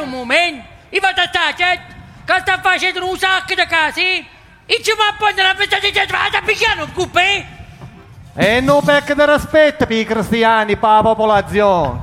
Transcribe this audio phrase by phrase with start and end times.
[0.00, 1.54] Un momento, io vado a stare,
[2.24, 4.26] che sta facendo un sacco di casi,
[4.64, 7.46] e ci va a prendere la festa di vado a picchiare un coupé.
[8.34, 12.00] E non pecca di rispetto per i cristiani, per la popolazione.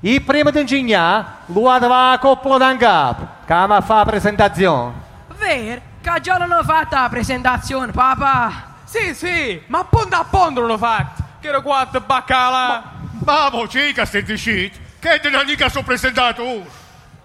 [0.00, 4.92] Il primo di ingegnere, lui aveva la coppola da capo, che mi fa la presentazione.
[5.36, 5.80] Vero?
[6.00, 8.76] Che già non ho fatto la presentazione, papà.
[8.84, 11.22] Sì, sì, ma ponte a ponte l'ho fatto.
[11.40, 12.92] Che ero quattro baccala.
[13.24, 16.77] Ma mo cica stai uscito, che te ne mica sono presentato ora.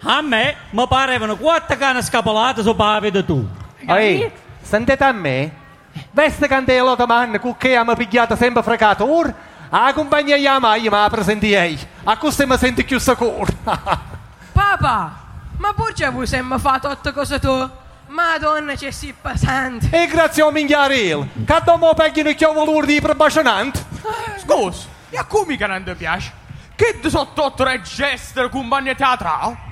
[0.06, 3.48] A me mi parevano quattro cane scapolate sopra la vita tu.
[3.88, 4.30] Ehi,
[4.62, 5.52] sentite a me?
[6.12, 9.34] Veste candela domani, con che mi pigliato sempre fregato ora,
[9.70, 11.80] la compagnia di maglia mi presenti lei.
[12.04, 13.46] A questo mi sento più sicuro.
[13.64, 15.12] Papà,
[15.58, 17.70] ma pure voi sempre fatto tutte cose tu?
[18.08, 19.88] Madonna, c'è si pesante.
[19.90, 23.84] e grazie a Minghiaril, che dopo peggio che ho voluto di prebacionante.
[24.38, 26.32] Scusa, e a come che non ti piace?
[26.76, 29.72] Che ti sono tutto registro compagnia teatrale?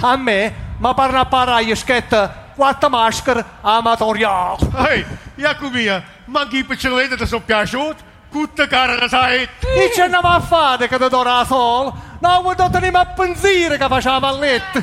[0.00, 4.68] A me, ma parla a parlare schetta quattro maschere amatoriali.
[4.88, 8.14] Ehi, Jacomia, ma chi piccoletta ti sono piaciuto?
[8.30, 9.42] Tutta cara da sai.
[9.42, 11.92] E ce ne va a fare che ti do la sol?
[12.18, 14.80] No, vuoi tenere a pensare che facciamo a letto.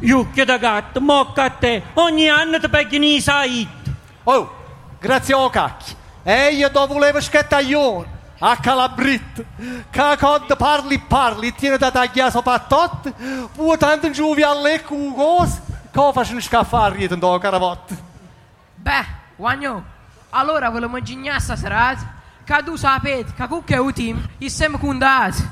[0.00, 3.66] Io da gatto, mocca a te, ogni anno ti peghi nei sai.
[4.24, 4.54] Oh,
[4.98, 5.94] grazie a cacchi.
[6.22, 8.14] E io dove volevo schettaglione.
[8.38, 9.44] A Calabrit,
[9.90, 13.14] che quando parli parli, tiene da tagliare sopra tutto,
[13.54, 17.94] poi tanto giù via lecco un cos, che faccio scaffare dentro la caravotta.
[18.74, 19.06] Beh,
[19.36, 19.84] guagno,
[20.30, 21.96] allora volevo ingegnare stasera,
[22.44, 25.42] che tu sapete che cucca è team, è sempre condato.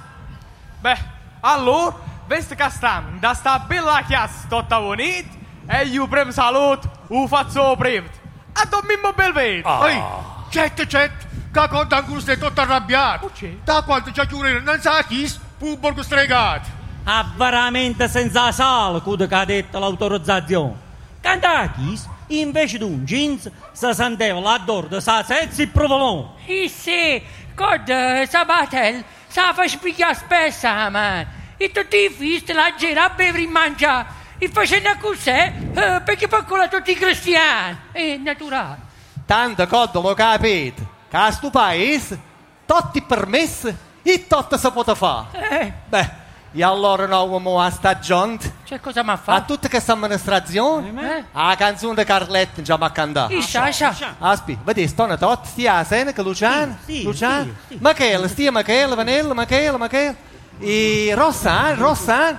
[0.80, 0.98] Beh,
[1.40, 5.34] allora, veste che stiamo da sta bella chiassa tutta bonita
[5.66, 8.08] e io primo saluto, u faccio primo.
[8.52, 9.86] A dormire bel vedo.
[9.86, 10.02] Ehi,
[10.50, 11.26] certo, certo,
[11.60, 13.30] che conta ancora stai tutto arrabbiato.
[13.62, 16.68] Da quanto ci ha chiuso, non sa chi, fu borgo stregato.
[17.04, 20.82] Ah, veramente senza sale, quello che ha detto l'autorizzazione.
[21.20, 26.30] Cantachis, invece di un jeans, si sentiva l'adoro di sa sezza e provolone.
[26.46, 27.22] E sì,
[27.54, 31.26] guarda, Sabatel, sa fa spiegare spesso, man.
[31.56, 34.22] E tutti i figli la gira a bere e mangiare.
[34.38, 37.78] E facendo così, eh, perché poi con tutti i cristiani.
[37.92, 38.92] È naturale.
[39.24, 42.18] Tanto coddo lo capite, che a sto paese,
[42.66, 45.26] tutti permessi e tutto si può fare.
[45.60, 46.10] Eh, Beh,
[46.52, 49.54] e allora noi mo a sta giunta, cioè cosa mi ha a fatto?
[49.54, 51.24] tutta questa amministrazione, Eh?
[51.32, 53.32] a canzone di Carletta già mi ha cantato.
[53.32, 53.94] Iscia, iscia.
[54.18, 57.78] Aspi, vedi, stanno tutti, stia a Seneca, Luciano, Sì, sì, Luciano, sì, sì.
[57.80, 60.16] Michele, stia Michele, Vanello, Michele, Michele,
[60.58, 62.38] e Rossano, Rossano,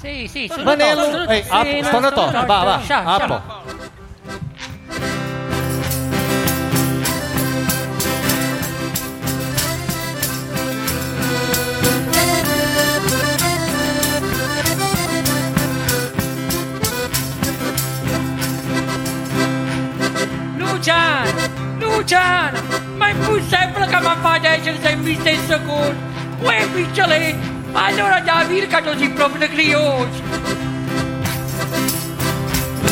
[0.00, 0.62] Sì, sì, sì.
[0.62, 3.02] Vanello, a- stanno no, tutti, va, va, scia,
[20.90, 21.22] a scia.
[21.22, 21.62] po'.
[21.78, 22.58] Luciano, Luciano,
[22.96, 25.96] ma è possibile che mi fate essere sempre stesso con?
[26.40, 27.36] Uè, picciole,
[27.72, 30.20] allora da dire che tu sei proprio crioso.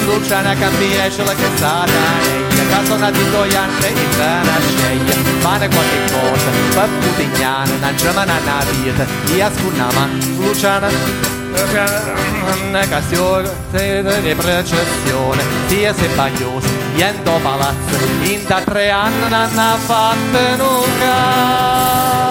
[0.04, 5.14] Luciana cambia ce la che sta da che sono di due anni in cana sceglie
[5.40, 6.88] fare qualche cosa per
[7.80, 10.88] non c'è ma non ha vita e ascunama Luciana
[12.68, 13.50] una castione
[14.22, 22.29] di processione sia se bagliosa iendo palazzo in da tre anni non ha fatto nulla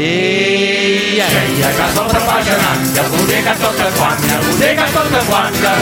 [0.00, 5.72] e Eia, ca sopra paginanca, budeca sotto quanta, budeca sotto quanta,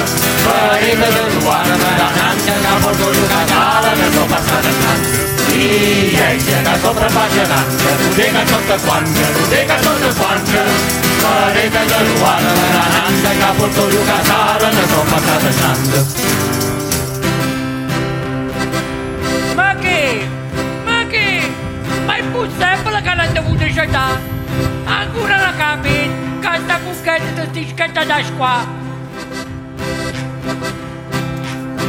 [0.42, 5.52] farete del guarda, la nanca, ca porto luca cala, che sto passando tanto.
[5.52, 10.62] Eia, ca sopra paginanca, budeca sotto quanta, budeca sotto quanta,
[11.18, 16.45] farete del guarda, la nanca, ca porto luca cala, che sto passando tanto.
[16.45, 16.45] Ma
[22.36, 24.20] Ma è possibile che non dovuto scegliere?
[24.84, 26.10] Ancora la capite?
[26.40, 28.85] Che sta cucchetta di sti schietta da qua?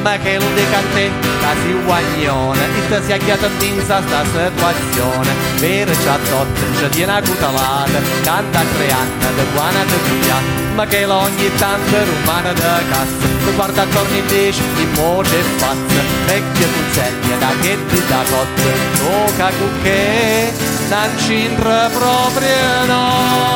[0.02, 5.36] Ma che lo dica a te, casi guaglione, e ti sia chiata in sta situazione,
[5.60, 10.36] per c'ha totte, c'è tiene a cutalata, canta tre anni, da buona te via,
[10.76, 15.40] ma che la ogni tanto rumana da cassa, tu guarda attorno in dici, in moce
[15.40, 20.54] e spazza, vecchia puzzeglia, da che ti da cotte, tocca cucche,
[20.90, 23.48] non c'entra proprio no.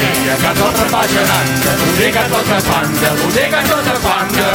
[0.00, 4.46] E eia, che sopra affascinante, unica tutta quanta, unica tutta quanta.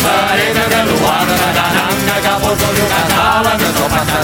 [0.00, 4.20] Parete dell'uomo da nanna, che porto di una sala, che sopra sta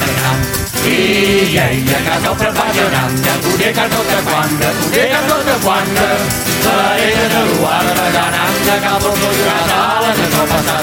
[0.85, 6.07] Eia, che sopra affascinante, unica tutta quanta, unica tutta quanta.
[6.63, 10.81] Parete dell'uomo da nanna, che porto di una sala, che sopra sta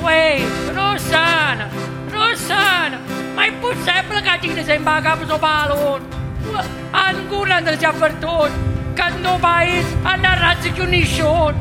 [0.00, 1.68] Uè, Rossana,
[2.08, 2.98] Rossana,
[3.34, 6.04] ma è possibile che ti sembra capo sto pallone?
[6.06, 6.15] Ancora
[7.66, 8.48] non si avvertito
[8.94, 11.56] che il nostro paese ha una razza di uniscione.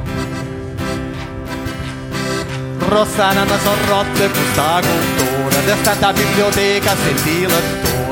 [2.88, 8.05] Rossana mi sono rotte questa cultura Di stata biblioteca sentì lettore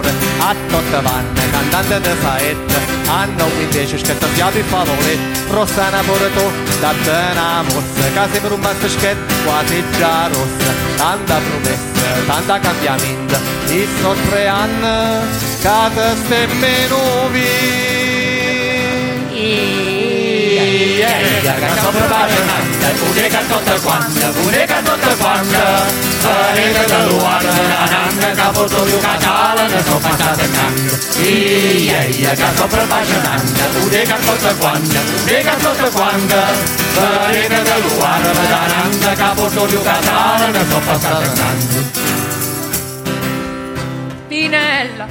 [0.45, 2.73] A tutte vanne cantante di saetta
[3.07, 5.17] Hanno invece scritto fiabe e favole
[5.49, 6.51] Rossana pure tu
[6.81, 10.73] date una mossa Che sembra un mascheschetto quasi già rossa.
[10.97, 13.37] Tanta promessa, tanta cambiamento
[13.67, 14.83] E sono tre anni
[21.03, 25.85] che te stemmi nuovi Eia, che sopra affascinante, unica tutta quanta, unica tutta quanta.
[26.21, 30.97] Parete dell'uomo da nanna, che porto di una sala, che sopra sta seccando.
[31.17, 36.41] Eia, che sopra affascinante, unica tutta quanta, unica tutta quanta.
[36.93, 42.01] Parete dell'uomo da nanna, che porto di una sala, che sopra sta seccando.
[44.27, 45.07] Pinella,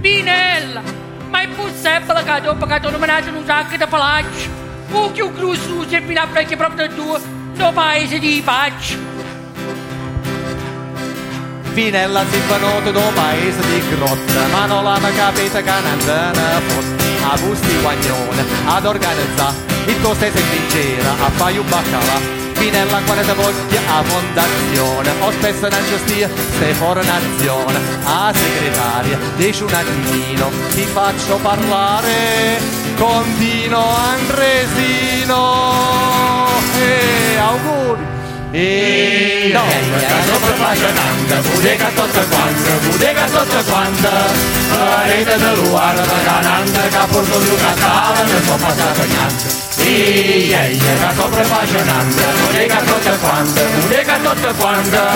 [0.00, 0.82] Pinella,
[1.30, 4.50] ma è possibile che dopo che tu non me un sacco di palacci,
[4.90, 7.16] o che o grosso si fino a frecchia proprio da tu,
[7.54, 8.96] no paese di pace.
[11.74, 16.30] Pinella si venuto da un paese di grotta, ma non l'hanno capito che non se
[16.34, 17.06] ne fosse.
[17.30, 19.56] A busti guagnone, ad organizzare,
[19.86, 22.47] il tuo stesso vincera, a fare un baccalà.
[22.58, 26.28] Pinella quando ti voglia a fondazione, ho spesso non giustia,
[26.58, 27.78] sei fornazione.
[28.04, 32.58] A segretaria, dici un attimino, ti faccio parlare
[32.96, 35.36] con Dino Andresino.
[36.80, 38.06] E auguri!
[38.50, 39.62] E no,
[40.26, 44.10] sopra affascinante, bodega tutta quanta, bodega tutta quanta.
[44.70, 45.92] Parete dell'uomo
[46.24, 49.36] da nanna, che porto di una sala, che sopra sta seccando.
[49.36, 55.10] Eia, che sopra affascinante, bodega tutta quanta, bodega tutta quanta.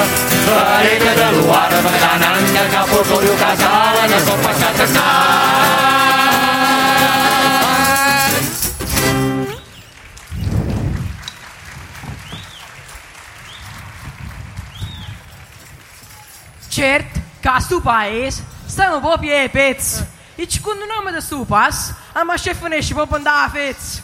[0.44, 5.90] Parete dell'uomo da nanna, che porto di una sala, che sopra sta seccando.
[16.68, 20.04] Certo, che a sto paese stanno proprio ai pezzi.
[20.34, 24.00] E secondo nome di sto passo, a ma chef finisce proprio andare a pezzi.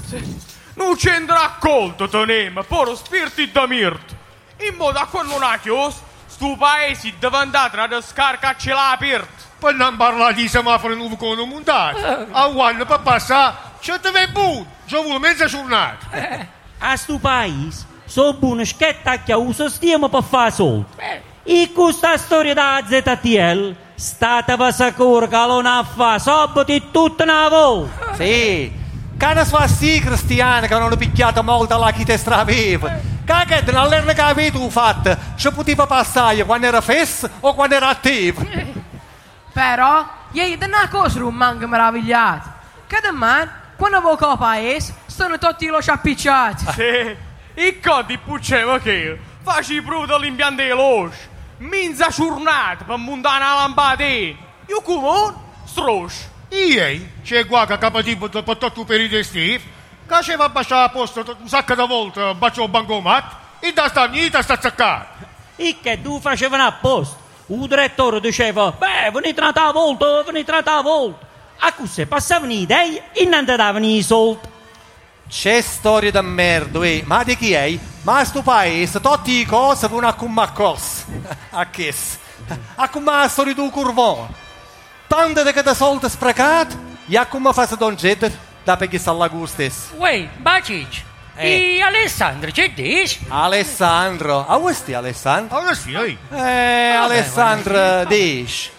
[0.78, 4.14] Non c'entra accolto, tenema, poro spiriti da mirto.
[4.60, 8.92] In modo a quello non ha chiuso, sto paese deve andare a scarica ce l'ha
[8.92, 9.46] aperto.
[9.58, 12.28] Per non parlare di semaforo nuovo con un montato.
[12.30, 14.64] A un anno per passare, c'è te vai buon.
[14.86, 16.06] Ci ho voluto mezza giornata.
[16.78, 20.86] A sto paese sono buone schette che uso stiamo per fare soldi.
[21.42, 28.14] E questa storia da ZTL statevi sicuri che non ha fatto sabato tutta una volta.
[28.14, 28.77] Sì,
[29.18, 32.88] che ne fa sì cristiani che hanno picchiato molto alla chi te straveva.
[33.24, 37.88] Che che non l'hanno capito fatto, ci poteva passare quando era fess o quando era
[37.88, 38.40] attivo.
[39.52, 42.48] Però, ieri da una cosa non manca meravigliato.
[42.86, 46.64] Che domani, quando vado a paese, sono tutti lo appicciati.
[46.72, 47.16] Sì,
[47.60, 51.28] i codi puccevo che faci prove dell'impianto di luce.
[51.58, 54.38] Minza giornata per montare una lampadina.
[54.68, 55.34] Io come?
[55.64, 56.37] Stroscio.
[56.50, 59.64] Ieri c'è qua che capativo per tutto il periodo estivo,
[60.06, 63.88] che c'era abbasciato a posto un sacco di volte, un bacio al bancomat, e da
[63.88, 65.26] sta niente sta zaccato.
[65.56, 67.16] E che tu facevano apposta.
[67.46, 71.26] Il direttore diceva, beh, venite a volta, venite a volta.
[71.60, 74.46] A così passavano le idee e non ti davano i soldi.
[75.28, 77.02] C'è storia da merda, eh.
[77.04, 77.78] ma di chi è?
[78.02, 81.04] Ma sto paese, tutte le cose vanno a come a cos.
[81.50, 81.94] A che?
[82.76, 84.46] A come la storia del curvone.
[85.08, 86.76] Tante di che da soldi sprecati,
[87.08, 88.30] e a come fa se don Jedder,
[88.62, 89.94] da perché sta alla stesso.
[89.96, 91.02] Uè, Bacic,
[91.34, 91.76] Eh.
[91.76, 93.20] e Alessandro c'è dici?
[93.28, 95.56] Alessandro, a questi Alessandro?
[95.56, 96.18] Allora sì, eh.
[96.30, 98.70] Eh, Alessandro, dici.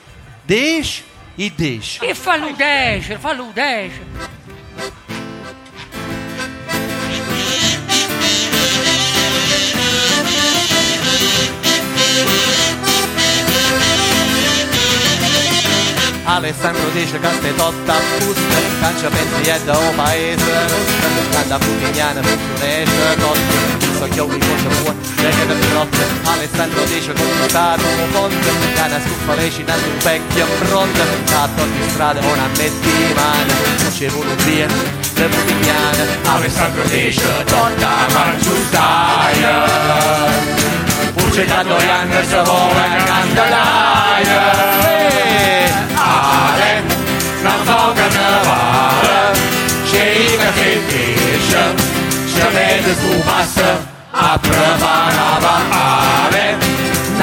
[0.43, 1.03] Dici
[1.35, 1.99] e dici.
[2.05, 4.37] E fallo desce, fallo desce.
[16.31, 20.43] Alessandro dice che stai totta a fusta, cancia pensi è da un paese.
[21.31, 23.79] Canta putignana per un esce totta.
[23.99, 28.99] so che ogni cosa buona Lega da frotte Alessandro dice con il stato ponte Cana
[28.99, 33.53] scuffa lecina su un vecchio fronte Tatto di strada una settimana
[33.89, 34.67] vuole un via
[35.15, 39.65] Le putignane Alessandro dice Totta Marciustaia
[41.13, 44.98] Puce da due anni se vuole candelaia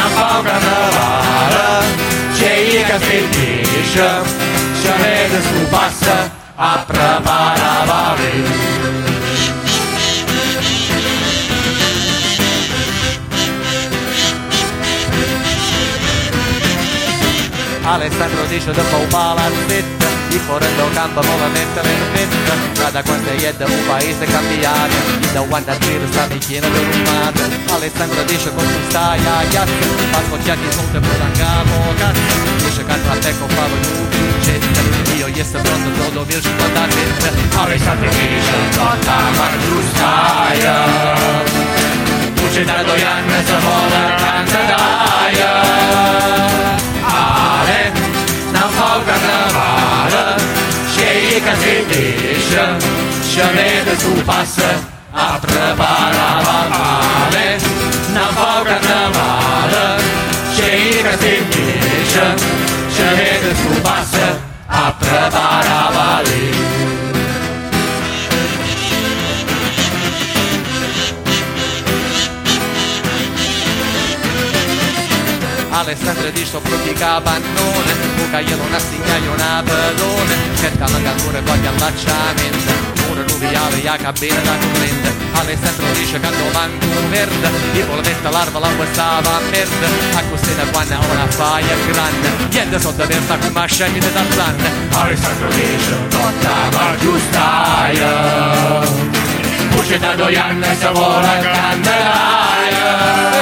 [0.08, 1.86] fa carnevale
[2.34, 4.08] Ceica che dice
[4.80, 8.14] Se vede su passa A preparava
[17.82, 19.95] Ale Alessandro dice dopo un palazzetto
[20.36, 24.94] di Forello campo vuole mettere in vetta da quando è da un paese cambiato
[25.32, 27.40] da quando a giro sta pieno di rumato
[27.72, 29.72] Alessandro dice con tu stai a chiazzo
[30.10, 34.80] Falco chiacchi soldi per un capo cazzo dice che tra te con favo tu piccetta
[35.16, 40.74] io gli sto pronto todo virci da testa Alessandro dice Totta Marciustaia
[42.34, 45.56] Puce da due anni se vuole candelaia
[51.36, 52.76] Ceica si dice
[53.20, 54.70] Se vede su passa
[55.12, 57.58] A preparava male
[58.10, 60.02] Non fa carnevale
[60.54, 62.34] Ceica si dice
[62.88, 66.95] Se vede su passa A preparava lì
[75.76, 81.66] Alessandro dice so proprio capannone Buca io non assegnaio una pedone Cerca la ancora qualche
[81.68, 82.72] allacciamento
[83.10, 88.58] Ora nubiale e cabina da corrente Alessandro dice che non manco verde I polvetta l'arva
[88.58, 90.22] la stava a merda A
[90.70, 92.30] quando ora fai è grande.
[92.50, 94.56] Niente sotto versa come scemi di Tarzan
[94.92, 98.08] Alessandro dice Totta Marciustaia
[99.68, 103.36] Puce da due anni se vuole candelaia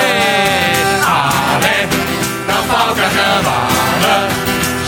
[3.05, 3.21] Non fa
[3.73, 4.35] carnevale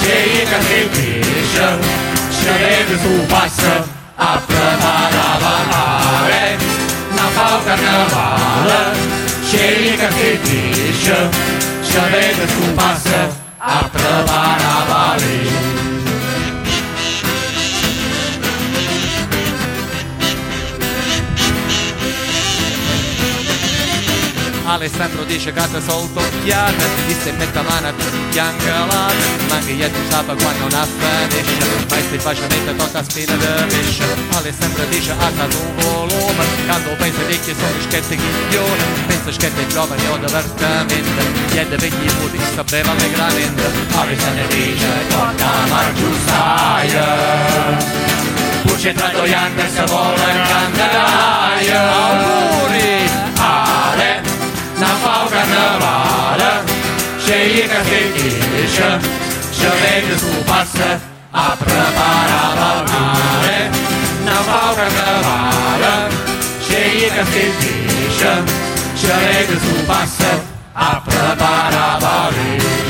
[0.00, 1.78] Ceica si dice
[2.30, 3.84] Se vede su passa
[4.16, 6.56] A preparava male
[7.10, 8.96] Non fa carnevale
[9.48, 11.46] Ceica si dice
[24.66, 27.92] Alessandro dice che te solto occhiate Di se mette mano
[28.30, 28.84] bianca
[29.48, 30.88] Ma che tu sape quando non
[31.28, 34.04] finisce Ma si facilmente tocca spina di pesce.
[34.32, 39.66] Alessandro dice a caso un volume Quando pensa di che sono schette chiglione Pensa schette
[39.68, 43.62] giovani o divertamente Chiede per gli muti sapeva allegramente.
[43.94, 47.06] Alessandro dice Totta Marciustaia
[48.62, 50.16] Puce tra due anni se vuole
[50.48, 53.15] candelaia Auguri!
[55.56, 55.96] Ale
[56.36, 56.84] Non fa carnevale
[57.24, 59.00] Ceica si dice
[59.50, 63.70] Se vede su passa A preparava male
[64.24, 66.14] Non fa carnevale
[66.66, 68.42] Ceica si dice
[68.94, 70.40] Se vede su passa
[70.72, 72.85] A preparava lì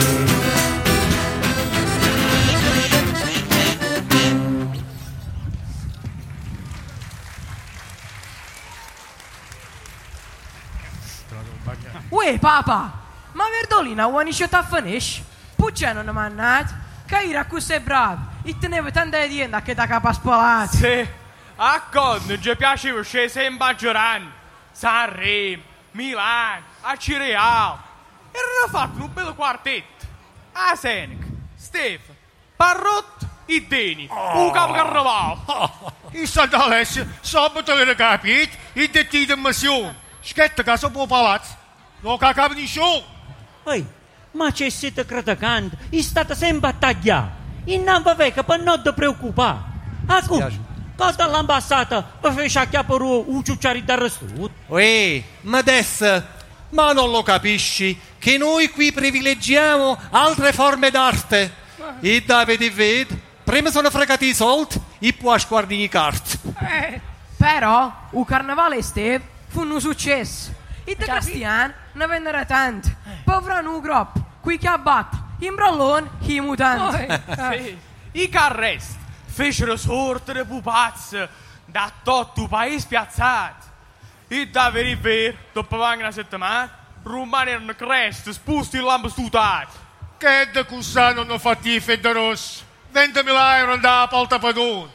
[12.27, 12.91] Uè, papa,
[13.35, 15.25] ma Verdolina vuoi ci ta finisce?
[15.55, 16.75] Puccia non mannat?
[17.07, 20.73] Che era così bravo, e teneva tanta azienda che da capa spolata.
[20.73, 21.07] Sì,
[21.55, 24.29] a con ci piaceva scese in Baggioran,
[24.73, 27.79] Sanremo, Milano, a Cireal.
[28.33, 30.05] E hanno fatto un bel quartetto.
[30.55, 32.19] A Seneca, Stefano,
[32.57, 34.09] Parrot e Deni.
[34.11, 35.39] Un capo carnevale.
[36.11, 39.95] Il Sant'Alessio, sabato avere capito, il detti di missione.
[40.23, 41.66] Schetta che so può palazzo.
[42.01, 43.03] Non che capo di show.
[43.65, 43.87] Ehi,
[44.33, 46.75] ma c'è siete criticando, è stata sempre.
[47.65, 49.59] E non va vecchia per non ti preoccupare.
[50.07, 50.51] Ascolta,
[50.97, 54.25] cosa l'ambasciata per fare sciacchiare un ciucciari d'arresto?
[54.67, 56.23] Uè, ma adesso,
[56.71, 61.65] ma non lo capisci che noi qui privilegiamo altre forme d'arte.
[62.01, 66.39] E Davide vede, prima sono fregati i soldi e poi sguardi i carte.
[67.37, 70.56] Però, il carnevale Steve fu un successo.
[70.89, 72.95] E da cristiani ne vennero tanti.
[73.25, 77.07] Povrano un gruppo, qui che abbatte, in brallone, i mutanti.
[77.51, 77.79] Sì.
[78.13, 81.29] I carresti fecero sorte di pupazze
[81.65, 83.67] da tutto il paese piazzati.
[84.29, 86.71] E da veri vero, dopo una settimana,
[87.03, 89.77] rumani erano cresti, spusti in lampo stutati.
[90.17, 92.65] Che da cussa non ho fatti i federos.
[92.95, 94.91] 20.000 euro andava a polta padone.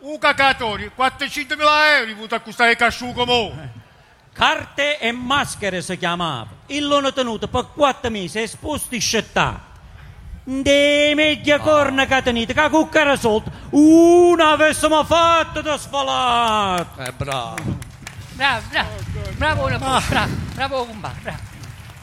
[0.00, 1.58] Un cacatori, 400.000
[1.98, 3.86] euro avuto a costare casciugo mo.
[4.38, 6.46] Carte e maschere si chiamava.
[6.66, 9.60] Il l'hanno tenuto per quattro mesi esposto in città.
[10.44, 17.02] De media corna che tenete, che cucca era solto, una avessimo fatto da sfalato.
[17.02, 17.56] Eh, bravo.
[18.34, 18.88] Bravo, bravo.
[19.36, 21.38] Bravo, bravo, bravo, bravo, compa, bravo.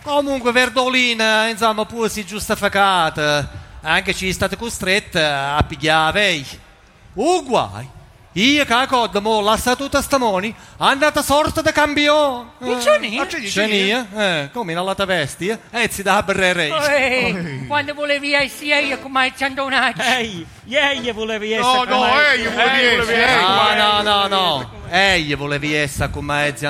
[0.02, 3.50] Comunque Verdolina, insomma, pure si giustificata.
[3.80, 6.46] Anche ci è stata costretta a pigliare lei.
[7.14, 7.90] Uh, guai.
[8.38, 12.50] Io che a coda mo lascia tutta stamoni, andata sorta da campione.
[12.60, 13.18] E c'è ni?
[13.18, 13.84] Ah, c'è lì, C'è c'è lì.
[13.84, 14.08] nia?
[14.14, 15.58] Eh, come in alla vestia?
[15.72, 16.68] E si dà a berrere.
[16.68, 20.02] Ehi, quando volevi essere io come il Ciandonacci.
[20.02, 23.24] Ehi, ieri volevi No, essere no, come- eh, io volevo volevi essere.
[23.24, 23.42] essere.
[23.42, 24.72] No, no, no, no.
[24.90, 26.66] Ehi, volevi essere come mezzi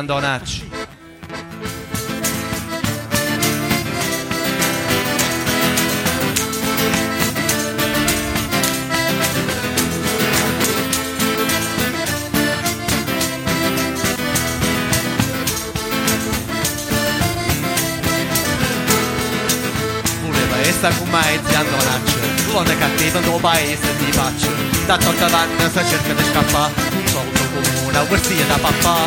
[20.85, 20.93] Andonacci.
[20.93, 22.19] Voleva essere come mezzi Andonacci.
[22.51, 24.49] Non è cattivo, non paese di faccia.
[24.85, 26.73] Da tutta vanna si cerca di scappare.
[26.91, 28.97] Un soldo comune, una vestia da papà.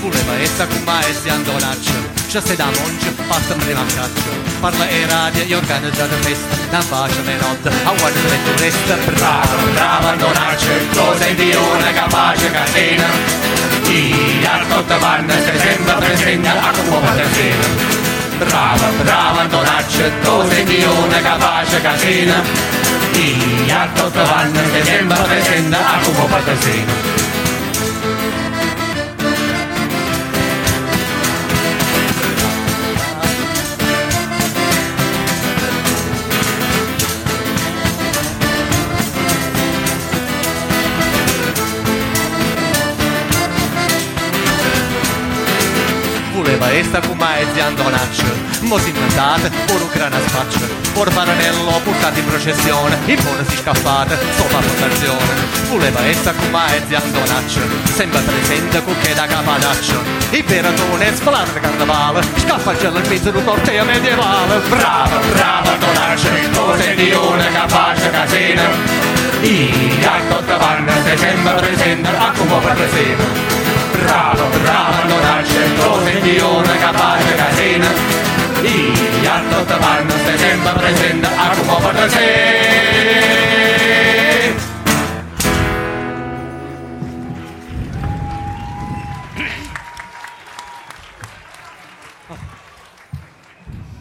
[0.00, 1.92] Voleva essere come mezzi Andonacci.
[2.28, 4.48] Ci sei da monge, passa prima a caccia.
[4.60, 6.56] Parla e radio, io organizzo la festa.
[6.70, 8.94] Non faccio le notte, a il turista.
[9.14, 13.06] Bravo, bravo Antonaccio, lo senti una capace catena.
[13.82, 17.99] Chi a tutta vanna si sembra presente a come patasina.
[18.40, 22.42] Bravo, bravo Antonaccio, lo senti una capace catena.
[23.12, 27.29] Chi a tutta vanna si sembra presente a come patasina.
[46.50, 48.24] Voleva essere come mezzi Andonaccio.
[48.62, 50.58] Mo si inventate, pure un grana spaccio.
[50.92, 52.98] Por paranello portato in processione.
[53.04, 55.32] In si scappate, sopra fondazione.
[55.68, 57.60] Voleva essere come mezzi Andonaccio.
[57.94, 60.02] Sembra presente con che da capadaccio.
[60.30, 62.20] Il peratone spalato di carnavale.
[62.34, 64.58] Scappa già in mezzo d'un corteo medievale.
[64.68, 68.62] Bravo, bravo Antonaccio, lo senti una capace catena.
[69.40, 73.59] Chi a tutta vanna si sembra presente a come patasina.
[73.92, 77.88] Bravo, bravo Antonaccio, lo senti una capace catena.
[78.60, 83.18] Chi a tutta vanna si sembra presente a come patasina.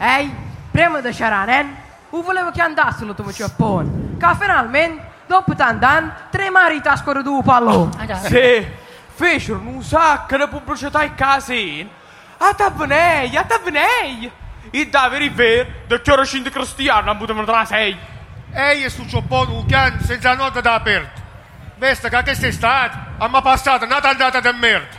[0.02, 0.34] Ehi,
[0.71, 1.75] prima di Sharanen,
[2.12, 4.15] io volevo che andassero tuo Giappone.
[4.17, 7.91] Che finalmente, dopo tanti anni, tre mariti a scorrere due pallone.
[7.97, 8.15] Ah.
[8.15, 8.65] Sì,
[9.19, 11.89] fecero un sacco di pubblicità in casino.
[12.38, 14.32] A tabnei, a tabnei.
[14.71, 17.97] E da veri vero, da che ora scende cristiano, non potevano tra sei.
[18.53, 21.19] Ehi, è su Giappone un can senza nota da aperto.
[21.75, 24.97] Vesta che quest'estate, abbiamo passato una tandata di merda.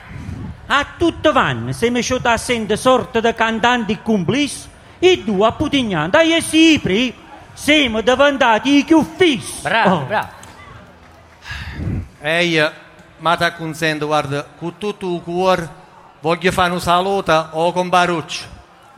[0.66, 6.08] A tutto vanno, se mi sciota sente sorta di cantanti complici, e due a Putignano,
[6.10, 7.14] dai e Sipri,
[7.54, 9.62] siamo diventati i più fissi.
[9.62, 10.04] Bravo, Oh.
[10.04, 10.28] bravo.
[12.20, 12.70] Ehi,
[13.20, 15.68] ma ti consento, guarda, con tutto il cuore,
[16.20, 18.44] voglio fare un saluto o con Baruccio.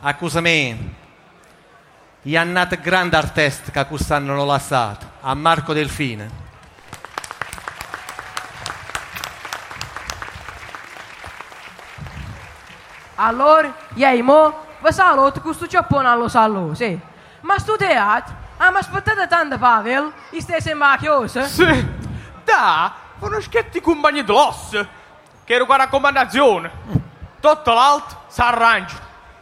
[0.01, 1.01] Accusa me.
[2.21, 6.41] Gli hanno nato grande artista che quest'anno hanno lasciato, a Marco Delfine.
[13.15, 16.97] Allora, ieri mo, vi saluto con sto Giappone allo saluto, sì.
[17.41, 21.43] Ma sto teatro, abbiamo aspettato tanto Pavel, e stai sempre a chiusa?
[21.43, 21.87] Sì,
[22.43, 24.85] da, fanno schetti compagni d'osso.
[25.45, 26.71] Che era una raccomandazione.
[27.39, 28.95] Tutto l'altro si arrangia.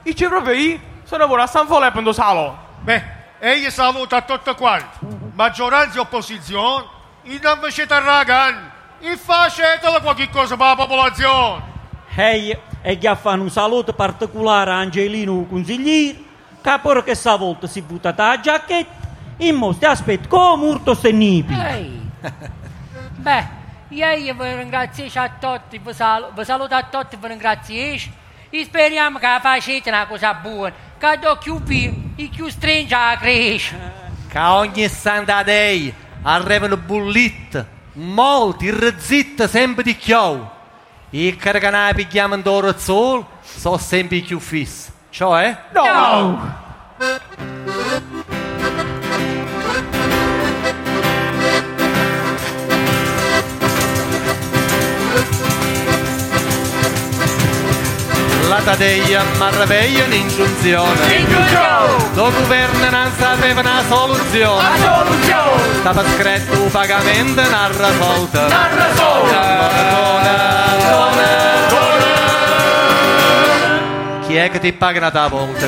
[0.04, 2.58] E c'è proprio io, sono ora a San Filippo in salone.
[2.80, 3.04] Beh,
[3.40, 4.98] egli saluta a tutti quanti,
[5.34, 6.86] maggioranza e opposizione,
[7.22, 8.58] e non vi siete arragani,
[9.00, 11.64] e facetelo qualche cosa per la popolazione.
[12.16, 16.18] Ehi, e che fanno un saluto particolare a Angelino consigliere,
[16.60, 21.70] che pure che stavolta si butta la giacchetta, e mo ti aspetta come urto sostenibile.
[21.70, 22.12] Ehi.
[23.18, 23.48] Beh,
[23.92, 27.76] io vi ringrazio a tutti, vi sal- vi saluto a tutti, vi ringrazio.
[28.50, 33.18] E speriamo che facete una cosa buona, che do più più e più stringe a
[33.18, 34.00] crescere.
[34.30, 40.46] Che ogni santa dei arrivano bullitte, molti, irrezitte sempre di chiù.
[41.12, 44.92] I carganai pigliamo d'oro sol, sono sempre più fissi.
[45.10, 45.58] Cioè?
[45.74, 46.60] No!
[58.52, 61.26] La tadeia marraveglia un'ingiunzione.
[62.16, 64.62] Lo governo non sapeva una soluzione.
[64.62, 65.74] La soluzione!
[65.80, 68.40] Stava scritto un pagamento non risolto.
[68.42, 69.70] Non risolta!
[74.28, 75.68] Chi è che ti paga una volta?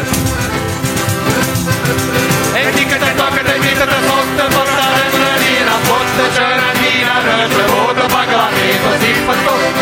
[2.54, 6.73] E di che te tocca te vita te sotto portare una lira Fotte c'è
[7.24, 8.08] lira Rete voto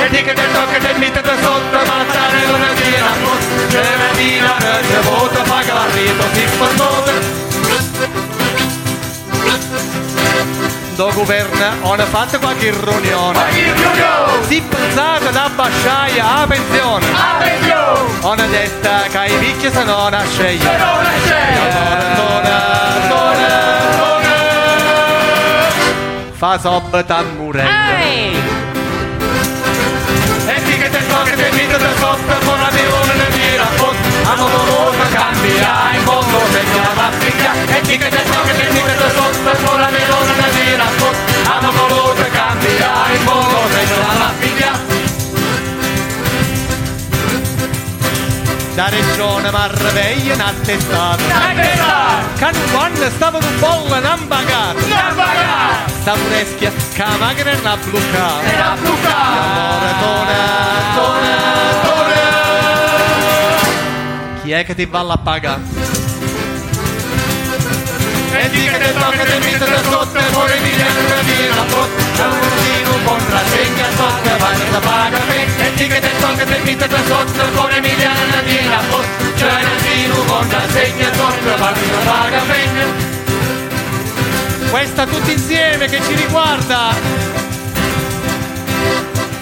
[0.01, 4.11] E di che te tocca te vita te sotto portare una lira Fotte c'è una
[4.13, 7.39] lira Rete voto paga la vita si fatto
[10.95, 13.39] Do governo hanno fatto qualche riunione
[14.47, 17.05] Si pensate da basciaia a pensione
[18.21, 23.70] Hanno detto che i picchi se non a scegliere Dona, dona, dona.
[26.41, 27.99] Fa sob tammurella
[30.47, 33.67] E di che te so che te vita da sotto con la milione di tira
[34.23, 38.93] Hanno voluto cambiare il mondo senza l'Africa E di che te so che te vita
[38.93, 40.85] da sotto con la milione di tira
[41.45, 41.90] Hanno voluto
[48.81, 51.21] Da regione Marveglia in attestato.
[52.35, 54.79] Che quando stavano bolla non pagato
[55.99, 58.47] Sta fureschia che la macchina non ha bloccato
[59.13, 60.33] Amore, dona,
[60.95, 61.35] dona,
[61.83, 62.17] dona
[64.41, 65.61] Chi è che ti va a pagare?
[68.31, 71.65] E di che te tocca te da sotto e poi mi viene da dire la
[71.65, 76.11] foto C'è un rutino contrassegna sotto e vanno da paga me E di che te
[76.19, 79.63] tocca te vita da sotto e poi mi viene da dire la foto C'è un
[79.69, 83.19] rutino contrassegna sotto e vanno da paga me
[84.71, 86.95] questa tutti insieme che ci riguarda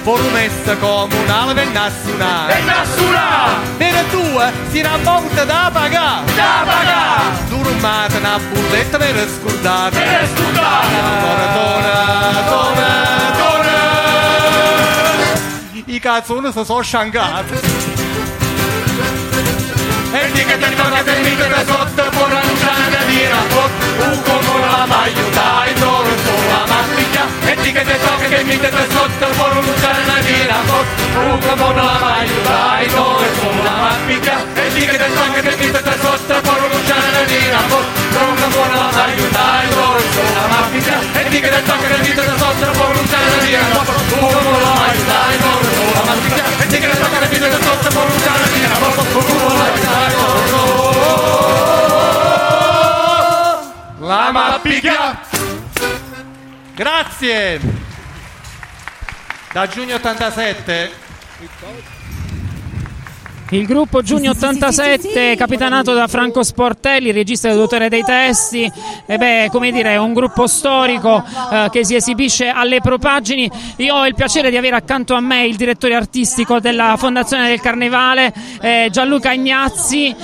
[0.09, 3.61] Forumessa comunale per nazionale E nassuna!
[3.77, 7.23] Per due si volta da pagare Da pagare!
[7.47, 9.91] Durmate una bulletta per scordare.
[9.91, 10.87] Per scordare!
[11.21, 11.91] Dona, dona,
[12.49, 13.77] dona, dona.
[15.85, 17.53] I cazzoni si sono sciangati.
[20.11, 23.33] E di che te tocca te da sotto por lanciare da dire.
[23.99, 26.28] Un comune la aiuta e dove
[27.59, 30.53] sola mappicchia e di che te tocca te vita da sotto por lanciare da dire
[31.15, 35.81] un comune la aiuta e dove sola mappicchia e di che te tocca te vita
[35.81, 41.29] da sotto por lanciare da dire un comune la aiuta e dove sola mappicchia e
[41.29, 44.73] di che te tocca te vita da sotto por lanciare da dire un comune la
[44.87, 48.07] aiuta e dove sola mappicchia e di che te tocca te vita da sotto por
[48.07, 50.27] lanciare da dire un comune la aiuta
[53.99, 55.28] la mappica
[56.79, 57.59] grazie
[59.51, 60.91] da giugno 87
[63.49, 68.71] Il gruppo Giugno 87, capitanato da Franco Sportelli, regista ed autore dei testi,
[69.07, 73.49] e beh, come dire, un gruppo storico eh, che si esibisce alle propagini.
[73.77, 77.59] Io ho il piacere di avere accanto a me il direttore artistico della Fondazione del
[77.59, 80.15] Carnevale, eh, Gianluca Ignazzi.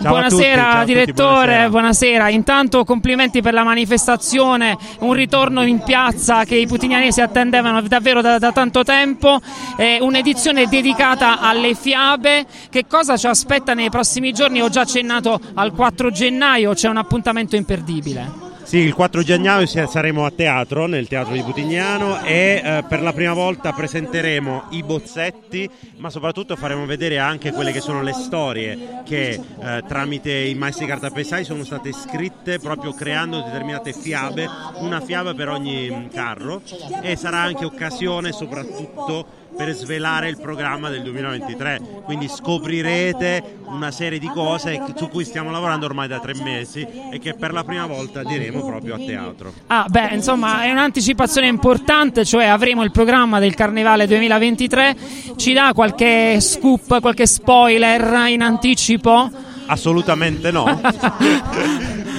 [0.00, 1.68] Ciao buonasera tutti, direttore, buonasera.
[1.68, 2.28] buonasera.
[2.28, 8.38] Intanto complimenti per la manifestazione, un ritorno in piazza che i putinianesi attendevano davvero da,
[8.38, 9.40] da tanto tempo,
[9.76, 12.46] eh, un'edizione dedicata alle fiabe.
[12.70, 14.62] Che cosa ci aspetta nei prossimi giorni?
[14.62, 18.47] Ho già accennato al 4 gennaio, c'è un appuntamento imperdibile.
[18.68, 23.14] Sì, il 4 gennaio saremo a teatro, nel teatro di Putignano e eh, per la
[23.14, 29.00] prima volta presenteremo i bozzetti, ma soprattutto faremo vedere anche quelle che sono le storie
[29.06, 34.46] che eh, tramite i maestri cartapesai sono state scritte proprio creando determinate fiabe,
[34.80, 36.60] una fiaba per ogni mm, carro
[37.00, 44.20] e sarà anche occasione soprattutto per svelare il programma del 2023, quindi scoprirete una serie
[44.20, 47.84] di cose su cui stiamo lavorando ormai da tre mesi e che per la prima
[47.84, 49.52] volta diremo proprio a teatro.
[49.66, 54.96] Ah, beh, insomma, è un'anticipazione importante, cioè avremo il programma del Carnevale 2023.
[55.34, 59.28] Ci dà qualche scoop, qualche spoiler in anticipo?
[59.66, 60.66] Assolutamente no,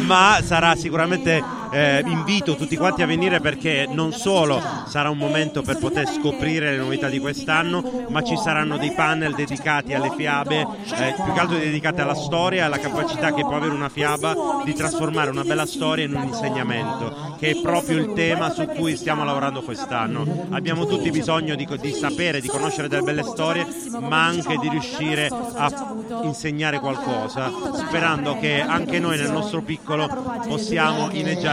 [0.05, 5.61] ma sarà sicuramente eh, invito tutti quanti a venire perché non solo sarà un momento
[5.61, 10.61] per poter scoprire le novità di quest'anno, ma ci saranno dei panel dedicati alle fiabe,
[10.61, 14.35] eh, più che altro dedicati alla storia e alla capacità che può avere una fiaba
[14.63, 18.95] di trasformare una bella storia in un insegnamento, che è proprio il tema su cui
[18.95, 20.47] stiamo lavorando quest'anno.
[20.49, 23.65] Abbiamo tutti bisogno di, di sapere, di conoscere delle belle storie,
[23.99, 30.07] ma anche di riuscire a insegnare qualcosa, sperando che anche noi nel nostro piccolo
[30.47, 31.09] possiamo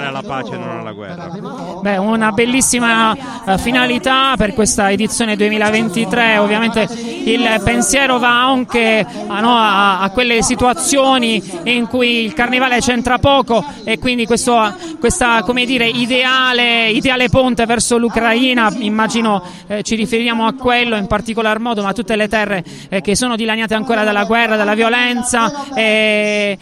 [0.06, 1.80] inneggiare alla pace e non alla guerra.
[1.80, 3.14] Beh, una bellissima
[3.44, 6.38] eh, finalità per questa edizione 2023.
[6.38, 6.88] Ovviamente
[7.24, 13.18] il pensiero va anche a, no, a, a quelle situazioni in cui il carnevale c'entra
[13.18, 18.72] poco e quindi questo questa, dire, ideale, ideale ponte verso l'Ucraina.
[18.78, 23.16] Immagino eh, ci riferiamo a quello in particolar modo, ma tutte le terre eh, che
[23.16, 26.58] sono dilaniate ancora dalla guerra, dalla violenza, eh,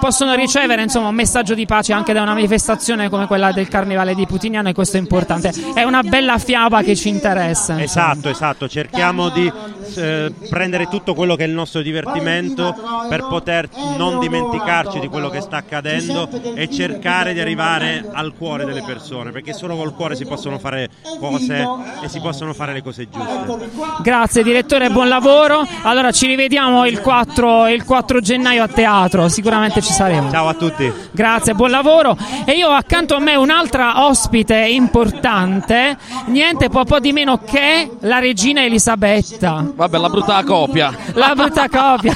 [0.00, 4.14] possono ricevere insomma, un messaggio di pace anche da una manifestazione come quella del Carnevale
[4.14, 5.52] di Putignano e questo è importante.
[5.74, 7.80] È una bella fiaba che ci interessa.
[7.82, 9.50] Esatto, esatto, cerchiamo di
[9.96, 12.74] eh, prendere tutto quello che è il nostro divertimento
[13.08, 18.66] per poter non dimenticarci di quello che sta accadendo e cercare di arrivare al cuore
[18.66, 21.66] delle persone, perché solo col cuore si possono fare cose
[22.02, 23.70] e si possono fare le cose giuste.
[24.02, 25.66] Grazie direttore, buon lavoro.
[25.82, 30.30] Allora ci rivediamo il 4, il 4 gennaio a teatro, sicuramente ci saremo.
[30.30, 30.92] Ciao a tutti.
[31.12, 32.16] Grazie, buon lavoro.
[32.44, 38.18] E io accanto a me un'altra ospite importante, niente po', po' di meno che la
[38.18, 39.64] regina Elisabetta.
[39.74, 40.92] Vabbè, la brutta copia.
[41.14, 42.14] La brutta copia.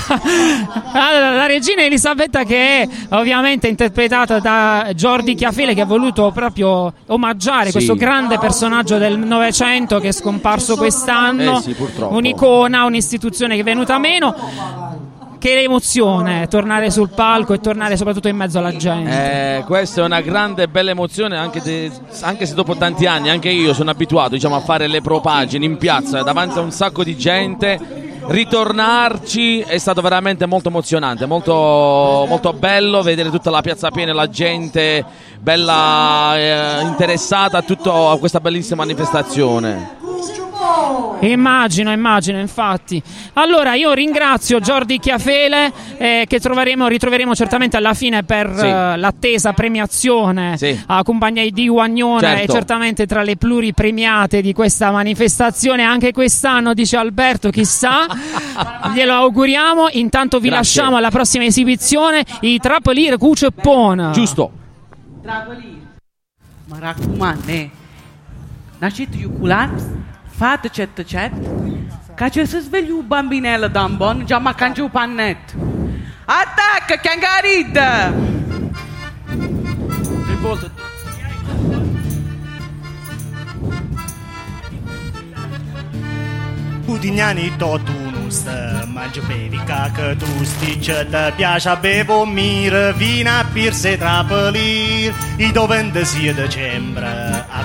[0.92, 6.92] Allora, la regina Elisabetta che è ovviamente interpretata da Jordi Chiafele che ha voluto proprio
[7.06, 7.72] omaggiare Sì.
[7.72, 11.58] questo grande personaggio del Novecento che è scomparso quest'anno.
[11.58, 11.76] Eh sì.
[11.98, 14.34] Un'icona, un'istituzione che è venuta meno.
[15.38, 19.58] Che emozione tornare sul palco e tornare soprattutto in mezzo alla gente.
[19.58, 23.30] Eh, questa è una grande e bella emozione, anche, de- anche se dopo tanti anni,
[23.30, 27.04] anche io sono abituato diciamo, a fare le propagine in piazza davanti a un sacco
[27.04, 28.06] di gente.
[28.26, 31.52] Ritornarci è stato veramente molto emozionante, molto,
[32.28, 35.04] molto bello vedere tutta la piazza piena, la gente
[35.40, 39.96] bella eh, interessata a, tutto- a questa bellissima manifestazione.
[41.20, 43.02] Immagino, immagino, infatti.
[43.34, 48.66] Allora io ringrazio Jordi Chiafele eh, che troveremo, ritroveremo certamente alla fine per Sì.
[48.66, 50.80] eh, l'attesa premiazione Sì.
[50.86, 52.42] a compagnia di Guagnone Certo.
[52.52, 58.06] e certamente tra le pluripremiate di questa manifestazione anche quest'anno dice Alberto chissà
[58.94, 60.56] glielo auguriamo intanto vi Grazie.
[60.80, 64.50] lasciamo alla prossima esibizione i Trapolir Cuceppona Giusto.
[66.68, 67.70] Ma raccomande,
[68.78, 70.07] nascit iuculat, fată
[70.72, 71.32] ce tăcet,
[72.14, 75.36] ca ce să-ți veli un bambinelă dambon, già ma cangi un pannet.
[76.24, 78.12] Attacca, cangarida!
[80.28, 80.70] Riposa.
[86.86, 93.72] Putignani tot nu să mangi bevica că tu stice de piașa bevo miră vina pir
[93.72, 96.02] se trapălir i dovende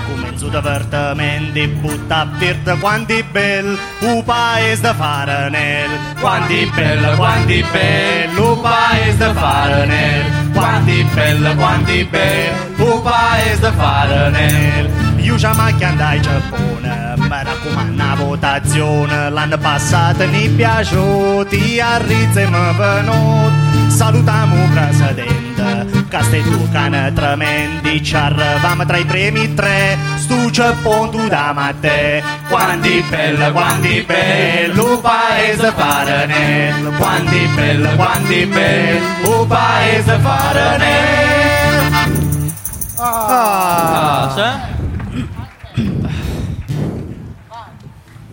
[0.04, 5.90] sia decembre a comenzo d'avertament butta virta quanti bel u paese de faranel
[6.20, 13.72] quanti bella quanti bel u paese de faranel quanti bella quanti bel u paese de
[13.72, 21.98] faranel io già macchia andai Giappone, mi raccomando una votazione, l'anno passato mi piaciuti, a
[21.98, 29.06] Rizze mi venut, salutiamo il presidente, che stai tu cane tremendi, ci arriviamo tra i
[29.06, 37.50] primi tre, stu Giappone tu da a te, quanti bella, quanti bello, paese faranel, quanti
[37.56, 41.92] bella, quanti bello, paese faranel.
[43.00, 44.70] Ah,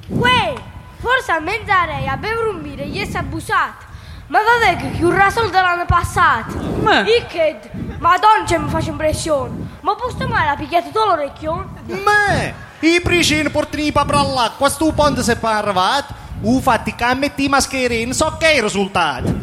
[0.08, 0.54] Uè,
[0.98, 3.89] forse a mezz'area a bere un bire gli è abusato.
[4.30, 6.56] Ma vabbè che chi un rasol dell'anno passato.
[6.82, 7.00] Ma?
[7.00, 9.68] Iched, madonna ce mi face impressione.
[9.80, 11.68] Ma posso mai la picchiata tutto l'orecchio?
[11.86, 17.44] Me, i pricini portini per l'acqua, sto ponte se è arrivato, u fatti che metti
[17.44, 19.34] i mascherini, so che è il risultato.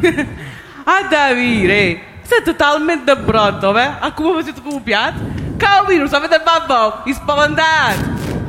[0.84, 3.98] A Davide, sei totalmente pronto, beh?
[4.00, 5.54] A come siete copiati?
[5.58, 8.00] Calvino, sapete babbo, i spaventato.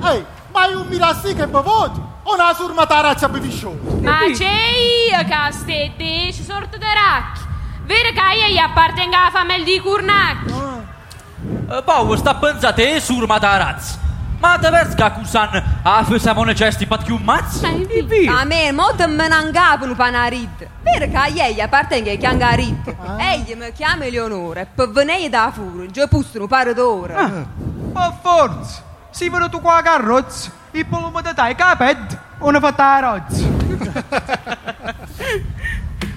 [0.05, 2.08] Ehi, ma io mi rassi che bevoti?
[2.31, 3.79] Una surmata razza beviscione?
[4.01, 7.39] Ma c'è io che ste dieci sorte di racchi.
[7.85, 10.45] Vero che io gli appartengo alla famiglia di Curnac.
[11.83, 13.97] Paolo sta pensando te surma da razza.
[14.39, 17.63] Ma te vezi che accusan a făsa necesti pat chiù mazz?
[17.63, 20.67] A me molto me non capono panarit.
[20.81, 22.95] Perché a lei appartiene che hanno rit.
[23.17, 27.45] Egli mi chiama Eleonora per venire da fuori, già pussano pare d'ora.
[27.91, 28.81] Ma forza,
[29.11, 33.47] si venuto qua a carrozza, il polomo da dai caped, una fatta a rozza.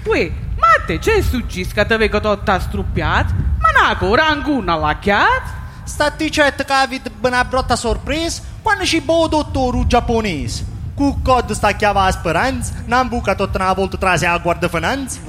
[0.05, 3.33] Ui, ma te c'è successo che ti avevo tutta struppiata?
[3.59, 5.61] Ma non ancora ancora lacchiata?
[5.83, 10.71] Sta dicendo che avete una brutta sorpresa quando ci boh dottore giapponese.
[10.95, 15.19] Cu cod sta chiava a speranza, non buca tutta una volta trase a guarda finanza.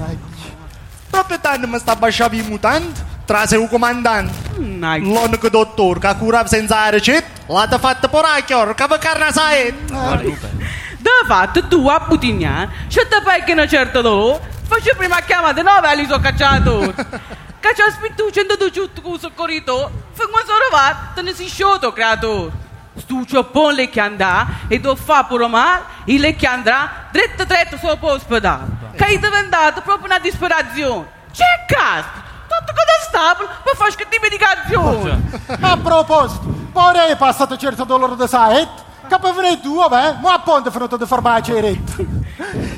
[1.09, 4.52] Proprio tanto mi sta basciavi mutante, trase un comandante.
[4.56, 9.74] L'unico dottore che curava senza ricetta, l'ha fatto poracchio, che va carne saet.
[10.98, 15.60] Da fatto tu a Putignan, se ti fai che una certa dolore, faccio prima chiamata
[15.60, 16.94] nove e li so cacciato.
[17.74, 22.52] Ci ha spinto 118 con il soccorrito, finché sono arrivato, te ne si sciolto, creatore.
[22.96, 27.44] Stu ciappone le che andà e do fa pure male, e le che andrà dritto
[27.44, 28.66] dritto sopra l'ospedale.
[28.94, 31.06] Che è diventato proprio una disperazione.
[31.32, 31.64] C'è
[32.54, 35.40] caso, tutto cosa stabile per fare che di medicazione.
[35.60, 38.68] A proposito, vorrei è passato certo dolore di saet,
[39.08, 42.04] che per venire tu, vabbè, ma a ponte venuto di farmacia e retto.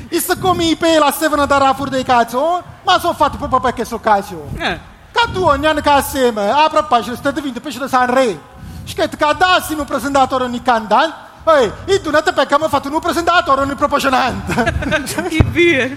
[0.09, 3.85] E se come i pela vengono da fuori dei cazzo, ma sono fatti proprio perché
[3.85, 4.49] sono cazzo.
[4.55, 8.55] Che tu ogni anno che assieme, apre pagina, state vinto pesce da Sanremo.
[8.85, 12.89] Scritto che dassi un presentatore ogni cantante, Ehi, e tu non ti perché mi fatto
[12.89, 14.75] un presentatore ogni proporzionante.
[15.27, 15.95] Che vero.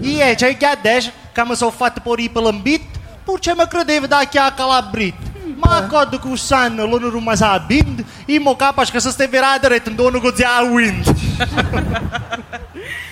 [0.00, 4.26] Io c'è che adesso che mi sono fatto per i pelambit, perché mi credevo da
[4.28, 5.32] che a calabrit.
[5.56, 9.26] Ma quando che sanno lo non mi sa bind, e mo capace che se stai
[9.26, 11.04] verada retendone così a wind.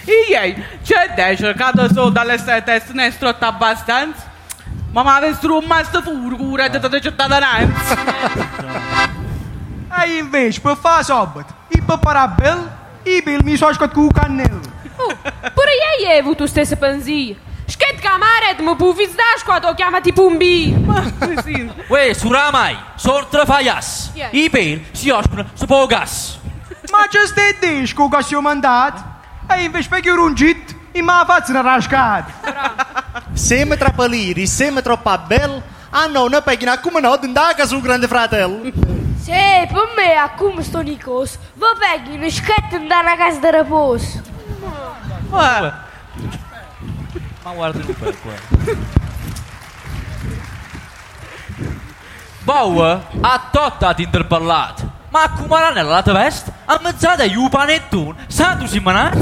[0.05, 4.31] E ei, c'è adesso che adesso dalle sette ne è strotta abbastanza?
[4.91, 7.97] Ma mi avessi un master furgo, cura di tutta cittadinanza.
[10.05, 12.71] E invece, per fare sabato, e per parabel,
[13.05, 14.61] i bil mi sono scott con il cannello.
[14.97, 16.77] Pure ieri hai avuto stessa
[17.73, 17.79] pensia.
[17.79, 20.75] Schet camare, mi puoi sdash quando chiamati Pumbi.
[21.89, 24.11] Uè, suramai, sortra faias.
[24.15, 24.29] Yeah.
[24.33, 26.39] I per si ospitano su po' gas.
[26.91, 29.03] Ma c'è stai disco che si è mandato?
[29.49, 33.25] E invece perché ero un git, e mi ha fatto una rascata.
[33.33, 38.61] Sembra troppo liri, sembra troppo bello, hanno una pagina come no, d'indaga sul grande fratello.
[39.23, 43.57] Sì, per me, a come sto Nicos, va peghi una schetto andare a casa di
[43.57, 44.21] riposo.
[47.43, 48.33] Ma guarda un po' qua.
[52.45, 54.91] Boh, a totta ti interpellato.
[55.09, 56.53] Ma come la nella tua veste?
[56.65, 58.25] A mezzata io panettone.
[58.29, 59.17] Santo si manat?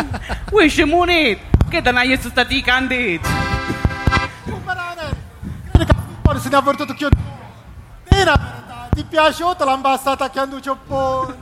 [0.52, 3.28] Ui, c'è moneta, che te ne hai stati i canditi.
[6.22, 7.10] Poi se ne è avvertito che io...
[8.08, 8.34] Era,
[8.92, 11.34] ti piace o te l'ambasciata che hanno un po'...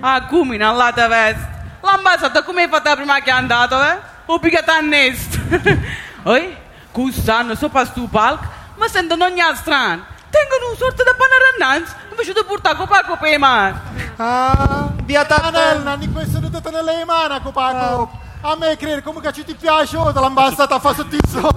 [0.00, 1.48] Ah, come la tua veste?
[1.80, 4.11] L'ambasciata come hai fatto prima che è andato, eh?
[4.26, 5.38] O pigliato a nest.
[6.24, 6.56] Oi,
[6.92, 10.04] quest'anno sopra sto palco, ma sentono ogni strano.
[10.30, 13.78] Tengono un sorta di panorannanza, invece di portare copaco per le mani.
[14.16, 18.20] Ah, via Tanella, di questo non te nelle mani, copaco.
[18.42, 21.50] A me credere come che ci ti piace o te l'ambasciata a fare sottizzo.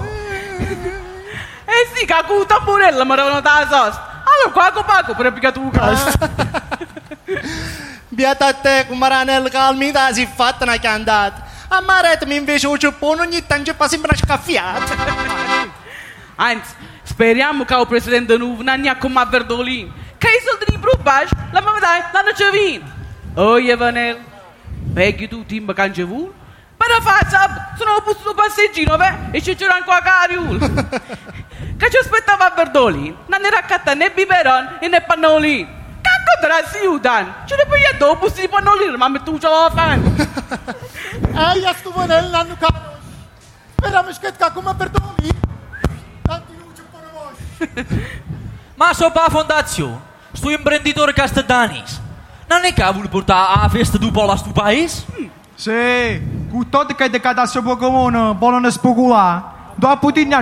[1.66, 4.24] Eh sì, che con il tamburello mi avevano dato la sosta.
[4.24, 6.30] Allora qua copaco per pigliare tu cast.
[8.10, 10.74] Beata te, come ranel calmita si fatta una.
[10.74, 11.44] A
[11.84, 14.96] maretmi invece un ciuppone ogni tanto fa sempre una scaffiata.
[16.36, 16.74] Anzi,
[17.04, 19.92] speriamo che il presidente non ha come a Verdolin.
[20.18, 22.92] Che i soldi di Brubash, la mamma dai, l'hanno già vinto.
[23.36, 24.18] Oh, Evanel,
[24.94, 26.32] peghi tu timba cangiavur?
[26.78, 30.60] Per faccia, sono posto un passeggino, beh, e ci c'era ancora cariul.
[31.78, 33.16] che ci aspettava a Verdolin?
[33.26, 35.68] Non ne raccatta né biberon e né pannolin.
[36.26, 40.02] Cacco tra si udan, ce ne poi dopo si pannolin, ma tu ce la fai.
[41.36, 42.98] Eh, io sto venendo l'anno caro.
[43.76, 45.30] Speriamo che ti come perdoni.
[48.76, 50.00] Ma sopra la fondazione,
[50.34, 52.02] sto imprenditore Castellanis.
[52.48, 55.06] Non è che ha voluto portare a festa dopo la sto paese?
[55.56, 59.44] Sì, con tutto che è decato Pokémon, vogliono speculare.
[59.44, 59.55] Dopo ti gnasci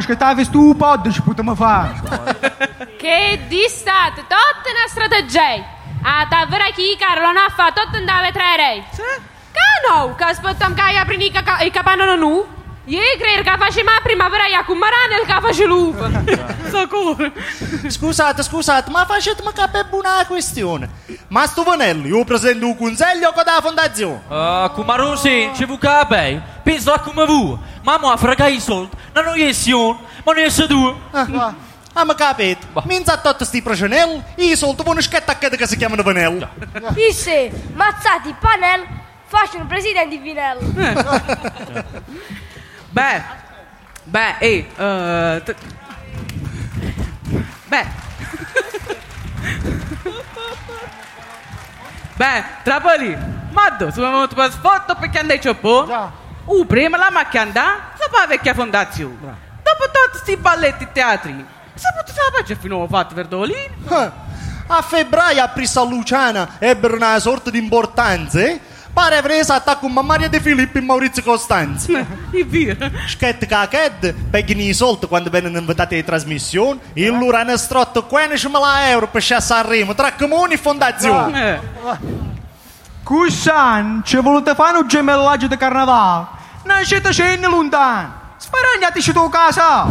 [0.07, 1.93] che ti hai visto un po' ci potremmo fare.
[2.97, 5.81] Che di state, tutta una strategia.
[6.03, 8.83] A tavera chi Carlo non ha fatto tutto andare tre rei.
[8.91, 9.01] Sì?
[9.51, 11.31] Che no, che aspettiamo che apri
[11.65, 12.45] i capannano nu.
[12.85, 16.05] Io credo che facciamo primavera a cumarane il che face lupo.
[16.69, 17.31] Sicuro.
[17.87, 20.89] Scusate, scusate, ma facetemi capire una questione.
[21.29, 24.21] Ma sto vanello, io presento un consiglio con la fondazione.
[24.27, 26.43] Ah, come non si, ci vuoi capire?
[26.61, 27.57] Penso a come vuoi.
[27.83, 29.93] Ma mo a fregare i soldi, non è io,
[30.25, 30.95] ma non è due.
[31.93, 32.67] Am capito.
[32.83, 36.49] Minza tutto sti procenel, i soldi buona schetta che che si chiamano vanel.
[36.95, 38.85] Isse, mazzati, panel,
[39.25, 40.57] facciano presidente Vinel.
[42.93, 43.21] Beh,
[44.03, 45.55] beh, ehi, eh, t-
[47.65, 47.85] beh.
[52.15, 53.17] Beh, Trapoli,
[53.49, 55.87] Maddo, sono venuto per sfotto perché andai cioppo.
[56.45, 59.15] Uh, prima la macchina andà, fa vecchia fondazione.
[59.63, 63.69] Dopo tutti sti balletti teatri, si può sapere fino a fatto Verdolini?
[64.67, 68.61] A febbraio a Prissa Luciana ebbero una sorta di importanza, eh?
[68.93, 71.91] Pare avrei attacco con Maria De Filippo e Maurizio Costanzo.
[71.97, 72.91] È vero.
[73.07, 78.87] Schette caced, pagano i soldi quando vengono invitati alle trasmissioni, e loro hanno strotto 15.000
[78.89, 81.59] euro per scegliere Sanremo tra comuni e fondazioni.
[83.03, 86.27] Cussan, ci volete fare un gemellaggio di carnevale?
[86.63, 88.21] Non siete sceni lontano.
[88.37, 89.87] Sfaragnateci tu casa.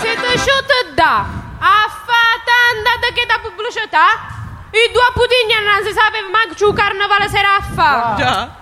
[0.00, 1.18] Siete sciuti da
[1.58, 4.38] a fare tanta che da pubblicità?
[4.72, 8.14] I due putigni non si sapeva manco ciò carnevale sera a fa.
[8.16, 8.58] Già.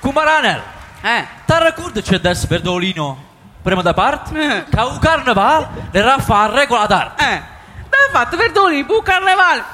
[0.00, 0.62] Cumaranel,
[1.02, 1.26] eh.
[1.44, 3.28] ti ricordi c'è adesso Verdolino
[3.62, 4.66] prima da parte?
[4.70, 7.24] Che un carnevale era a fare regola d'arte.
[7.24, 7.42] Eh,
[7.88, 9.64] dove fatto Verdolini, bu carnevale.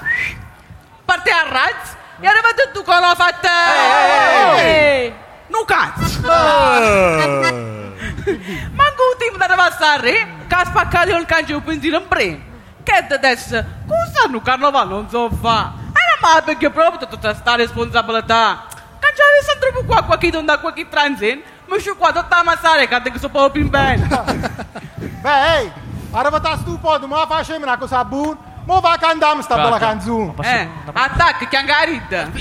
[1.04, 4.58] Parte a razz, e arrivato tu con la fatta.
[4.58, 5.14] Ehi.
[5.48, 6.20] Non cazzo.
[6.22, 7.85] Manco
[9.10, 12.38] un team da arrivare che ha spaccato il cancio benzina in prima.
[12.82, 15.72] Che adesso, cosa un carnevale non so fa?
[15.88, 18.66] Era male perché proprio tutta sta responsabilità.
[18.98, 22.12] Che già adesso troppo qua, qua chi non dà qua chi transin, mi sciù qua
[22.12, 24.06] tutta ammassare che te so proprio in bene.
[25.20, 25.72] Beh, ehi,
[26.12, 28.54] arrivata stu po', ma facciamo una cosa buona.
[28.66, 30.34] Mo va candiamo sta bella canzone.
[30.42, 32.32] Eh, attacca, chiangarid.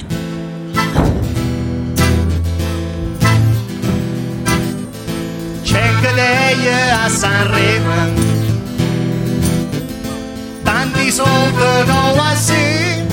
[0.74, 1.05] C'è
[6.06, 8.14] che lei a Sanremo,
[10.62, 13.04] tanti soldi non la si,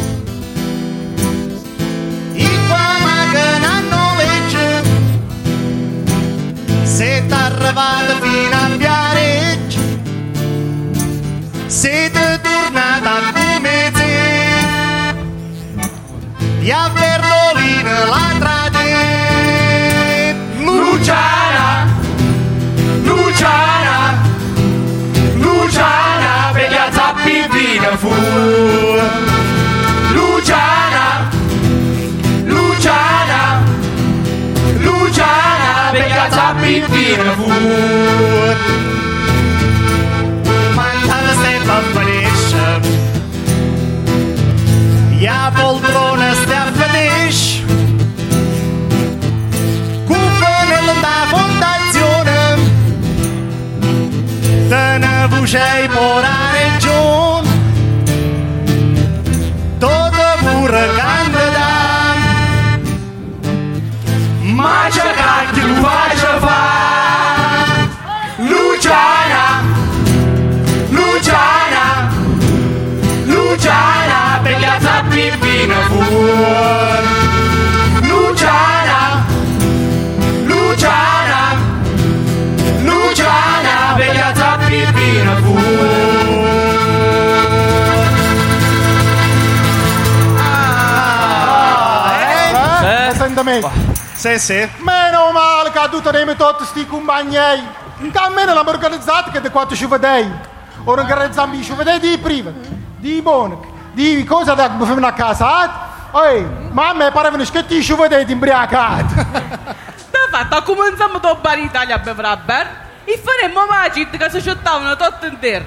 [2.34, 2.48] i
[3.32, 3.48] che
[3.88, 4.82] non legge,
[6.82, 9.80] se t'arrivate fino a Viareggio,
[11.66, 15.14] siete tornata come te,
[16.60, 18.31] e a Verdolino la
[55.54, 55.91] ne
[94.22, 94.70] Sì, sì.
[94.76, 97.34] Meno male che ha dovuto nemmeno tutti sti compagni.
[97.34, 100.30] Che almeno l'abbiamo organizzato che da quattro ci vedei.
[100.84, 102.52] Ora organizziamo i ci vedei di prima,
[102.98, 105.90] di monaco, di cosa da fare a casa.
[106.24, 109.12] Ehi, mamma parevano schetti ci vedei di imbriacati.
[109.12, 112.80] Da fatto, cominciamo da bari Italia a bevrabber.
[113.02, 115.64] E faremmo magit che si sciuttavano tutto intero.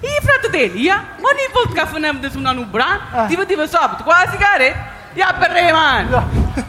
[0.00, 0.94] I fratelli, eh?
[0.94, 4.30] ogni volta che facevamo una nubra, ti vedeva subito con la
[5.08, 6.10] sigaretta e a berre le mani.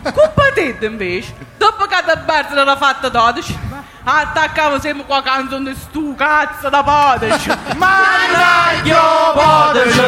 [0.03, 3.57] Compatete invece, dopo che da bar se l'era fatta 12,
[4.03, 7.51] attaccavo sempre qua canzone stu cazzo da podeci.
[7.75, 9.99] Mannaggia podeci,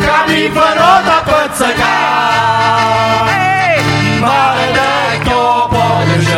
[0.00, 1.82] che mi farò da pizzicare.
[4.18, 6.32] Maledetto podeci.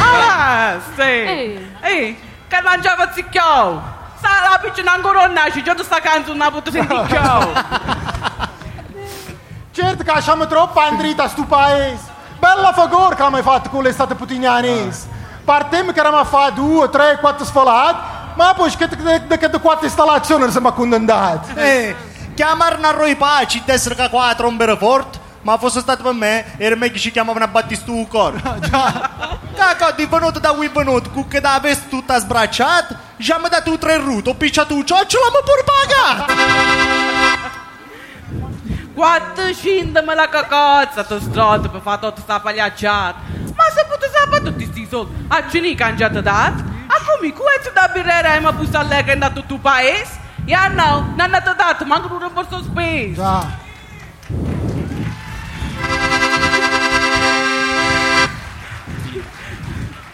[0.00, 1.66] Ah, sì.
[1.80, 2.18] Ehi,
[2.48, 3.96] che mangiava zicchiao.
[4.18, 8.26] Sta la piccina ancora non nasce, già sta canzone non potuto sentire
[9.80, 12.02] Certo che siamo troppo andriti a sto paese.
[12.40, 15.06] Bella figura che abbiamo fatto con l'estate putinanese.
[15.44, 19.86] Partiamo che eravamo a fare due, tre, quattro sfolate, ma poi che che da quattro
[19.86, 21.52] installazioni siamo condannati.
[21.54, 21.94] Eh,
[22.34, 26.74] chiamarne a Roy Paci, d'essere che qua trombere forte, ma fosse stato per me, era
[26.74, 28.34] meglio che ci chiamavano a battistu cor.
[29.54, 33.78] Caco, di venuto da qui venuto, cu che da avessi tutta sbracciata, già mi dato
[33.78, 36.97] tre rute, ho picciato un cioccio, l'ho pure pagato.
[38.98, 43.18] Quanto scindami la cacozza, tu stronzo, per fare tutta questa pagliacciata.
[43.54, 46.64] Ma se potete sapere tutti questi soldi, a che hanno già dato?
[46.88, 50.18] A come, questo da birrera e mi busta lei che è andato tu paese?
[50.44, 53.22] E ah no, non hanno dato, manco un rimborso speso.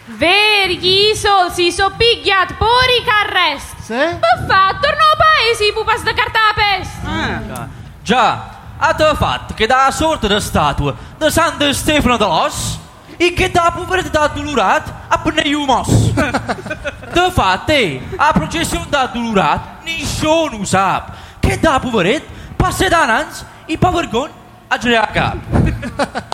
[0.05, 3.81] Veri, i soldi si sono pigliati pure i carresti.
[3.81, 3.95] Sì?
[3.95, 7.83] Per fa, torno a paese, pupa sta carta a peste.
[8.03, 12.79] Già, ha te fatto che da sorta di statua di San Stefano d'Os
[13.17, 16.11] e che da povertà dolorat a pene mos.
[16.13, 17.73] De fatto,
[18.17, 21.05] a processione da dolorat, nessuno sa
[21.39, 24.29] che da poveretà passa da nanz e pavergon
[24.67, 26.33] a girare a capo.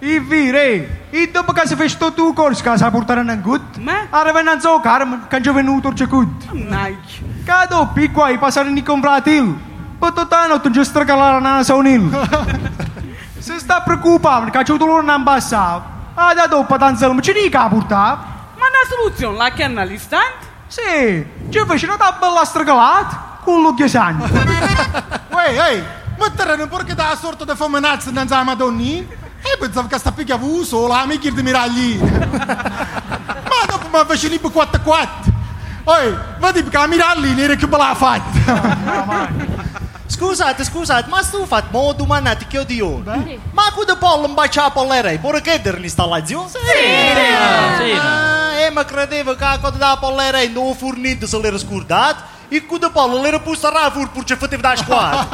[0.00, 3.80] I vire, e dopo che si fece tutto il corso che si portare in gut,
[4.10, 6.50] arriva in zo Carmen, che è venuto il cecut.
[6.50, 12.10] Che dopo qua i passare in compratil, poi tutto anno tu giusto stracalare la saunil.
[13.38, 15.82] Se sta preoccupando che c'è un dolore in ambasciata,
[16.14, 18.16] ah da dopo tanto non ci dica a portare.
[18.56, 20.46] Ma una soluzione la chiama all'istante?
[20.66, 24.28] Sì, ci fece una bella stracalata, con l'occhio sangue.
[25.46, 25.84] Ehi, ehi,
[26.16, 29.06] ma terreno perché da sorta di fomenazza non sa madonni?
[29.42, 31.98] E pensavo che sta picchia fu sola, mi chiede miragli.
[32.00, 35.32] Ma dopo mi fece lì per 4 4.
[35.84, 39.82] Ehi, vedi che la miragli ne che bella fatta.
[40.24, 43.02] Scusate, scusate, ma sto fatto mo domandate che odio.
[43.52, 46.48] Ma con de pollo in bacia a pollere, pure che der l'installazione?
[46.48, 47.90] Sì, sì.
[47.92, 52.78] Ah, e ma credevo che con da pollere non fornito se l'era scordato e con
[52.78, 55.28] de pollo l'era posta a fur pur ce fatevo da squadra.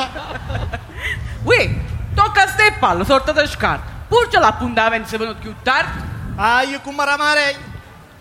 [1.44, 1.82] Ui,
[2.14, 3.86] tocca a ste palle, sorta da scarta.
[4.08, 5.98] Pur ce la puntava se venuto più tardi.
[6.34, 7.56] Ah, io con Maramare,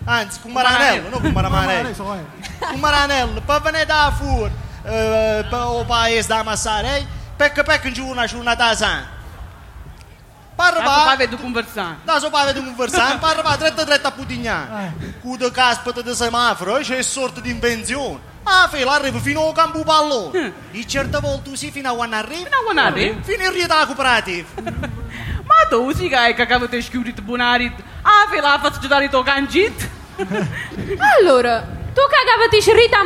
[0.06, 1.94] anzi con Maranello, non con Maramare.
[1.96, 4.69] Con Maranello, per venire da fur, eh, per
[5.52, 7.06] o paese da ammassare,
[7.36, 9.18] pecca pecca in giù una giornata sana.
[10.56, 11.96] Parla Adesso poi vedo conversare.
[12.04, 14.94] Da so poi vedo conversare, parla va dritta dritta a Putignan.
[15.22, 18.20] Cu de caspita de semaforo, c'è sorta di invenzione.
[18.44, 20.54] Ah, fila arriva fino al campo pallone.
[20.72, 22.44] E certe volte si fino a quando arriva.
[22.44, 23.22] Fino a quando arriva?
[23.22, 24.48] Fino in rieda cooperativa.
[25.50, 29.90] Ma tu si che che avete schiudito buonari, ah, fe la faccio dare to cangit.
[31.20, 33.00] Allora, tu che avete scerrita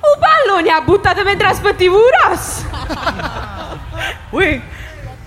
[0.00, 2.64] a Mondoros, un pallone ha buttato mentre aspettivo un rosso.
[4.30, 4.62] Ui,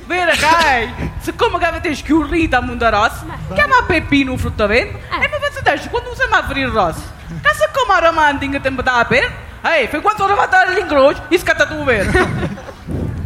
[0.05, 5.82] vero che siccome che avete schiudito a Mondoros, chiama Peppino fruttovento e mi faccio dare
[5.89, 7.11] quando si ma per il rosso.
[7.28, 11.74] Che siccome a romantico tempo da per, ehi, fai quando sono fatto l'incrocio, è scattato
[11.74, 12.11] un vero.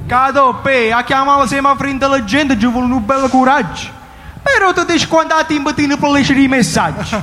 [0.08, 3.96] Cado, pe, a chiamare semaforo intelligente ci vuole un bel coraggio.
[4.42, 7.16] Però tu dici quando ti imbattini per leggere i messaggi.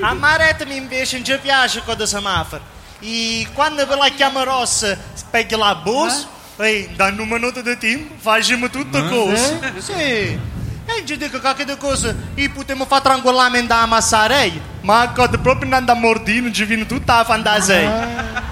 [0.00, 2.62] A Maretmi invece non ci piace con il semaforo.
[3.00, 6.26] E quando ve la chiama rossa, specchia la bus,
[6.56, 9.60] ehi, danno un minuto di tempo, facciamo tutte cose.
[9.78, 10.54] Sì.
[10.88, 15.68] E ci dico che di cose, e potremmo fare tranquillamente da ammassare, ma quando proprio
[15.68, 18.44] non da mordino, ci viene tutta la fantasia.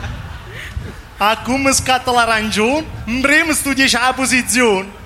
[1.17, 5.03] Acum scatta la ragione, vrem studiare la posizione.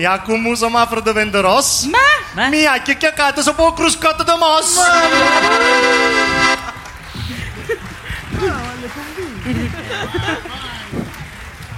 [0.00, 1.90] E acum o semaforo diventa rosso.
[1.90, 2.48] Ma?
[2.48, 4.80] Mia, che chiacchiata, si può cruscata da mossa.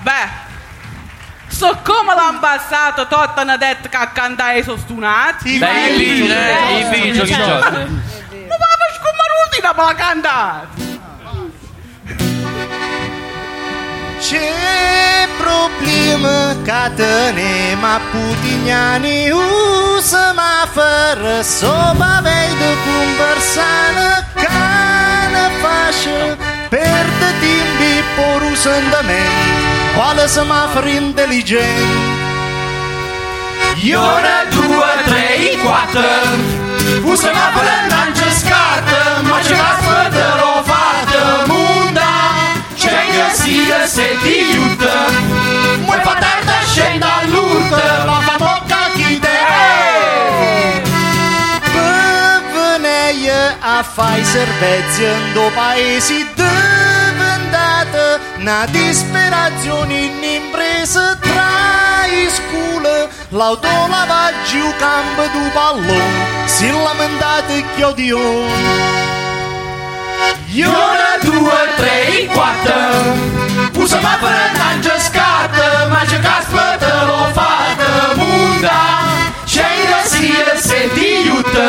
[0.03, 0.29] Beh,
[1.49, 5.59] siccome l'ambasciato tutto hanno detto che accanto ai sono stunati.
[5.59, 7.45] Beh, i vigili, eh, i vigili, Certo.
[7.45, 7.71] certo.
[7.71, 8.69] Ma va
[9.01, 10.67] come l'ultima per la cantare.
[14.21, 14.63] Ce
[15.37, 26.37] problema ca tenem a Putignani U semaforo Soba vei de conversare Ca ne face
[26.69, 32.21] Perde timbi por usandament Quale semaforo intelligent
[33.83, 36.03] Iora, due, tre, quattro
[37.03, 40.27] Un semaforo non ci scarta Ma ce la sfătă
[40.69, 42.15] fată Munda
[42.77, 44.95] Ce che sia se ti aiuta
[45.87, 46.42] Muoi patarda
[46.73, 49.39] scenda all'urta Ma fa bocca chi te
[52.55, 53.41] Veneie
[53.77, 58.05] a fai servezzi în do paesi diventată
[58.47, 61.55] Na disperazione in impresa tra
[62.21, 62.97] i scuole
[63.39, 66.21] L'autolavaggio campo du pallone
[66.55, 69.22] Si lamentate che odio
[70.61, 71.97] Iora, due, tre,
[72.35, 72.81] quattro.
[73.81, 78.83] Un semaforo non ci scarta scoartă, ma ce caspătă l-o fată munda
[79.53, 81.69] Ce-i răsire se diută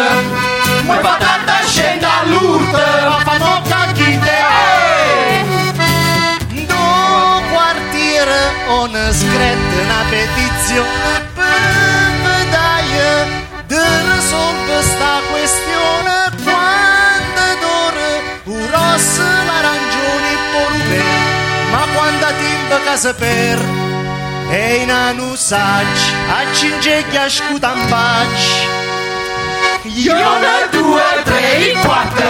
[0.88, 4.39] Măi patata scenda lurtă La fa mocca chite
[6.72, 8.43] Două quartiere
[8.78, 13.12] o născret în petizione Până daie
[13.72, 15.14] de resolve sta
[15.68, 16.23] d'ora
[19.04, 21.04] uros l'arancione porube
[21.72, 23.60] Ma quando timba ca se per.
[24.51, 28.82] E in anu saci a cingheglia scuta in pace
[29.84, 32.30] Iona, due, trei, quattro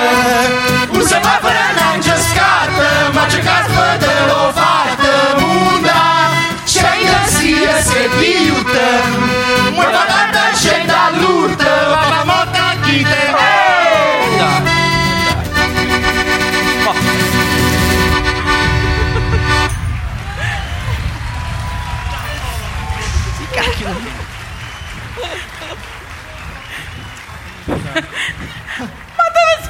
[0.90, 6.04] Un semaforo non ci scatta Ma ce caspătă l-o fată munda
[6.66, 9.63] Ce-i răsire se diută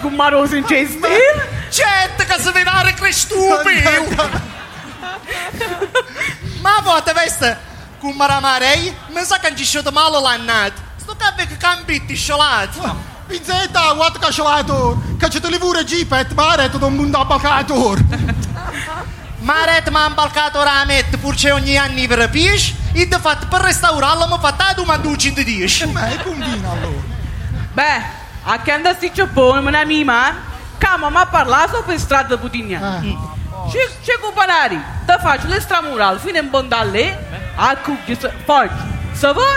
[0.10, 1.36] Ma dove scummaroso in ce stil?
[1.70, 4.16] Certo che se venare crestupiu
[6.62, 7.58] Ma vota veste?
[8.00, 12.16] Cum maramarei Mi sa că încisciută mală la nat Sto ca ve că cam bitti
[12.16, 12.74] sciolat
[13.28, 17.98] Pizzetta, guarda che scelato, che c'è te pure Jeepet, ma da un mondo abbalcator.
[19.40, 23.62] Maret m-a îmbalcat ora met pur ce ogni anni per piș E de fapt per
[23.62, 27.04] restaurarla mă fata du mă duci în diș Ma è cum vino allora?
[27.74, 30.34] Beh, a che andassi ciappone, mia mima,
[30.78, 33.02] cama ma parlato per strada putigna.
[33.72, 34.80] Ce, ce cu panari?
[35.06, 37.18] Da faccio l'estramural fino in bondalle,
[37.56, 38.70] a cucchi, poi,
[39.14, 39.48] să vă?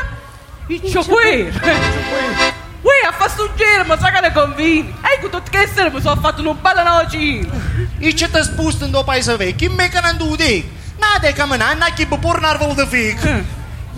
[0.68, 1.52] E ciappone.
[2.86, 4.94] Ui, a fatto un giro, ma sa che ne convini.
[5.00, 7.48] Hai cu tot che essere, mi sono fatto un bello noci.
[7.98, 10.64] E ce te spus în două paise vechi Me că n-am dudic
[11.00, 13.18] N-ade ca mâna, n-a chipă pornar vol de fic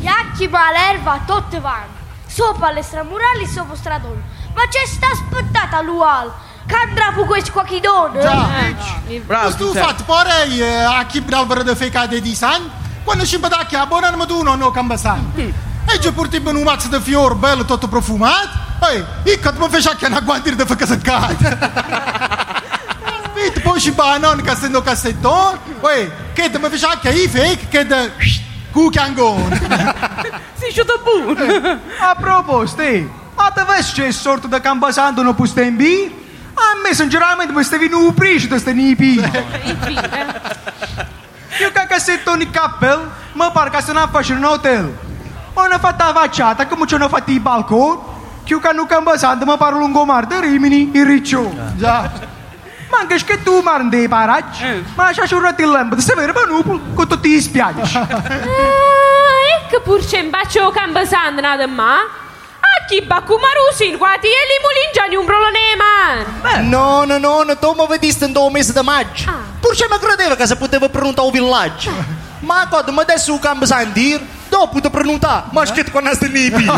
[0.01, 1.97] Iacchi ma l'erba tutte vanno.
[2.37, 4.23] Sopra le stramurali sopra stradone.
[4.55, 6.33] Ma c'è sta aspettata l'ual.
[6.67, 8.21] Che andrà con questo quacchidone?
[8.21, 8.49] Già.
[9.25, 9.87] Bravo, tu Giuseppe.
[9.87, 12.71] fat porei a chi bravo de feca de disan,
[13.05, 15.33] quando ci badacchi a buona ma tu non ho cambasan.
[15.91, 18.67] E già porti ben un mazzo di fior bello tutto profumato.
[18.91, 21.27] Ehi, io che mi fece anche una guantir de feca seccata.
[23.35, 25.59] Vite poi ci banon cassendo cassetton.
[25.81, 28.13] Ehi, che te mi fece anche i fake che de
[28.73, 29.61] cucchiangone.
[30.55, 31.81] Si, ce da bun.
[31.99, 32.83] A proposito,
[33.49, 36.11] eh, a te vezi ce sortă de cambasando nu puste în bi?
[36.55, 39.21] Am mers în gerament mă stevi nu upriși de ste nipi.
[41.63, 43.01] Eu ca casetto ni cappel,
[43.33, 44.89] mă par ca să n-am face în hotel.
[45.55, 47.99] O ne fata vaciata, come ce ne fatti i balcon,
[48.49, 51.53] Chiu ca nu cambasando mă par lungomar de rimini in riccio.
[51.79, 52.11] Già.
[52.91, 54.65] Ma anche che tu mandi i paraggi,
[54.97, 57.97] ma așa și un ratillembo, se vede nu cu tutti i spiaggi.
[57.97, 58.07] Ah,
[59.61, 61.95] ecco pur c'è un bacio cambasando nada ma.
[62.79, 66.69] A chi baccu marusin, guati e li mulingiani un brolone man.
[66.69, 69.25] No, no, no, no, tu mă vediste în două mese de magi
[69.61, 71.89] Pur ce mă credeva că se poteva pronunta o village
[72.41, 76.65] Ma quando mă desse o campo sandir Dopo putea pronunta Ma șchit con asta nipi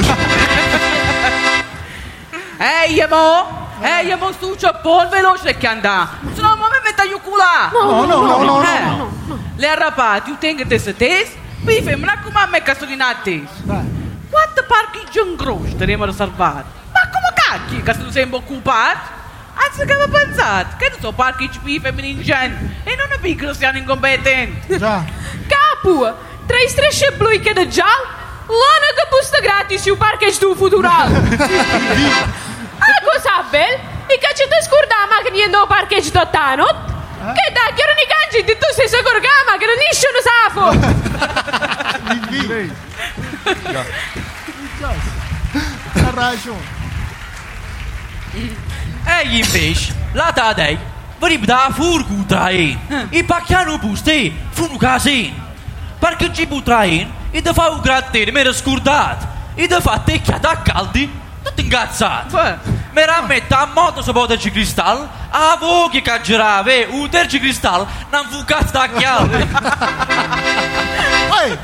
[2.84, 3.58] Ehi, mo!
[3.82, 6.08] Ehi, mo stu ciappone veloce che anda.
[6.34, 7.42] Se no, ma mi metta io culo.
[7.72, 9.38] No, no, no, no, Eh, no.
[9.56, 11.28] Le arrapati, io tengo te se tes,
[11.64, 13.48] come a me castolinate.
[13.66, 13.99] Quanto
[14.30, 16.64] parchi in grosso teremo da salvare?
[16.92, 19.18] Ma come cacchi, che tu sei occupato?
[19.54, 23.18] Anzi, che avevo pensato, che tu so parchi qui femmini in gente e non è
[23.18, 24.78] piccolo siano incompetenti.
[24.78, 25.04] Già.
[25.46, 26.14] Capu,
[26.46, 27.84] trei strisce blu che da già.
[27.84, 31.10] Lana che busta gratis sul parcheggio tu futural.
[32.82, 33.78] Ah, cosa bel?
[34.06, 36.10] E che ci te scorda la macchina in parcheggio
[37.20, 40.72] Che da, che non i cangi di tu sei sicuro che la macchina nessuno safo.
[45.92, 46.78] Ha ragione.
[49.04, 50.78] Ehi invece, la tadei,
[51.18, 53.08] vorrebbe da furgu train.
[53.10, 55.34] E pacchiano buste, fu un casin.
[55.98, 59.28] Perché ci pu train, e da fa un grattino, mi era scordato.
[59.54, 61.19] E da fa tecchiata a caldi,
[61.60, 62.38] ingazzato.
[62.92, 68.26] Mi rammetta a moto su poterci cristallo, a voi che caggerave, un terzo cristallo, non
[68.28, 69.38] fu cazzo da chiave.
[71.42, 71.58] Ehi,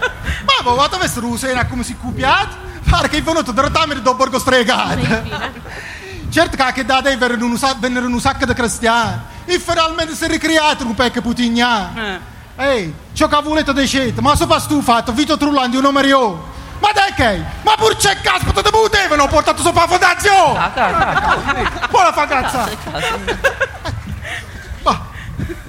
[0.45, 2.65] ma voi guarda questo rusena come si cupiat?
[2.89, 5.65] Pare che è venuto da rotamere dopo borgo stregato.
[6.29, 9.21] Certo che da dei vennero un sacco, vennero un sacco di cristiani.
[9.47, 12.21] E finalmente si è ricreato un pecco putigna.
[12.57, 16.55] Ehi, ciò che volete dei scelti, ma tu fatto, Vito Trullandi un numero.
[16.81, 17.43] Ma dai che?
[17.63, 21.71] Ma pur c'è caspita te potevano, ho portato sopra la fondazione!
[21.91, 22.69] Buona fagazza!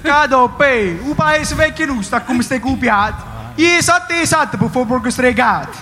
[0.00, 3.22] Cado, pe, un paese vecchio non sta come stai copiato.
[3.56, 5.78] esatto esatto per fare stregati.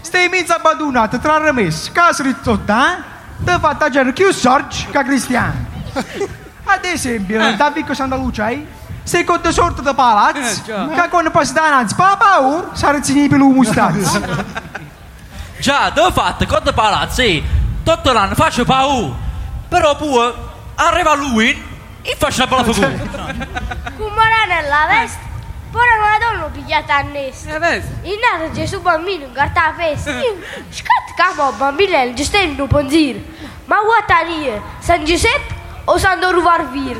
[0.00, 3.02] Stai mezzo abbandonata tra remessi, casa rizotta, eh?
[3.44, 5.64] Ti fatta a genere più sorge che cristiano.
[6.64, 8.66] Ad esempio, da Vico Santa Lucia, eh?
[9.06, 14.20] Seconda sorta di palazzo, che quando passi davanti, pa paura, sarà il per mustazzo.
[15.58, 17.44] Già, da fatto, con i palazzi,
[17.84, 19.14] tutto l'anno faccio paura.
[19.68, 20.34] Però poi
[20.74, 21.62] arriva lui
[22.02, 22.88] e faccio la figura.
[23.96, 25.18] Come nella veste,
[25.70, 27.56] poi una donna pigliata a nesta.
[28.02, 30.10] Il nato Gesù bambino in carta festa.
[30.68, 33.24] Scatta capo bambinello, giusto in un ponzire.
[33.66, 34.50] Ma guarda lì,
[34.80, 36.96] San Giuseppe o San Doruvarvir?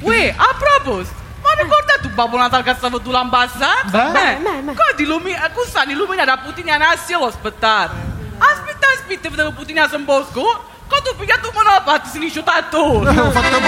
[0.00, 3.68] Uè, a proposito, ma ricorda tu Babbo Natale che stava tu l'ambassa?
[3.84, 4.10] Beh.
[4.10, 7.92] Beh, Codi illumina, quest'anno illuminare a Putignana a Sio aspettare.
[8.38, 10.70] Aspetta, aspetta, vedevo Putignana San Bosco.
[10.86, 12.78] Quando ho pigliato un monopato si dice tanto.
[12.78, 13.60] Ho fatto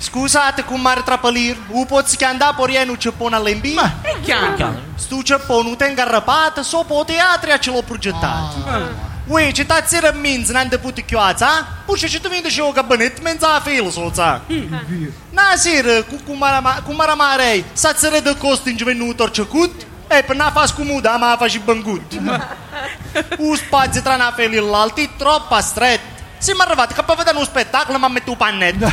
[0.00, 3.74] Scusate, cummare Trapalir, u poți che andare porienu cepon a lembi?
[4.02, 4.74] E chiaro.
[4.94, 8.54] Stu cepon u te îngarrăpat, so po teatri acelo progettat.
[9.28, 11.46] Ui, ce ta țiră minți n-am deput chioața,
[11.86, 14.40] pușe ce tu minte și o găbănit, menza a fel, soța.
[15.30, 16.14] Na, sir, cu
[16.86, 21.16] cumara marei, sa țără de cost în juvenutor cecut, e, până a fas cu muda,
[21.16, 22.12] ma a fas și băngut.
[23.38, 26.00] U spazi tra na fel l'alti, troppa stret.
[26.38, 28.92] Si mă răvat, că pe vedea un spectacol, m-am metu pe net.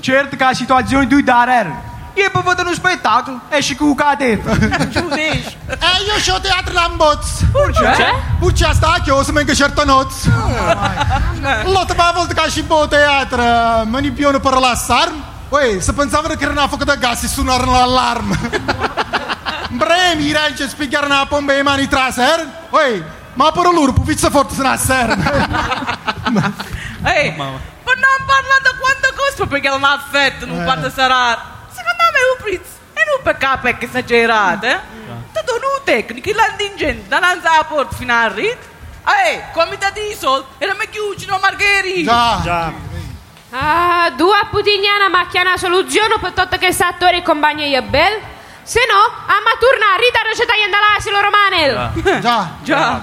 [0.00, 4.50] Certo che la situazione di dare E per vedere uno spettacolo esci con cadetto.
[4.88, 5.56] Giudici.
[5.66, 7.42] E io c'ho teatro l'ambozz.
[7.52, 8.14] Perché?
[8.40, 10.26] Perché sta a chiuso, mentre certo nozz.
[11.64, 15.22] L'ultima volta che ci po teatro, mi ne piano per rilassarmi.
[15.48, 18.38] Uè, se pensavano che era una fuoco da gas, si suonavano l'allarme.
[19.70, 22.66] Bremi, i ranci spiegare una pompa e mani tra ser.
[22.70, 23.02] Uè,
[23.34, 25.48] ma per loro, puzza forte se ne serve.
[27.04, 28.70] Ehi, ma non parla da
[29.36, 30.64] quanto costa perché non ha affetto, non Eh.
[30.64, 31.54] parte sarà.
[31.68, 32.74] Secondo me è un prezzo.
[32.94, 34.78] E non per capo è che esagerato, eh?
[35.32, 38.56] Ti dono un tecnico, l'antingente, da non sa la porta fino a rit.
[39.06, 42.40] Ehi, come ti di soldi, era meglio chiudono Margherita.
[42.42, 42.72] Già.
[43.50, 47.82] Ah, due a Putignana macchia una soluzione per tutto che sta attore e compagnia è
[47.82, 48.18] bel.
[48.62, 52.20] Se no, a ma tornare, Rita receta gli l'asilo romanel.
[52.20, 52.48] Già.
[52.62, 53.00] Già.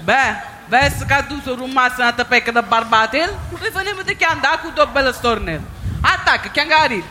[0.00, 3.30] Beh, vezi că tu să rumasă în atâta pe de barbatel,
[3.62, 5.60] le venim de chiar da cu două bele stornel.
[6.12, 7.04] Atacă, chiar garit.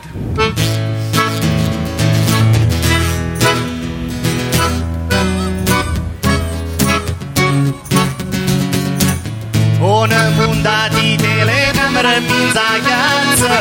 [10.00, 13.56] Ona munda di tele camera minza chiazza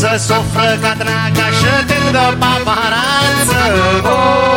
[0.00, 3.62] Se soffre cadna cascia tenda paparazza
[4.14, 4.55] U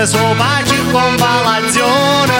[0.00, 2.38] l'asfalto sopra circonvallazione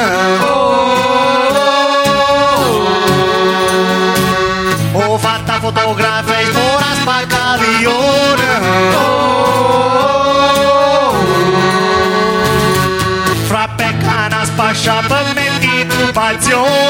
[4.92, 8.48] Ho fatta fotografia e ora spaccaglione
[13.46, 16.89] Fra peccana spascia per metti turbazione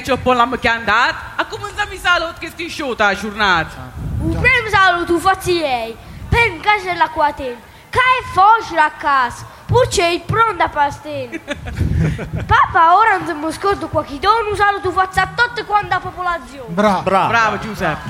[0.00, 3.92] aici pun l'am chiandat, acum însă mi salut che sti șuta a giornata.
[4.20, 5.96] Un primo saluto faccio lei,
[6.28, 7.56] per in casa della Quaten.
[7.90, 11.40] Che è facile a casa, pur c'è pronta pastel.
[12.52, 16.68] Papà, ora non mi scordo qualche dono, un saluto faccio a tutta quanta la popolazione.
[16.68, 17.02] Bravo.
[17.02, 18.08] Bravo Giuseppe.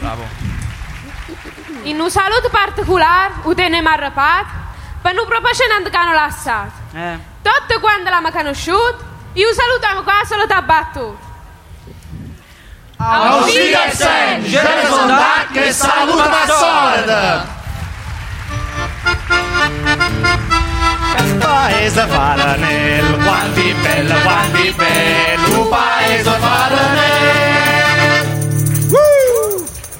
[0.00, 0.22] Bravo.
[1.82, 4.46] In un saluto particolare, o tenem arrapat,
[5.00, 6.72] per non propassionando che hanno lasciato.
[6.94, 7.18] Eh.
[7.42, 11.18] Tutte quando l'hanno conosciuto, io salutiamo qua solo da battuto.
[12.96, 17.52] Auf Wiedersehen, Gerson Dank, saluta Massord!
[21.38, 28.24] Paese Faranel, Quanti bello, quanti bello, paese Faranel!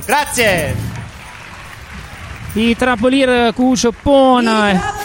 [0.07, 0.76] Grazie!
[2.55, 5.03] I Trapolir Cucioppona.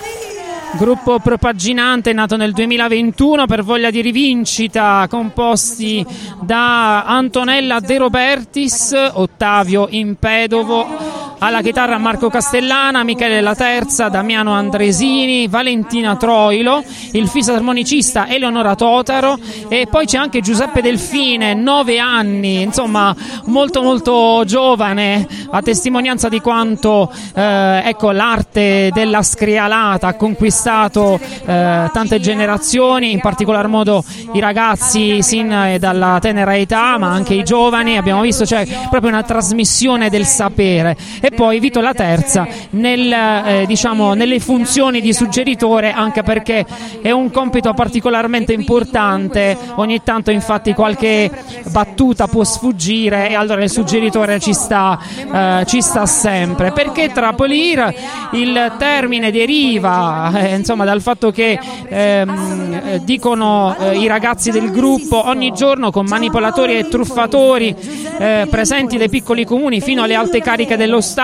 [0.77, 6.05] Gruppo propaginante nato nel 2021 per voglia di rivincita, composti
[6.41, 11.08] da Antonella De Robertis, Ottavio Impedovo,
[11.39, 16.83] alla chitarra Marco Castellana, Michele La Terza, Damiano Andresini, Valentina Troilo,
[17.13, 19.37] il fisarmonicista Eleonora Totaro
[19.67, 23.15] e poi c'è anche Giuseppe Delfine, 9 anni, insomma
[23.45, 31.89] molto molto giovane, a testimonianza di quanto eh, ecco, l'arte della scrialata ha conquistato eh,
[31.91, 37.43] tante generazioni, in particolar modo i ragazzi sin eh, dalla tenera età, ma anche i
[37.43, 40.97] giovani, abbiamo visto c'è proprio una trasmissione del sapere.
[41.21, 46.65] E poi Vito La Terza nel, eh, diciamo, nelle funzioni di suggeritore, anche perché
[47.01, 51.29] è un compito particolarmente importante, ogni tanto infatti qualche
[51.71, 54.99] battuta può sfuggire e allora il suggeritore ci sta,
[55.31, 56.71] eh, ci sta sempre.
[56.71, 57.93] Perché Trapolir
[58.31, 64.71] il termine deriva eh, insomma, dal fatto che ehm, eh, dicono eh, i ragazzi del
[64.71, 67.75] gruppo ogni giorno con manipolatori e truffatori
[68.17, 71.18] eh, presenti dai piccoli comuni fino alle alte cariche dello Stato,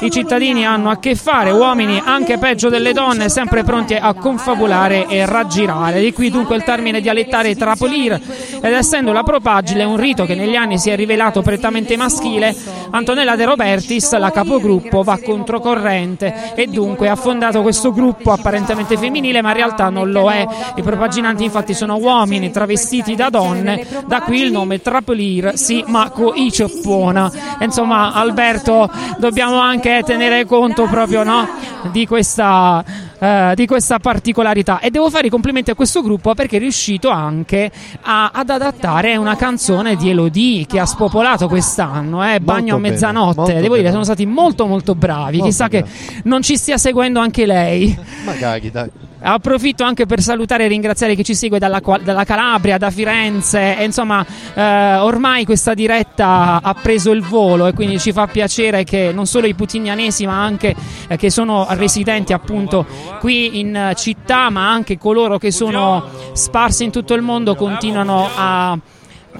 [0.00, 5.06] i cittadini hanno a che fare, uomini anche peggio delle donne, sempre pronti a confabulare
[5.08, 6.00] e raggirare.
[6.00, 10.54] Di qui dunque il termine dialettare trapolir ed essendo la propagile un rito che negli
[10.54, 12.54] anni si è rivelato prettamente maschile,
[12.90, 16.52] Antonella De Robertis, la capogruppo, va controcorrente.
[16.54, 20.46] e dunque ha fondato questo gruppo apparentemente femminile ma in realtà non lo è.
[20.76, 26.10] I propaginanti infatti sono uomini travestiti da donne, da qui il nome Trapolir, sì, ma
[26.10, 27.30] con i cioppona.
[27.60, 28.90] Insomma, Alberto,
[29.24, 31.48] dobbiamo anche tenere conto proprio no,
[31.92, 32.84] di questa
[33.18, 37.08] eh, di questa particolarità e devo fare i complimenti a questo gruppo perché è riuscito
[37.08, 37.70] anche
[38.02, 42.90] a- ad adattare una canzone di Elodie che ha spopolato quest'anno, eh, Bagno a bene,
[42.90, 43.90] mezzanotte, molto devo dire bene.
[43.92, 45.84] sono stati molto molto bravi, Molto chissà che
[46.24, 47.96] non ci stia seguendo anche lei.
[48.24, 48.90] Magari, dai.
[49.26, 53.78] Approfitto anche per salutare e ringraziare chi ci segue dalla, dalla Calabria, da Firenze.
[53.78, 58.84] E insomma, eh, ormai questa diretta ha preso il volo e quindi ci fa piacere
[58.84, 60.74] che non solo i putignanesi, ma anche
[61.08, 62.84] eh, che sono residenti appunto
[63.18, 68.78] qui in città, ma anche coloro che sono sparsi in tutto il mondo continuano a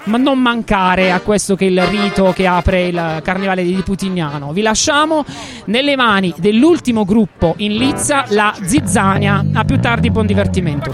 [0.05, 4.53] ma non mancare a questo che è il rito che apre il carnevale di Putignano.
[4.53, 5.25] Vi lasciamo
[5.67, 9.45] nelle mani dell'ultimo gruppo in Lizza, la Zizzania.
[9.55, 10.93] A più tardi, buon divertimento.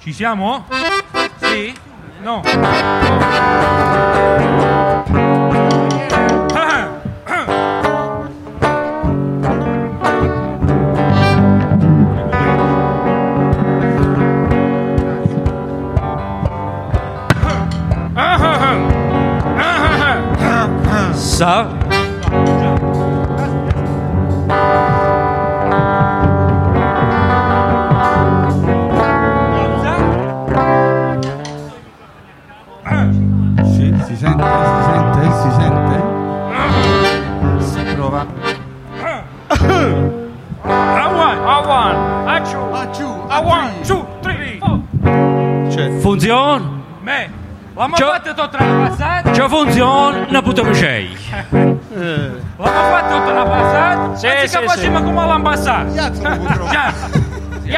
[0.00, 0.64] Ci siamo?
[1.40, 1.74] Sì?
[2.22, 2.42] No.
[21.38, 21.78] Four.
[46.08, 46.70] Funziona?
[47.02, 47.30] Me,
[47.74, 48.12] Ciao.
[48.12, 49.30] fatto tutta la passata?
[49.30, 50.26] C'è funziona?
[50.28, 51.17] Ne buttiamo sei.
[54.48, 55.04] Sì, Anzi sì, che facciamo sì.
[55.04, 56.70] come l'ambasciata.
[56.70, 56.92] Già.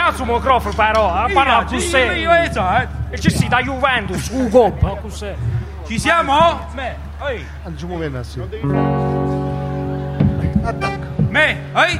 [0.05, 1.99] Alza il microfono però, a parlare con sé.
[1.99, 2.89] Io esatto.
[3.11, 5.35] E ci si da Juventus, un coppa, cos'è?
[5.87, 6.68] Ci siamo?
[6.75, 6.97] Me,
[7.29, 7.45] ehi.
[7.64, 8.41] Andiamo bene, sì.
[11.29, 11.99] Me, ehi.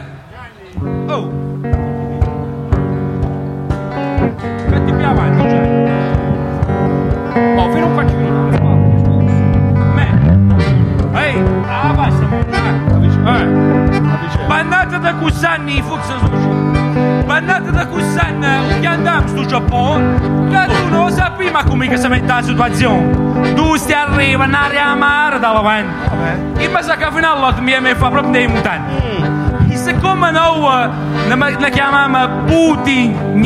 [22.51, 28.09] Situazione Tu stai arriva un'aria amara davanti E mi sa che fino all'otto mi fa
[28.09, 30.91] proprio dei mutanti E siccome noi
[31.29, 33.41] ne, ne chiamiamo Putin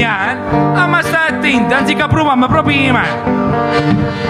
[0.87, 4.24] ma stai attento anziché proviamo proprio i mani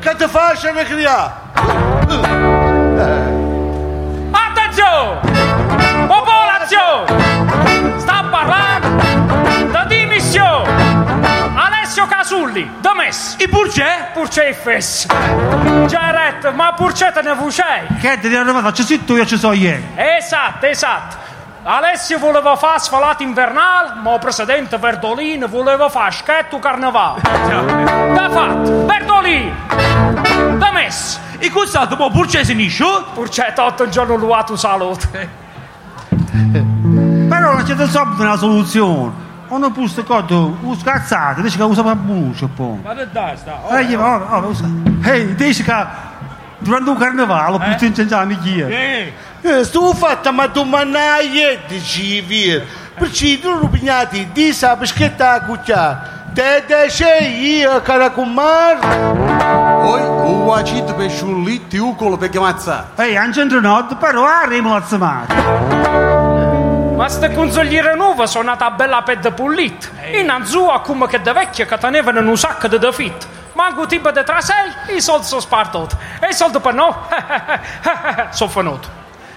[0.00, 1.32] che ti facciano criare!
[4.30, 5.20] Attenzione!
[6.06, 7.98] Popolazione!
[7.98, 10.68] Sta parlando da dimissione!
[11.54, 13.36] Alessio Casulli, da Messi.
[13.38, 14.10] E Purce?
[14.12, 15.06] Purce e Fes.
[15.86, 17.86] Gerette, ma Purce te ne vucei?
[18.00, 18.72] Che ti arrivato?
[18.72, 19.84] Ci sei tu, io ci so ieri.
[19.96, 21.29] Esatto, esatto.
[21.62, 27.20] Alessio voleva fare sfalata invernale, ma il presidente Verdolino voleva fare schetto carnevale.
[27.20, 29.54] Da fatto, Verdolino!
[30.56, 31.18] Da Messi!
[31.38, 32.84] E cosa dopo Purce si nisce?
[33.12, 35.28] Purce tutto il giorno luato salute.
[36.30, 39.28] Però non c'è subito una soluzione.
[39.48, 42.78] Uno pusto cotto, un scazzato, dice che usa per buccio poi.
[42.82, 43.58] Ma che dai sta?
[43.78, 44.64] Eh, io, oh, oh, usa.
[45.02, 45.86] Ehi, dice che
[46.58, 48.64] durante un carnevale, pusto in cent'anni chi è?
[48.64, 49.12] Eh,
[49.62, 52.62] sto fatto ma tu mannaie dici via.
[52.94, 56.18] Perché tu pigliati di sa peschetta a cuccia.
[56.34, 58.78] Te te sei io cara kumar.
[59.84, 62.88] Oi, un acito per sciullitti, un colo per chiamazzare.
[62.96, 65.34] Ehi, non c'entra nord, però la zamata.
[66.94, 69.90] Ma ste consigliere nuove sono nata bella per de pullit.
[70.12, 73.26] Innanzitutto come che de vecchie che tenevano in un sacco di defit.
[73.54, 75.96] Manco tipo di trasei, i soldi sono spartiti.
[76.20, 76.92] E i soldi per noi
[78.30, 78.88] sono venuti.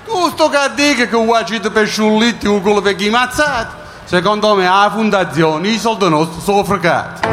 [0.05, 3.81] Tu sto che un acito per sciullitti, un colo per chiamazzare?
[4.03, 7.27] Secondo me, la fondazione, i soldi nostri sono fregati.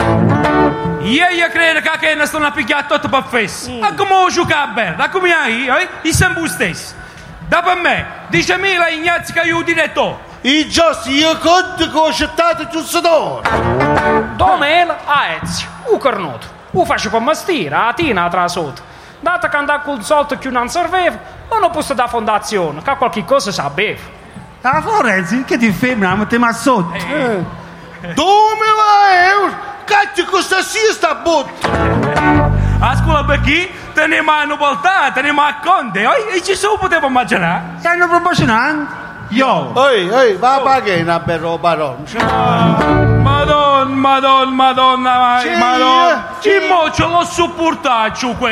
[1.00, 3.70] Io, io credo che ne stanno a picchiare tutto per fesso.
[3.72, 4.96] Ma come ho giocato bene?
[4.96, 5.88] Da come hai, eh?
[6.02, 6.94] I sempre stesso.
[7.48, 10.20] Da per me, 10.000 Ignazio che io diretto.
[10.42, 13.42] I giossi io conto che ho accettato giusto d'oro.
[14.36, 16.46] Domela a Ezio, un cornuto.
[16.70, 18.82] Un faccio per mastire, a tina tra sotto.
[19.20, 21.18] Dato che andare con soldo che non serveva,
[21.60, 24.00] non posso da fondazione, che qualche cosa sapeva.
[24.62, 26.94] Ah, Florenzi, che ti fermi, te ma sotto.
[26.94, 27.44] Eh.
[28.14, 29.54] 2000 euro?
[29.84, 31.68] Cacchio costa sia sta botta?
[32.78, 36.36] Ascolta perché teniamo a nobiltà, teniamo a conte, eh?
[36.36, 37.62] e ci sono potevo immaginare.
[37.78, 39.09] Stanno proporzionando.
[39.30, 39.72] Io.
[39.88, 41.96] Ehi, ehi, va pagare una bella roba, no?
[43.20, 45.48] Madonna, madonna, sì.
[46.40, 48.50] Chi mo ce l'ho supportato qui?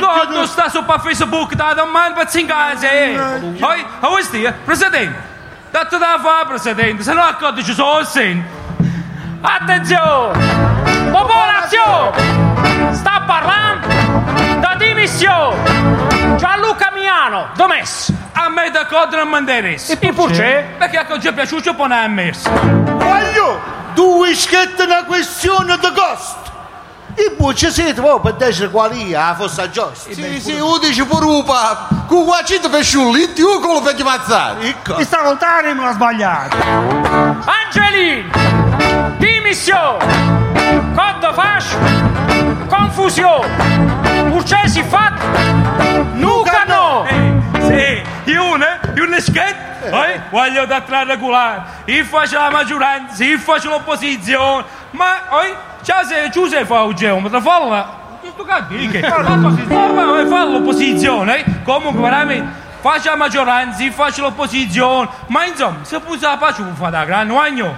[0.00, 3.16] Quando sta su pa Facebook da domani per in casa, eh?
[3.58, 5.30] Poi, a stia, presidente.
[5.70, 8.44] Dato da fa, presidente, se no accordo ci sono sen.
[9.40, 11.10] Attenzione!
[11.10, 12.92] Popolazione!
[12.92, 13.86] Sta parlando
[14.58, 16.11] da dimissione!
[16.36, 18.12] Gianluca Miano, Domes.
[18.32, 19.92] A me d'accordo non mi interessa.
[19.92, 20.64] E c'è?
[20.78, 22.50] Perché a Coggia Piaciuccio pone a ammesso.
[22.50, 23.60] Voglio
[23.94, 26.50] due scritte una questione di costo.
[27.14, 30.12] E poi ci siete voi per dire qual è ah, la fossa giusta.
[30.12, 31.88] Sì, sì, un porupa.
[32.06, 34.66] Con guacito per sciulli, ti ucolo per ti mazzare.
[34.66, 34.96] Ecco.
[34.96, 36.56] Mi sta lontano e me l'ha sbagliato.
[37.44, 38.30] Angelin!
[39.18, 40.40] Dimissione!
[40.94, 41.76] Conto faccio?
[42.66, 43.91] Confusione!
[44.30, 45.12] uccesi fat
[46.14, 47.04] nucano.
[47.06, 48.30] Eh, sì.
[48.30, 48.64] I un
[48.94, 50.12] i un neschet eh.
[50.12, 54.64] eh, voglio da tra regolare io faccio la maggioranza io faccio l'opposizione.
[54.90, 59.62] Ma oi ciao se Giuseppe Augeo ma te falla tutto cazzo di che tanto si
[59.66, 66.30] ma eh, fa l'opposizione comunque veramente faccio la maggioranza, faccio l'opposizione, ma insomma, se puzza
[66.30, 67.32] la pace fa da grande,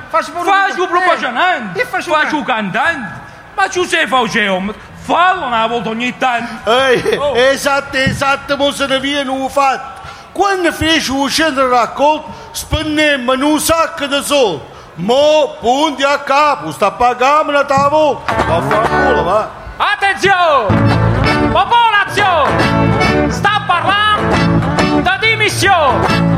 [0.09, 3.20] faccio il proporzionante, faccio il cantante,
[3.55, 6.70] ma Giuseppe geometro, fallo una volta ogni tanto.
[6.70, 7.34] Ehi, Oh.
[7.36, 10.00] esatto, esatto, ma se ne viene un fatto.
[10.32, 14.62] Quando fece un centro raccolto, spennemmo un sacco di soldi.
[14.96, 18.20] Mo, punti a capo, sta pagando una tavola.
[18.46, 19.48] Vaffanculo, va.
[19.76, 21.50] Attenzione!
[21.52, 23.30] Popolazione!
[23.30, 26.32] Sta parlando da dimissione!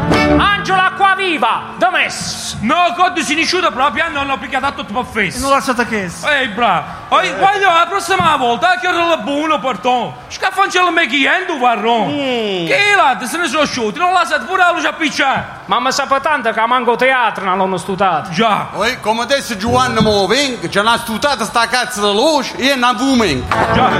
[1.27, 2.57] Acquaviva, domesso!
[2.61, 5.41] No, code si nisciuta proprio, ah, non ho picchiato tutto per fesso.
[5.41, 6.09] Non lasciate che.
[6.24, 6.85] Ehi, bravo.
[7.09, 10.14] Poi, voglio la prossima volta che ero la buona portone.
[10.29, 12.11] Scaffancelo me chiendo, varron.
[12.11, 15.45] Che là, se ne sono asciutti, non lasciate pure la luce appicciare.
[15.64, 18.31] Ma mi sa tanto che manco teatro non l'hanno studiato.
[18.31, 18.68] Già.
[18.72, 22.95] Poi, come adesso Giovanni mo venga, c'è una stutata sta cazzo di luce, io non
[22.95, 23.72] vumenga.
[23.74, 23.91] Già.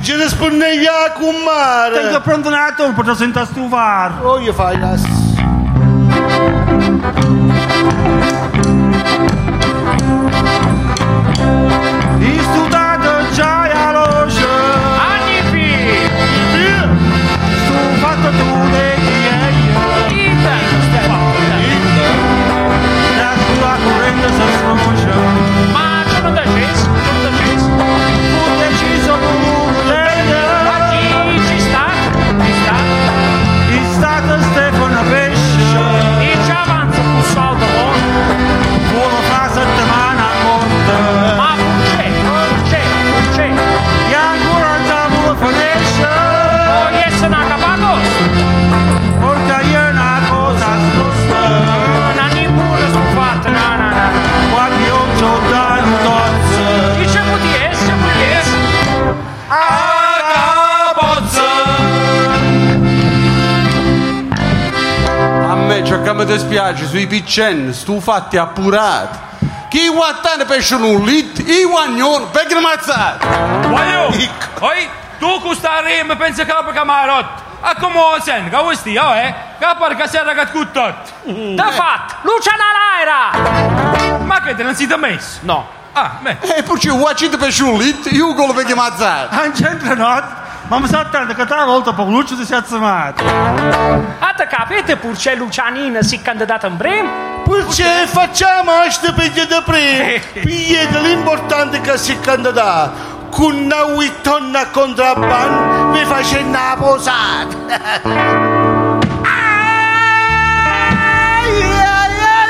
[0.00, 2.00] Ci risponde via con mare.
[2.00, 4.14] Tengo pronto un attimo per sentire stufare.
[4.22, 4.78] Oh, io fai
[7.00, 7.47] Thank you.
[66.18, 69.18] mi dispiace, sui piccini, stufatti, appurati.
[69.68, 73.24] Chi guattane pesce un lit, i guagnoni, perché non mazzate?
[73.68, 74.64] Guaglio, ecco.
[74.66, 74.88] oi,
[75.20, 77.46] tu custa rima pensi capo camarot.
[77.60, 81.12] A comonsen, ca usti, stia, oh, eh, ca parca serra cat cuttot.
[81.54, 81.72] Da eh.
[81.72, 84.18] fat, Luciana l'aera.
[84.24, 85.38] Ma che te non si da messo?
[85.42, 85.68] No.
[85.92, 86.38] Ah, beh.
[86.40, 89.34] E poi ci guacite pesce un lit, io quello perché mazzate.
[89.36, 90.24] Non c'entra not.
[90.68, 93.24] Mamma santa, da catà a volta poco luce si è azzamata.
[94.18, 97.08] Ah, te capite, purché Lucianina si è candidata in brem?
[97.42, 100.20] Purché facciamo questa piglia di brem?
[100.44, 103.16] Piglia l'importante che si è candidata.
[103.30, 107.56] Con una huitonna contrabbando mi facendo la posata.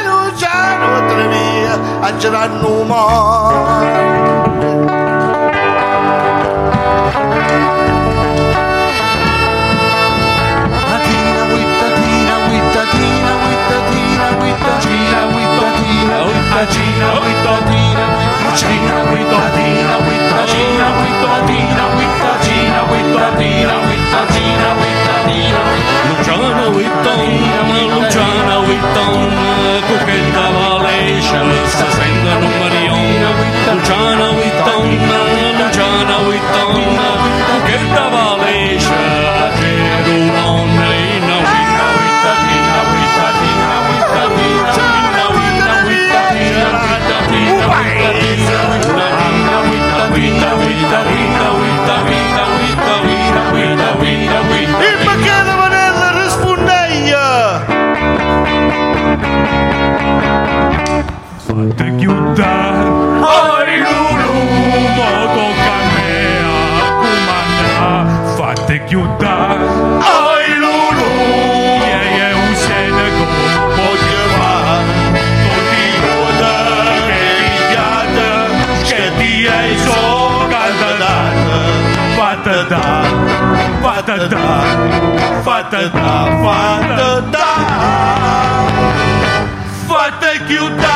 [0.04, 2.60] Luciano Trevia, a girare un
[28.08, 33.24] Luciana Wittadina, Cucchetta Valescia, Lessa Senna, Marion,
[33.72, 34.47] Luciana Wittadina.
[84.28, 87.46] Fate da, fate da, fate da.
[89.86, 90.86] Fate chiudere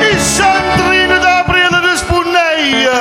[0.00, 3.00] Il Sandrino da Gabriele di Spunneia.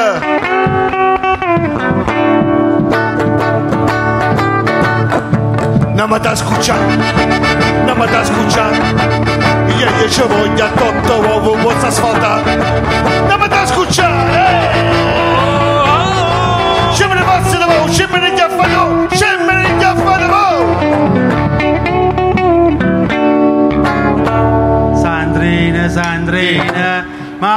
[5.93, 7.04] Non mi da scucciare,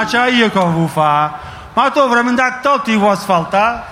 [0.09, 1.33] ma c'è io che vuoi fare?
[1.75, 3.83] Ma tu veramente a tutti vuoi asfaltare?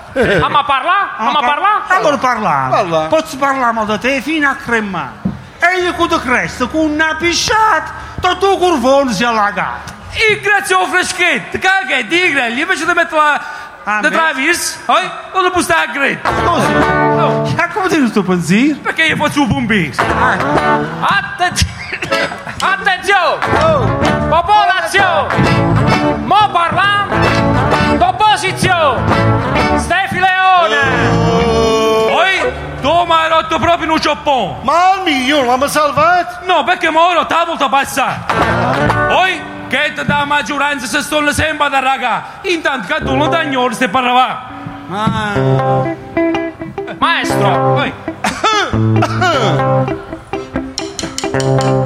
[0.41, 1.17] Ah, ma parla?
[1.19, 1.83] Ah, ma parla?
[1.89, 2.71] Allora parliamo.
[2.71, 3.01] Parla.
[3.07, 5.35] Posso parlare da te fino a cremare.
[5.59, 9.93] E io con cresta, con una pisciata, tutto il curvone si è allagato.
[10.13, 13.41] E grazie a freschetto, che è di grelli, invece di mettere la...
[14.01, 15.11] Da travis, oi?
[15.33, 16.27] O lo busta a gret.
[16.27, 18.81] Scusi, ma come ti sto pensiero?
[18.81, 19.97] Perché io faccio un bombis.
[21.01, 21.75] Attenzione!
[22.59, 24.27] Attenzione!
[24.29, 26.06] Popolazione!
[26.27, 27.09] Mo parlam!
[27.99, 29.01] D'opposizione!
[29.79, 30.77] Stefi Leone!
[32.11, 32.53] Oi?
[32.81, 34.57] Tu mi hai rotto proprio in un cioppone.
[34.63, 36.45] Ma al mio, mi salvato?
[36.45, 39.15] No, perché mi ho rotto la volta passata.
[39.15, 39.41] Oi?
[39.69, 42.25] Che da maggioranza si stanno sempre da raga.
[42.43, 44.47] Intanto che tu non ti ignori se parlava.
[46.99, 47.75] Maestro!
[47.77, 47.93] Oi.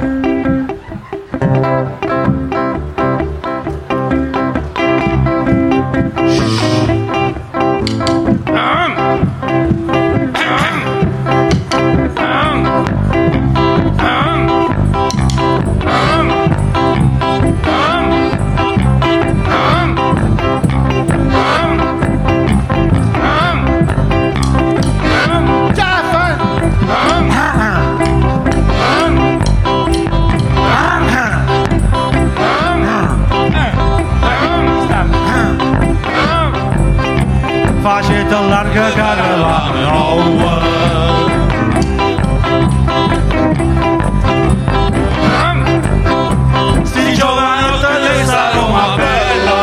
[40.11, 40.61] la roba.
[46.83, 49.59] Sti giovani te sta Roma bella.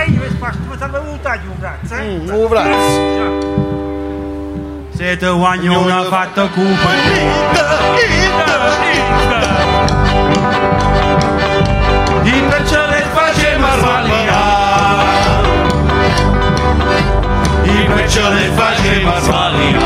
[0.00, 0.76] Ehi, mi spacco,
[18.14, 19.78] Le facciamo sbagliare.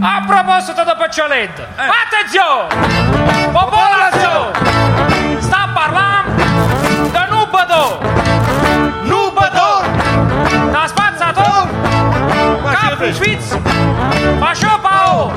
[0.00, 2.68] A proposito di Paccialetto, attenzione!
[3.50, 5.40] Popolazione!
[5.40, 7.98] Sta parlando da Nubado!
[9.02, 9.82] Nubado!
[10.70, 11.68] Da spazzato!
[12.70, 13.58] Capo Fitz!
[14.38, 15.32] Faccio pao!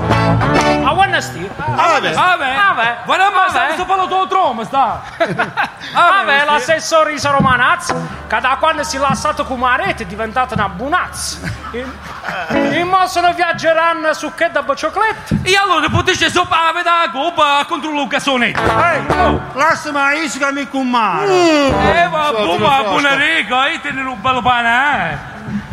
[0.85, 1.49] A Wednesday!
[1.75, 2.13] Ave.
[2.13, 2.55] Ave!
[2.55, 2.97] Ave!
[3.05, 4.61] Guarda, ma sta questo palo tuo tromo,
[5.91, 6.19] sta.
[6.19, 7.93] Ave, l'assessore Isa Romanaz,
[8.27, 11.39] che da quando si è lasciato con Marete è diventato una bunazza.
[11.72, 15.39] E mo sono viaggeranno su che da boccioclette.
[15.43, 18.61] E allora potete sopra da coppa contro Luca Sonetto.
[18.61, 21.27] Ehi, lasciami iscami con mare.
[21.27, 25.30] Eh, ma buona buona rega, e tenere un bello pane,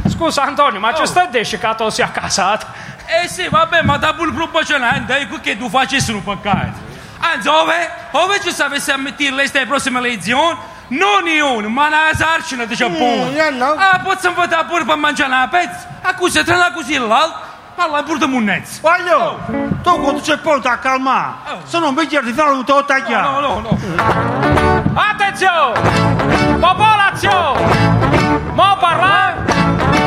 [0.09, 2.67] Scusa Antonio, ma ci stai che tu sia casato?
[3.23, 3.29] eh?
[3.29, 6.87] sì, vabbè, ma da pure proporcionante, ecco che tu facessi un peccato.
[7.21, 7.49] Anzi,
[8.43, 10.57] ci sapessi ammettere le ste prossime elezioni,
[10.89, 13.39] non io, ma una sarcina di Giappone.
[13.61, 15.87] Ah, posso votare pure per mangiare una pezza?
[16.03, 17.41] A così, tra una così e l'altra,
[17.75, 18.81] parla pure di munnezza.
[18.81, 19.39] Voglio,
[19.83, 23.41] tu quando c'è pronto a calmare, se non mi chiedi di fare un tutto tagliato.
[23.41, 24.93] No, no, no.
[24.95, 26.57] Attenzione!
[26.59, 28.07] Popolazione!
[28.53, 29.35] Mo parla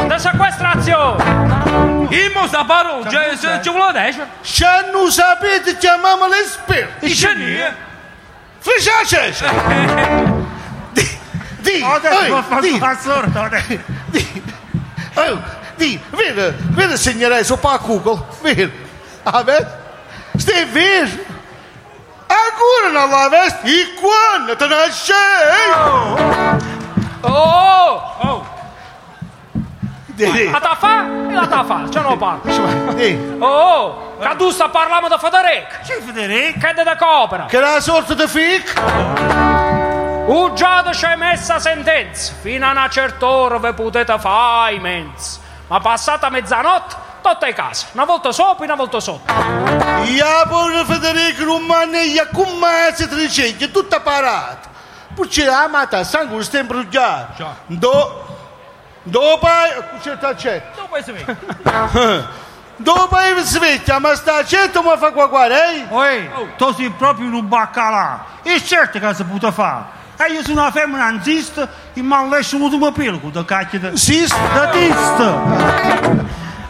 [0.07, 2.09] di sequestrazione!
[2.09, 4.27] Il mo sta parola, cioè, se ci vuole dire.
[4.41, 7.05] Se non sapete, chiamiamo l'esperto.
[7.05, 7.90] I ceni, Fece
[9.01, 10.49] a Cesare.
[11.61, 13.79] Di, Adesso ehi, mi fa di, fa sorda, adesso.
[15.13, 15.41] oh,
[15.75, 18.71] di, vedi, vedi segnare sopra a Google, vedi,
[19.23, 19.67] ah, vedi,
[20.37, 21.23] stai vedi,
[22.25, 25.69] ancora Quando la vesti e quando te nascei!
[27.21, 28.19] Oh!
[28.21, 28.50] Oh!
[30.27, 32.41] La ta fa e la ta fa, ce non parlo.
[33.39, 35.75] Oh, che tu sta parlando da Federico.
[35.85, 36.59] Che Federico?
[36.59, 37.45] Che è da copera.
[37.45, 38.73] Che la sorta di fic?
[40.27, 42.33] U già c'è messa sentenza.
[42.39, 45.39] Fino a una certa ora vi potete fare i menz.
[45.67, 47.87] Ma passata mezzanotte, tutte in casa.
[47.93, 49.33] Una volta sopra e una volta sotto.
[50.03, 54.69] Ia pure Federico Romaneglia con mezzo triceglie, tutta parata.
[55.15, 57.55] Poi c'è la mata, sangue sta imbrugliato.
[57.65, 58.25] Do...
[59.03, 59.47] Dopo...
[60.01, 60.81] C'è il accetto.
[60.81, 62.39] Dopo si vede.
[62.75, 65.85] Dopo si sveglia, ma sta accetto mi fa qua eh?
[65.87, 68.25] Oi, tu sei proprio un baccalà.
[68.43, 69.99] E certo che si può fare.
[70.17, 73.45] E io sono una femmina anzista e mi hanno lasciato un tuo pelo con la
[73.45, 73.95] cacchia da...
[73.95, 74.37] Sist?
[74.53, 75.41] Da tista.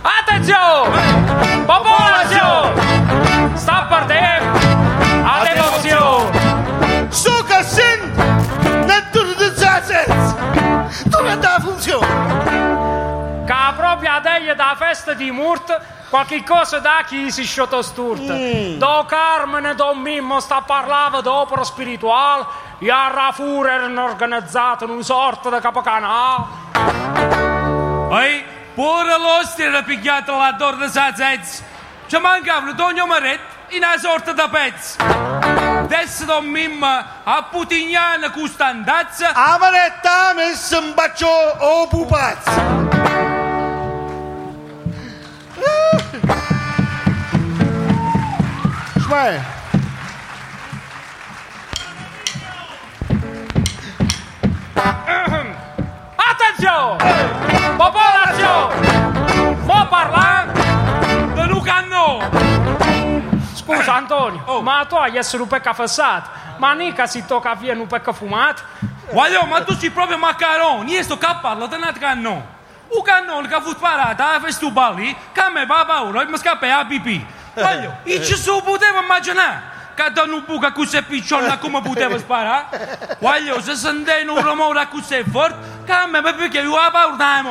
[0.02, 1.64] Attenzione!
[1.66, 3.52] Popolazione!
[3.56, 4.71] Sta partendo!
[14.62, 18.34] Da festa di Murt, qualche cosa da chi si sciotto sturta.
[18.36, 18.78] Mm.
[18.78, 22.46] Do Carmine, do Mimmo sta parlando d'opera spirituale,
[22.78, 26.44] e a Rafur erano organizzati in una sorta di capocanale.
[28.12, 28.44] Ehi,
[28.76, 31.64] pure l'ostia era pigliata la torta sa zezz.
[32.06, 33.40] Ci mancavano Tonio Maret
[33.70, 34.98] in una sorta da pezzo.
[35.02, 39.32] Adesso Don Mimma a Putignana con andazza.
[39.34, 43.41] A manetta ha messo un bacio o pupazzo.
[49.12, 49.42] Smai.
[56.16, 57.76] Attenzione!
[57.76, 58.88] Popolazione!
[59.64, 60.62] Sto parlando
[61.34, 62.30] di Lucanno!
[63.54, 67.88] Scusa Antonio, ma tu hai essere un pecca fassato, ma mica si tocca via un
[67.88, 68.62] pecca fumato.
[69.10, 72.60] Guaglio, ma tu sei proprio maccaroni, io sto a parlo di un cannone.
[72.88, 76.28] Un cannone che ha avuto parato a questo balli, che a me va paura e
[76.28, 77.40] mi scappa a pipì.
[77.54, 79.80] Guaglio, io ci so potevo immaginare.
[79.94, 83.18] Che da un buca così piccola come poteva sparare?
[83.20, 87.44] Guaglio, se sentei un rumore così forte, che a me perché io ho paura da.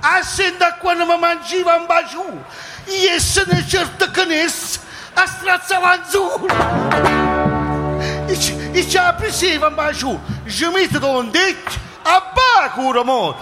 [0.00, 2.44] A senta quando mi mangiava un bacio.
[2.84, 4.78] Io sono certo che ness
[5.14, 6.46] a strazzava azzurro.
[8.26, 10.20] E ci preso un bacio.
[10.46, 11.72] Ci metto un detto
[12.02, 13.38] a baco rumore.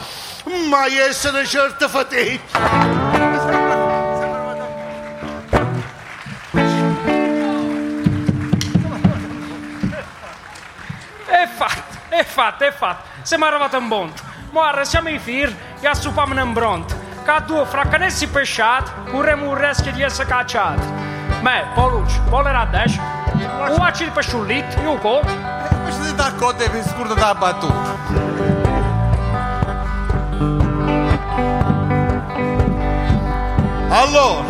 [0.68, 3.63] Ma io sono certo fatica.
[11.34, 13.08] È fatto, è fatto, è fatto.
[13.22, 14.22] Siamo arrivati in bonto.
[14.52, 16.94] Ora siamo in fir e assuppiamo in bronto.
[17.24, 20.86] Che due fraccanessi pesciati, corremo un rischio di essere cacciati.
[21.40, 23.02] Me, Polucci, volere a destra.
[23.68, 25.22] Un acci di pesciullit, io co.
[25.82, 27.96] Questo è d'accordo e mi scordo da battuta.
[33.88, 34.44] Allora,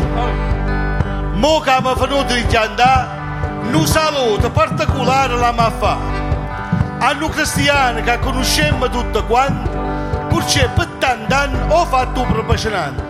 [1.33, 3.09] mo che mi venuto di andare,
[3.73, 5.71] un saluto particolare la ma
[7.05, 7.09] fa.
[7.09, 9.71] A noi cristiani che conosciamo tutto quanto,
[10.29, 13.03] perché per tanti anni ho fatto un propagionante.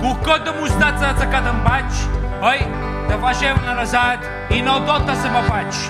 [0.00, 2.00] Cu codă mustața țăcată în baci,
[2.40, 2.68] oi,
[3.06, 5.80] te faceva una rasata, e non dotta se mă faci.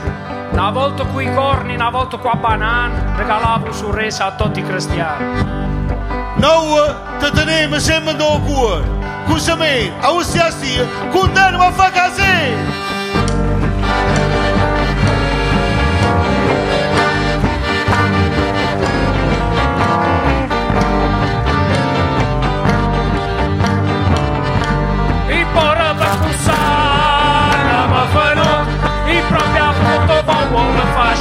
[0.53, 4.61] Una volta con i corni, una volta con la banana, regalavo su resa a tutti
[4.61, 5.25] i cristiani.
[6.37, 8.85] Noi te teniamo sempre nel cuore.
[9.27, 12.84] Cosa me, a ustia stia, condanno a fare casino.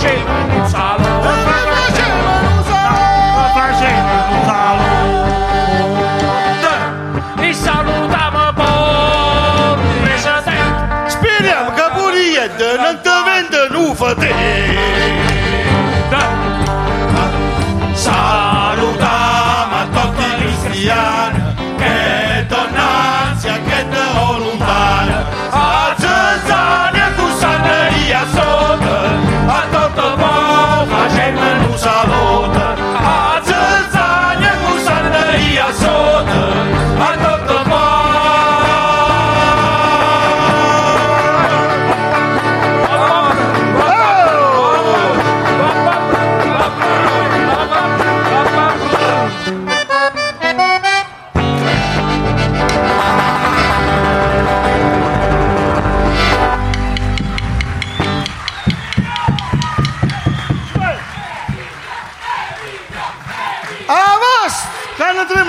[0.04, 0.63] Buono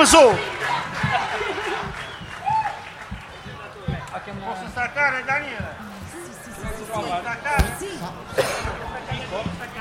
[0.05, 0.53] solo.
[4.45, 5.75] Posso staccare Daniele?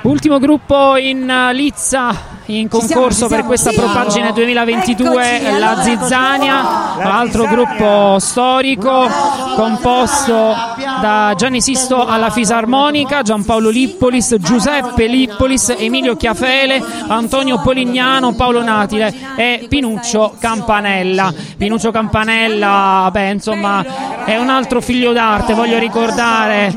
[0.01, 8.19] Ultimo gruppo in eh, Lizza in concorso per questa propagine 2022 la Zizzania, altro gruppo
[8.19, 9.07] storico
[9.55, 10.55] composto
[11.03, 19.13] da Gianni Sisto alla fisarmonica, Giampaolo Lippolis, Giuseppe Lippolis, Emilio Chiafele, Antonio Polignano, Paolo Natile
[19.35, 21.33] e Pinuccio Campanella.
[21.57, 23.83] Pinuccio Campanella, beh, insomma,
[24.23, 26.73] è un altro figlio d'arte, voglio ricordare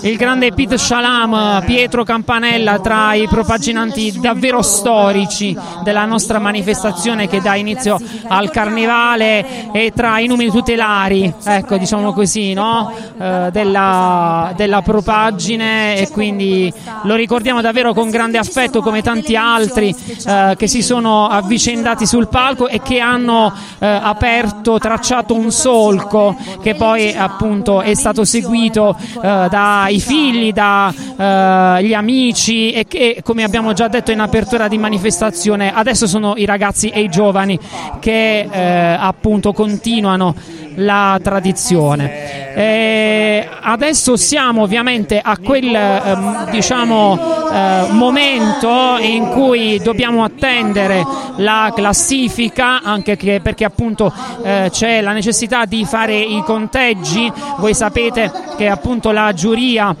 [0.00, 7.42] il grande Pete Shalam, Pietro Campanella tra i propaginanti davvero storici della nostra manifestazione che
[7.42, 12.90] dà inizio al carnevale e tra i numeri tutelari, ecco diciamo così, no?
[13.18, 16.72] Eh, della, della propagine e quindi
[17.02, 19.92] lo ricordiamo davvero con grande affetto come tanti altri
[20.26, 26.36] eh, che si sono avvicendati sul palco e che hanno eh, aperto, tracciato un solco
[26.62, 33.72] che poi appunto è stato seguito eh, dai figli, dagli amici e che come abbiamo
[33.72, 37.58] già detto in apertura di manifestazione adesso sono i ragazzi e i giovani
[37.98, 40.34] che eh, appunto continuano
[40.78, 42.54] la tradizione.
[42.54, 51.04] E adesso siamo ovviamente a quel ehm, diciamo, eh, momento in cui dobbiamo attendere
[51.36, 57.30] la classifica, anche che, perché appunto eh, c'è la necessità di fare i conteggi.
[57.58, 59.94] Voi sapete che appunto la giuria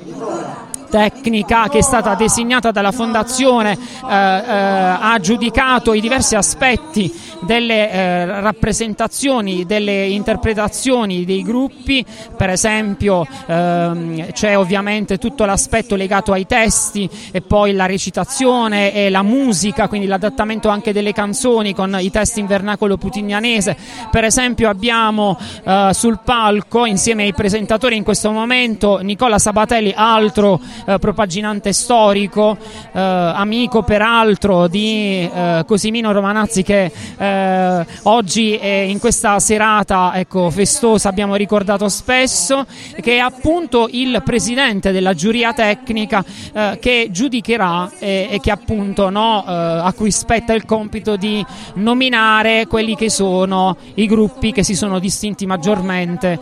[0.88, 7.90] tecnica che è stata designata dalla Fondazione eh, eh, ha giudicato i diversi aspetti delle
[7.90, 12.04] eh, rappresentazioni, delle interpretazioni dei gruppi,
[12.36, 19.10] per esempio ehm, c'è ovviamente tutto l'aspetto legato ai testi e poi la recitazione e
[19.10, 23.76] la musica, quindi l'adattamento anche delle canzoni con i testi in vernacolo putignanese.
[24.10, 30.60] Per esempio abbiamo eh, sul palco insieme ai presentatori in questo momento Nicola Sabatelli, altro
[30.86, 32.56] eh, propaginante storico,
[32.92, 41.08] eh, amico peraltro di eh, Cosimino Romanazzi che eh, oggi in questa serata ecco, festosa
[41.08, 42.66] abbiamo ricordato spesso,
[43.00, 49.44] che è appunto il presidente della giuria tecnica eh, che giudicherà e, che appunto no,
[49.44, 51.44] a cui spetta il compito di
[51.74, 56.38] nominare quelli che sono i gruppi che si sono distinti maggiormente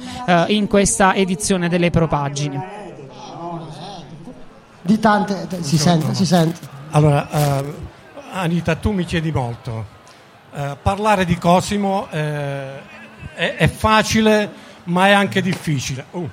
[0.49, 2.86] in questa edizione delle propagini.
[4.87, 6.61] Di tante, si sente, si sente.
[6.91, 7.75] Allora, eh,
[8.33, 9.85] Anita, tu mi chiedi molto.
[10.55, 12.79] Eh, parlare di Cosimo eh,
[13.35, 14.51] è, è facile,
[14.85, 16.07] ma è anche difficile.
[16.13, 16.29] Uh,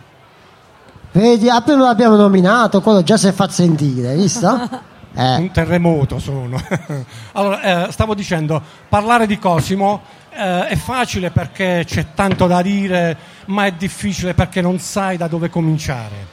[1.11, 4.69] Vedi, appena lo abbiamo nominato, quello già si è fatto sentire, hai visto?
[5.15, 5.35] Eh.
[5.35, 6.59] Un terremoto sono.
[7.33, 8.59] allora, eh, stavo dicendo,
[8.89, 10.01] parlare di Cosimo
[10.31, 13.15] eh, è facile perché c'è tanto da dire,
[13.45, 16.32] ma è difficile perché non sai da dove cominciare.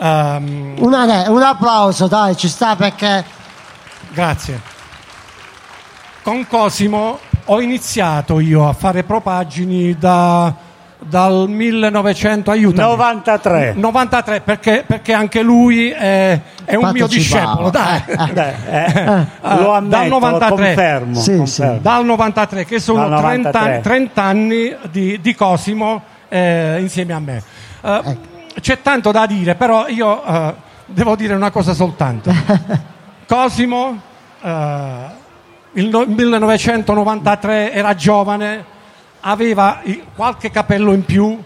[0.00, 3.24] Ehm, Una- un applauso, dai, ci sta perché
[4.12, 4.60] Grazie.
[6.22, 10.52] Con Cosimo ho iniziato io a fare propagini da,
[10.98, 12.88] dal 1900, aiutami.
[12.88, 13.72] 93.
[13.76, 17.70] 93, perché, perché anche lui è, è un mio discepolo.
[17.70, 18.02] Dai.
[18.06, 21.74] Eh, lo ammetto, dal 93, confermo, Sì, confermo.
[21.76, 21.80] sì.
[21.82, 23.60] Dal 93, che sono Dal 30, 93.
[23.72, 27.42] anni- 30 anni di, di Cosimo eh, insieme a me.
[27.80, 30.54] Eh, C'è tanto da dire, però io eh,
[30.86, 32.32] devo dire una cosa soltanto.
[33.26, 34.00] Cosimo,
[34.40, 35.06] eh,
[35.72, 38.64] il no- 1993 era giovane,
[39.20, 41.38] aveva i- qualche capello in più,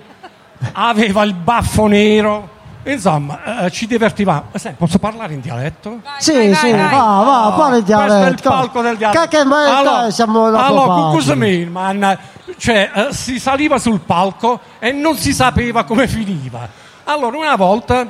[0.72, 2.48] aveva il baffo nero,
[2.84, 4.44] insomma, eh, ci divertivamo.
[4.52, 6.00] Eh, sai, posso parlare in dialetto?
[6.18, 8.48] Sì, sì, va, va, parla il Questo è il dialetto.
[8.48, 9.20] palco del dialetto.
[9.28, 12.18] Che, che ma Allora, siamo allora, mean, man?
[12.56, 16.81] Cioè, eh, si saliva sul palco e non si sapeva come finiva.
[17.04, 18.06] Allora, una volta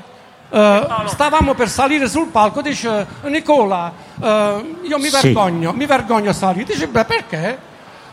[0.50, 5.20] eh, stavamo per salire sul palco, dice Nicola, eh, io mi Sì.
[5.22, 6.64] vergogno, mi vergogno a salire.
[6.64, 7.58] Dice, beh, perché?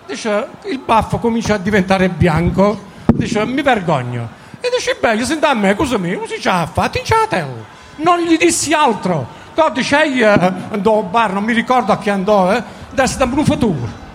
[0.08, 2.88] Dice, il baffo comincia a diventare bianco.
[3.06, 4.38] Dice, mi vergogno.
[4.62, 6.16] E dice, beh, io sento a me, cosa mi?
[6.16, 7.66] Così ci ha fatto, in ciatelo.
[7.98, 9.28] Non gli dissi altro.
[9.54, 10.24] Poi dice, eh,
[10.72, 14.08] andò al bar, non mi ricordo a chi andò, eh, adesso da un futuro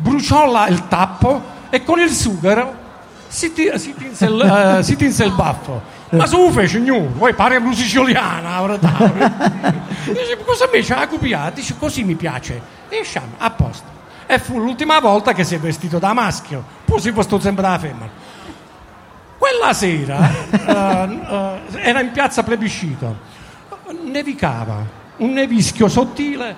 [0.00, 2.72] bruciò là il tappo e con il sughero
[3.26, 4.40] si, ti- si tinse, il,
[4.78, 5.82] eh, si tinse il baffo.
[6.10, 8.78] Ma se lo fece ognuno, poi pare un siciliana.
[10.06, 11.56] Dice, cosa mi c'ha copiato?
[11.56, 12.60] Dice, così mi piace.
[12.88, 13.96] E sciamo, a posto.
[14.26, 17.78] E fu l'ultima volta che si è vestito da maschio, poi si vestito sempre da
[17.78, 18.10] femmina.
[19.38, 23.16] Quella sera eh, eh, era in piazza plebiscito,
[24.04, 24.84] nevicava,
[25.18, 26.54] un nevischio sottile,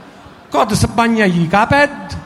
[0.48, 2.18] cod si bagna i caped,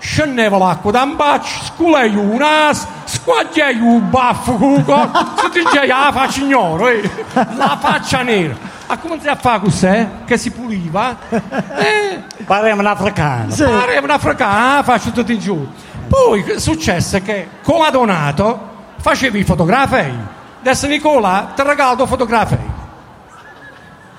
[0.00, 5.10] scendeva l'acqua da un baccio, sculai un nas, squagliai un baffo cuco,
[5.52, 7.08] si dice la faccia ignoro, eh,
[7.54, 8.56] la faccia nera.
[8.86, 10.08] Ha cominciato a fare cos'è?
[10.24, 11.16] Che si puliva.
[11.30, 13.54] Eh, Pareva un africano.
[13.54, 15.68] Pareva un africano, la faccia tutto in giù.
[16.08, 18.68] Poi successe che con la Donato
[18.98, 20.12] facevi i fotografei.
[20.60, 22.79] Adesso Nicola ti regalo fotografei.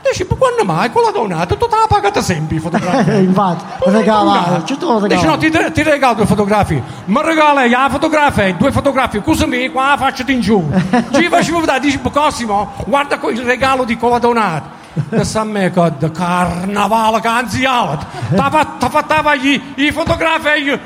[0.01, 3.23] Dici, ma quando mai con la Donato tu te la pagata sempre i fotografei?
[3.25, 6.81] Infatti, regala, ci tu lo Dice no, ti, ti regalo due fotografie.
[7.05, 10.69] Ma regala la fotografia, due fotografie, così mi qua la faccio in giù.
[11.13, 14.79] Ci facevo vedere, dici, Cosimo, guarda il regalo di Cola Donato.
[14.93, 18.05] Adesso a me da che anzi alto.
[18.29, 20.79] Ti fattava gli, i fotografi eh,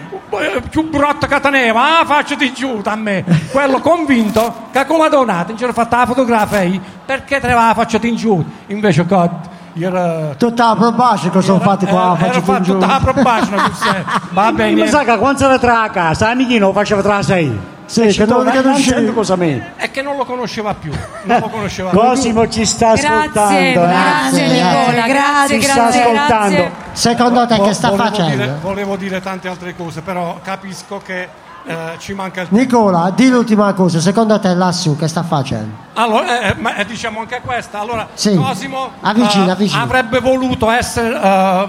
[0.69, 3.23] più brutto che teneva, ah, faccio di giù a me.
[3.52, 7.99] Quello convinto che con la Donato non c'era fatta la fotografia perché te la faccio
[8.02, 8.43] in giù.
[8.68, 9.30] Invece che
[9.77, 12.73] era Tutta la probascia che sono fatti qua, era giù.
[12.73, 13.72] tutta la probation,
[14.31, 14.81] va bene.
[14.81, 17.73] Mi sa che quando se ne tra a casa, amichino faceva tra sei.
[17.86, 19.14] Sì, che non riconoscevi.
[19.14, 19.74] cosa me.
[19.76, 20.91] È che non lo conosceva più.
[21.24, 21.99] Non lo conosceva più.
[21.99, 23.53] Cosimo ci sta ascoltando.
[23.57, 23.72] eh.
[23.74, 26.70] grazie, Nicola, grazie, ci sta ascoltando.
[26.94, 28.36] Secondo te che sta volevo facendo?
[28.36, 31.28] Dire, volevo dire tante altre cose, però capisco che
[31.68, 35.76] eh, ci manca il Nicola, di l'ultima cosa, secondo te lassù che sta facendo?
[35.94, 37.80] Allora, eh, ma eh, diciamo anche questa.
[37.80, 38.36] Allora, Sì.
[38.36, 39.82] Cosimo Avvicina, eh, avvicina.
[39.82, 41.68] avrebbe voluto essere eh,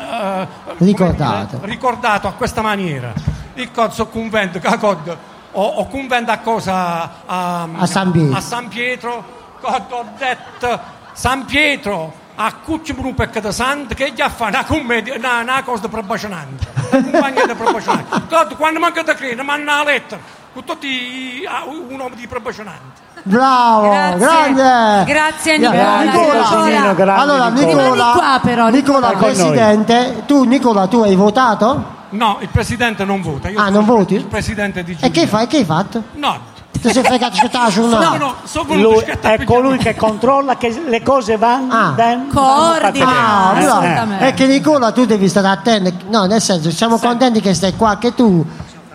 [0.00, 0.46] eh,
[0.78, 1.60] Ricordato.
[1.62, 3.12] ricordato a questa maniera.
[3.54, 5.16] Il cozzo convento, che cod,
[5.52, 7.10] o, o convento a cosa?
[7.24, 8.36] A, A San Pietro.
[8.36, 9.24] A San Pietro,
[9.60, 10.80] cod, ho detto
[11.12, 15.62] San Pietro, a cucci un peccato santo, che gli ha fatto una commedia, una, una
[15.62, 16.66] cosa di probazionante.
[16.90, 18.22] Una compagnia di probazionante.
[18.28, 20.20] Cod, quando manca da credere, manda una lettera,
[20.52, 23.02] con tutti un nome di probazionante.
[23.22, 24.18] Bravo, Grazie.
[24.52, 25.04] grande.
[25.12, 26.42] Grazie, Gra- Nicola.
[26.42, 27.82] Cosinino, grande Allora, Nicola.
[27.84, 29.24] Nicola, qua, però, Nicola, Nicola.
[29.26, 32.02] Presidente, tu Nicola, tu hai votato?
[32.14, 33.48] No, il presidente non vota.
[33.48, 34.14] Io Ah, non voti?
[34.14, 35.10] Il presidente di E Giulia.
[35.10, 35.46] che fai?
[35.46, 36.02] Che hai fatto?
[36.14, 36.52] No.
[36.70, 40.56] Ti sei fregato che stava sul No, no, sono venuto Lui è colui che controlla
[40.56, 43.04] che le cose vanno ben- Coordina.
[43.06, 44.18] vanno Ah, fatte allora, bene.
[44.18, 45.92] è che Nicola tu devi stare attento.
[46.10, 48.44] No, nel senso, siamo contenti che stai qua, che tu.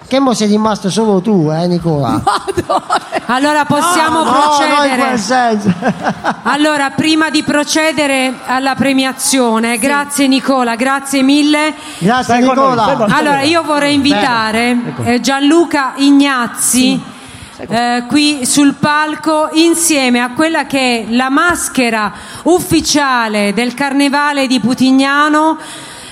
[0.09, 2.19] Che mo sei rimasto solo tu, eh, Nicola?
[3.31, 5.01] Allora possiamo No, no, no, in procedere.
[5.01, 5.73] quel senso.
[6.49, 11.75] Allora, prima di procedere alla premiazione, grazie Nicola, grazie mille.
[11.99, 12.73] Grazie Stai con Nicola.
[12.73, 13.19] noi, stai con noi.
[13.19, 16.99] Allora, io vorrei invitare eh, Gianluca Ignazzi.
[17.57, 22.11] eh, qui sul palco insieme a quella che è la maschera
[22.43, 25.57] ufficiale del carnevale di Putignano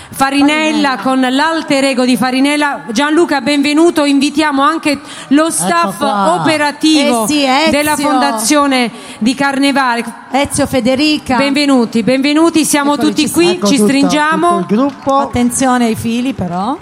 [0.10, 6.36] Farinella con l'alter ego di Farinella Gianluca benvenuto invitiamo anche lo staff qua.
[6.40, 8.90] operativo Eh sì, della fondazione
[9.20, 14.48] di Carnevale Ezio Federica benvenuti benvenuti siamo Eccoli, tutti ci- qui ecco ci tutto- stringiamo
[14.62, 15.18] tutto il gruppo.
[15.18, 16.78] attenzione ai fili però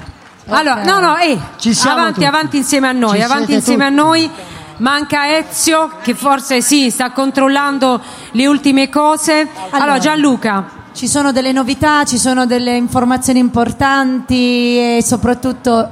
[0.47, 0.85] allora, Ok.
[0.85, 2.25] no, no, eh, Ci siamo avanti, tutti.
[2.27, 3.99] avanti insieme a noi, Ci avanti insieme tutti.
[3.99, 4.29] a noi.
[4.77, 7.99] Manca Ezio che forse sì, sta controllando
[8.33, 9.47] le ultime cose.
[9.71, 10.83] Allora, Gianluca.
[10.95, 15.89] Ci sono delle novità, ci sono delle informazioni importanti e soprattutto,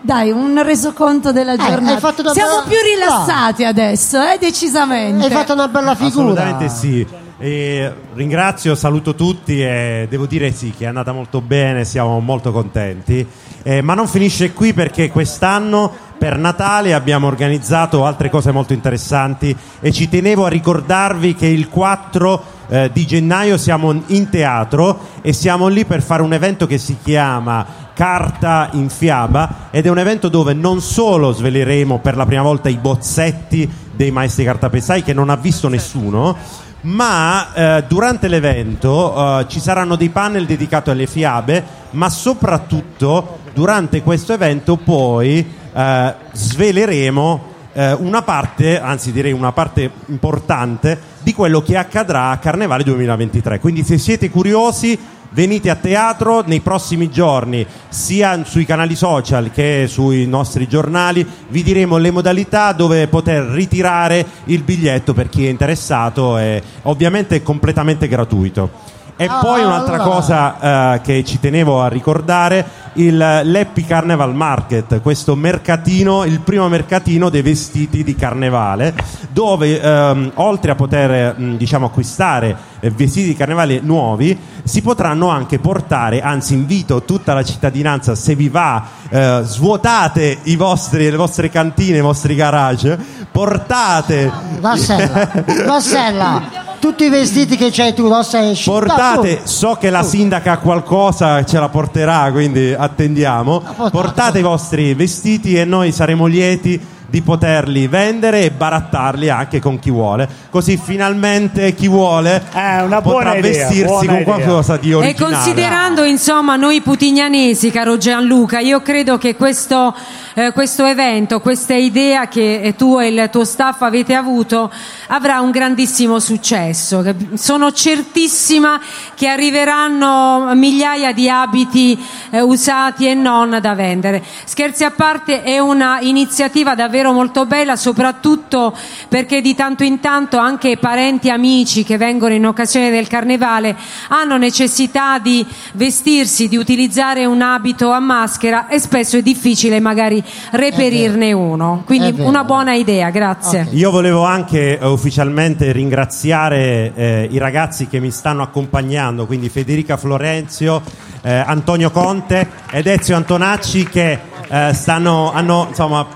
[0.00, 1.98] dai, un resoconto della giornata.
[1.98, 5.26] fatto una Siamo bella- più rilassati adesso, eh, decisamente.
[5.26, 6.30] Hai fatto una bella figura.
[6.32, 7.06] Assolutamente sì.
[7.38, 12.50] E ringrazio, saluto tutti e devo dire sì che è andata molto bene, siamo molto
[12.50, 13.26] contenti.
[13.62, 19.56] Eh, ma non finisce qui perché quest'anno per Natale abbiamo organizzato altre cose molto interessanti
[19.80, 25.32] e ci tenevo a ricordarvi che il 4 eh, di gennaio siamo in teatro e
[25.32, 27.64] siamo lì per fare un evento che si chiama
[27.94, 32.68] Carta in Fiaba ed è un evento dove non solo sveleremo per la prima volta
[32.68, 36.36] i bozzetti dei maestri cartapesai che non ha visto nessuno,
[36.82, 44.02] ma eh, durante l'evento eh, ci saranno dei panel dedicati alle fiabe, ma soprattutto durante
[44.02, 51.60] questo evento poi eh, sveleremo eh, una parte, anzi direi una parte importante di quello
[51.60, 53.60] che accadrà a Carnevale 2023.
[53.60, 54.98] Quindi se siete curiosi
[55.30, 61.62] venite a teatro nei prossimi giorni, sia sui canali social che sui nostri giornali, vi
[61.62, 67.42] diremo le modalità dove poter ritirare il biglietto per chi è interessato e ovviamente è
[67.42, 68.95] completamente gratuito.
[69.18, 70.10] E Ah, poi un'altra allora.
[70.10, 76.68] cosa eh, che ci tenevo a ricordare, il l'Happy Carnival Market, questo mercatino, il primo
[76.68, 78.94] mercatino dei vestiti di carnevale,
[79.30, 85.28] dove ehm, oltre a poter mh, diciamo, acquistare eh, vestiti di carnevale nuovi, si potranno
[85.28, 91.16] anche portare, anzi invito tutta la cittadinanza, se vi va, eh, svuotate i vostri, le
[91.16, 92.98] vostre cantine, i vostri garage,
[93.32, 94.30] portate...
[94.60, 95.30] Vassella,
[95.64, 96.65] Vassella.
[96.78, 100.58] Tutti i vestiti che c'hai tu, rossa e sci- Portate, so che la sindaca ha
[100.58, 103.62] qualcosa, ce la porterà, quindi attendiamo.
[103.90, 109.78] Portate i vostri vestiti e noi saremo lieti di poterli vendere e barattarli anche con
[109.78, 110.28] chi vuole.
[110.50, 114.24] Così finalmente chi vuole potrà buona idea, vestirsi buona con idea.
[114.24, 115.32] qualcosa di E originale.
[115.34, 119.94] considerando insomma noi putignanesi, caro Gianluca, io credo che questo,
[120.34, 124.72] eh, questo evento, questa idea che eh, tu e il tuo staff avete avuto
[125.08, 127.04] avrà un grandissimo successo.
[127.34, 128.80] Sono certissima
[129.14, 131.98] che arriveranno migliaia di abiti
[132.30, 134.22] eh, usati e non da vendere.
[134.44, 138.74] Scherzi a parte, è una iniziativa davvero molto bella, soprattutto
[139.08, 143.76] perché di tanto in tanto anche parenti e amici che vengono in occasione del carnevale
[144.08, 150.22] hanno necessità di vestirsi, di utilizzare un abito a maschera e spesso è difficile magari
[150.50, 151.82] reperirne uno.
[151.84, 153.68] Quindi una buona idea, grazie.
[153.70, 159.96] Io volevo anche eh, ufficialmente ringraziare eh, i ragazzi che mi stanno accompagnando, quindi Federica
[159.96, 160.82] Florenzio,
[161.22, 164.18] eh, Antonio Conte ed Ezio Antonacci che
[164.48, 166.06] eh, stanno, hanno insomma,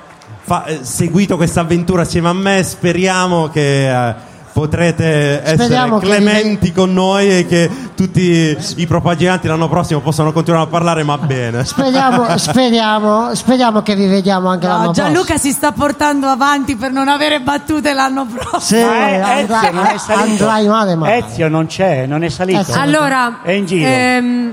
[0.51, 2.65] fa- eh, seguito questa avventura assieme a me.
[2.65, 4.15] Speriamo che eh,
[4.53, 10.33] potrete essere Speriamo che- clementi con noi e che tutti i propagandanti l'anno prossimo possano
[10.33, 11.65] continuare a parlare ma bene.
[11.65, 15.07] Speriamo, speriamo, speriamo che vi vediamo anche l'anno No, prossimo.
[15.07, 18.59] Gianluca si sta portando avanti per non avere battute l'anno prossimo.
[18.81, 20.23] Sì, è- andrai, Ezio non è salito.
[20.49, 21.17] andrai male, male.
[21.27, 22.73] Ezio non c'è, non è salito.
[22.75, 23.89] Allora, è in giro.
[23.89, 24.53] ehm,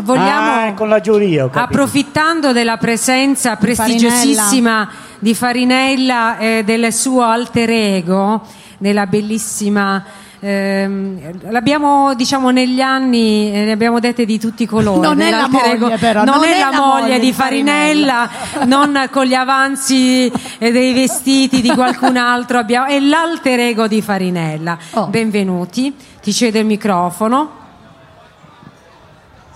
[0.00, 4.88] vogliamo Ah, con la giuria, approfittando della presenza prestigiosissima
[5.26, 8.42] di Farinella e del suo alter ego,
[8.78, 10.04] della bellissima.
[10.38, 15.30] ehm, l'abbiamo diciamo negli anni eh, ne abbiamo dette di tutti i colori Non è
[15.30, 18.28] la moglie, però, non, è, la moglie di Farinella.
[18.28, 23.88] Farinella non con gli avanzi eh, dei vestiti di qualcun altro abbiamo, è l'alter ego
[23.88, 25.06] di Farinella Oh.
[25.08, 25.92] benvenuti
[26.22, 27.50] ti cedo il microfono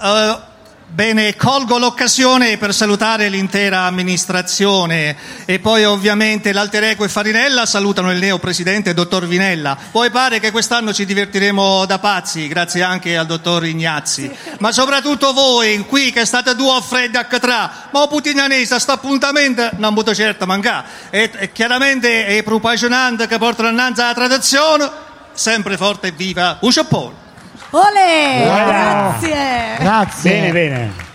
[0.02, 0.48] Eh,
[0.92, 8.10] bene, colgo l'occasione per salutare l'intera amministrazione e poi ovviamente l'alter ego e Farinella salutano
[8.10, 9.76] il neo presidente dottor Vinella.
[9.90, 14.30] Poi pare che quest'anno ci divertiremo da pazzi, grazie anche al dottor Ignazzi.
[14.58, 19.70] Ma soprattutto voi qui che state due a freddo a Catrà, ma putignanese, sto appuntamento
[19.76, 20.86] non potrò certo mancare.
[21.10, 24.90] E, e chiaramente è propagionante che portano innanzi alla tradizione,
[25.32, 27.29] sempre forte e viva Usciopone.
[27.70, 28.42] Ole!
[28.44, 28.70] Bravo.
[28.70, 29.76] Grazie!
[29.78, 30.30] Grazie.
[30.30, 31.08] Bene, bene.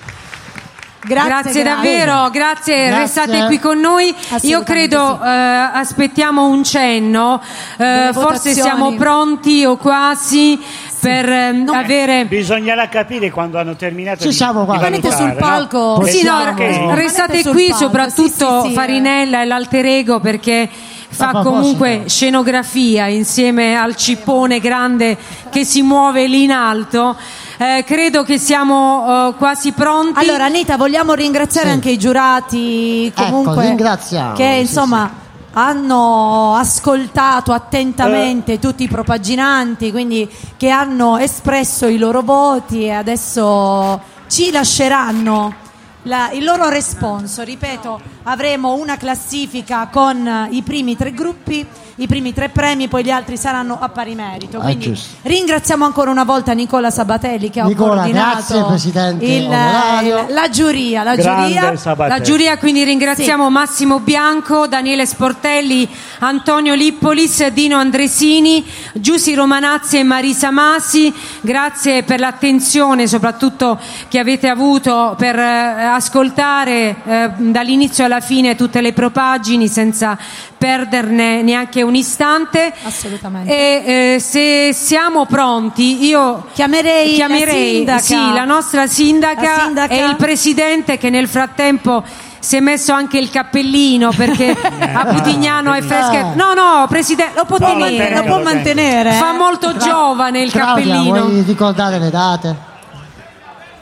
[1.06, 2.98] Grazie, Grazie, davvero, grazie, Grazie.
[2.98, 4.14] restate qui con noi.
[4.42, 7.40] Io credo eh, aspettiamo un cenno,
[7.78, 8.56] eh, forse votazioni.
[8.56, 10.60] siamo pronti o quasi
[11.00, 12.26] per ehm, avere...
[12.26, 14.80] Bisognerà capire quando hanno terminato Ci di, siamo qua.
[14.80, 15.36] Venite sul no?
[15.36, 16.04] palco.
[16.06, 16.62] Sì, no, Esatto.
[16.62, 20.68] eh, restate qui palco, soprattutto sì, sì, sì, Farinella e l'alter ego perché
[21.16, 25.18] fa comunque scenografia insieme al cippone grande
[25.50, 27.16] che si muove lì in alto.
[27.58, 30.20] Eh, credo che siamo eh, quasi pronti.
[30.20, 31.74] Allora Anita, vogliamo ringraziare Sì.
[31.74, 35.24] anche i giurati comunque Ecco, ringraziamo, che sì, insomma
[35.58, 44.02] hanno ascoltato attentamente tutti i propaginanti, quindi che hanno espresso i loro voti e adesso
[44.28, 45.64] ci lasceranno
[46.06, 47.44] la- il loro responso.
[47.44, 51.66] Ripeto, avremo una classifica con i primi tre gruppi,
[51.98, 54.58] i primi tre premi, poi gli altri saranno a pari merito.
[54.58, 55.16] Ah, Quindi giusto.
[55.22, 60.50] ringraziamo ancora una volta Nicola Sabatelli che ha Nicola, coordinato grazie, Presidente il- il- la
[60.50, 61.74] giuria, la giuria.
[62.08, 65.88] La giuria, quindi ringraziamo Massimo Bianco, Daniele Sportelli,
[66.20, 71.14] Antonio Lippolis, Dino Andresini, Giussi Romanazzi e Marisa Masi.
[71.42, 78.82] Grazie per l'attenzione soprattutto che avete avuto per eh, ascoltare eh, dall'inizio alla fine tutte
[78.82, 80.18] le propagini senza
[80.58, 82.74] perderne neanche un istante.
[82.84, 83.52] Assolutamente.
[83.52, 88.00] E eh, se siamo pronti, io Chiamerei la chiamerei sindaca.
[88.00, 89.94] sì, la nostra sindaca, La sindaca.
[89.94, 92.04] e il presidente che nel frattempo
[92.40, 94.52] si è messo anche il cappellino perché
[94.94, 96.34] a Putignano è fresca.
[96.36, 98.16] No, no, presidente, lo può tenere.
[98.16, 99.14] lo può mantenere.
[99.14, 101.26] Fa molto giovane il Claudia, cappellino.
[101.28, 102.74] vuoi ricordare le date?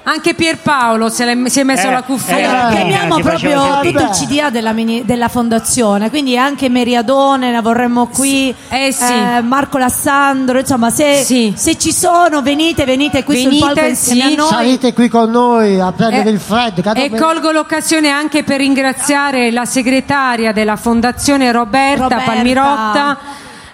[0.05, 2.35] Anche Pierpaolo si è messo Eh, la cuffia.
[2.37, 2.41] eh,
[2.73, 4.09] Eh, chiamiamo proprio tutto il.
[4.09, 9.13] CDA della, mini- della fondazione, quindi anche Meriadone la vorremmo qui, Eh sì.
[9.43, 11.53] Marco Lassandro, insomma se, Sì.
[11.55, 14.33] se ci sono venite, venite qui sul Venite, palco insieme sì.
[14.33, 14.49] a noi.
[14.49, 16.81] Salite qui con noi a prendere Eh, il freddo.
[16.93, 22.23] E dopo- colgo l'occasione anche per ringraziare la segretaria della Fondazione Roberta, Roberta.
[22.29, 23.17] Palmirotta.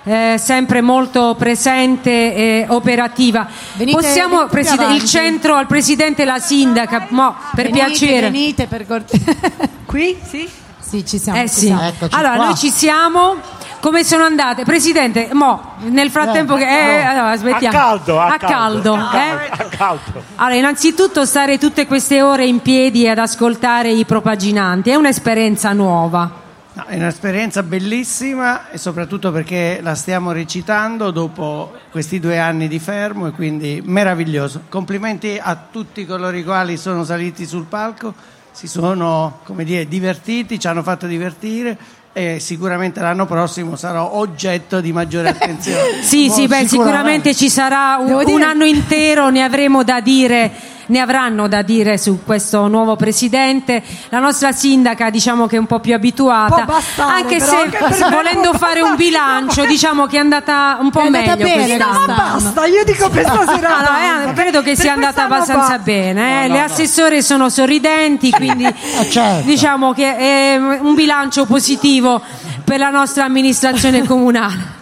[0.10, 3.48] Eh, sempre molto presente e operativa.
[3.73, 8.31] Venite- Possiamo, venite Preside- il centro al Presidente e la Sindaca, mo, per venite, piacere.
[8.31, 9.36] Venite per cortesia.
[9.86, 10.18] Qui?
[10.27, 10.49] Sì?
[10.80, 11.40] Sì, ci siamo.
[11.40, 11.65] Eh ci sì.
[11.68, 11.81] siamo.
[11.84, 12.45] Eccoci Allora, qua.
[12.45, 13.36] noi ci siamo.
[13.80, 14.64] come sono andate?
[14.64, 16.64] Presidente, mo, nel frattempo che...
[16.64, 17.77] Eh, allora, aspettiamo.
[17.77, 18.95] A caldo, a caldo.
[18.95, 19.49] eh?
[19.52, 20.23] A caldo.
[20.38, 26.48] Allora, innanzitutto stare tutte queste ore in piedi ad ascoltare i propaginanti è un'esperienza nuova.
[26.80, 32.80] No, è un'esperienza bellissima e soprattutto perché la stiamo recitando dopo questi due anni di
[32.80, 34.61] fermo e quindi meraviglioso.
[34.69, 38.14] Complimenti a tutti coloro i quali sono saliti sul palco,
[38.51, 41.77] si sono come dire, divertiti, ci hanno fatto divertire
[42.14, 46.01] e sicuramente l'anno prossimo sarò oggetto di maggiore attenzione.
[46.01, 50.49] Sì, sì, beh, sicuramente ci sarà un, un anno intero, ne avremo da dire,
[50.90, 53.82] ne avranno da dire su questo nuovo presidente.
[54.10, 57.56] La nostra sindaca, diciamo che è un po' più abituata, bastare, anche però, se
[58.03, 61.66] anche volendo fare un bilancio, diciamo che è andata un po' È andata meglio bene
[61.78, 62.06] quest'anno.
[62.07, 64.30] Ma basta, io dico per stasera No, no, basta.
[64.30, 65.78] eh, credo che sia andata abbastanza basta.
[65.80, 66.44] bene.
[66.44, 66.48] eh.
[66.48, 66.66] No, no, Le no.
[66.66, 68.68] assessore sono sorridenti, quindi
[69.10, 69.45] certo.
[69.48, 72.22] diciamo che è un bilancio positivo
[72.64, 74.78] per la nostra amministrazione comunale.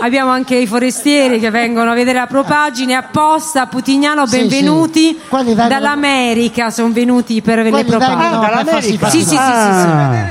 [0.00, 5.00] Abbiamo anche i forestieri che vengono a vedere la propagine apposta a Putignano, Sì, benvenuti
[5.08, 5.20] sì.
[5.30, 8.16] Vengono- dall'America, sono venuti per le Quelli propagine.
[8.28, 9.36] vengono per farsi Sì, sì, sì, sì, sì.
[9.36, 10.28] Ah,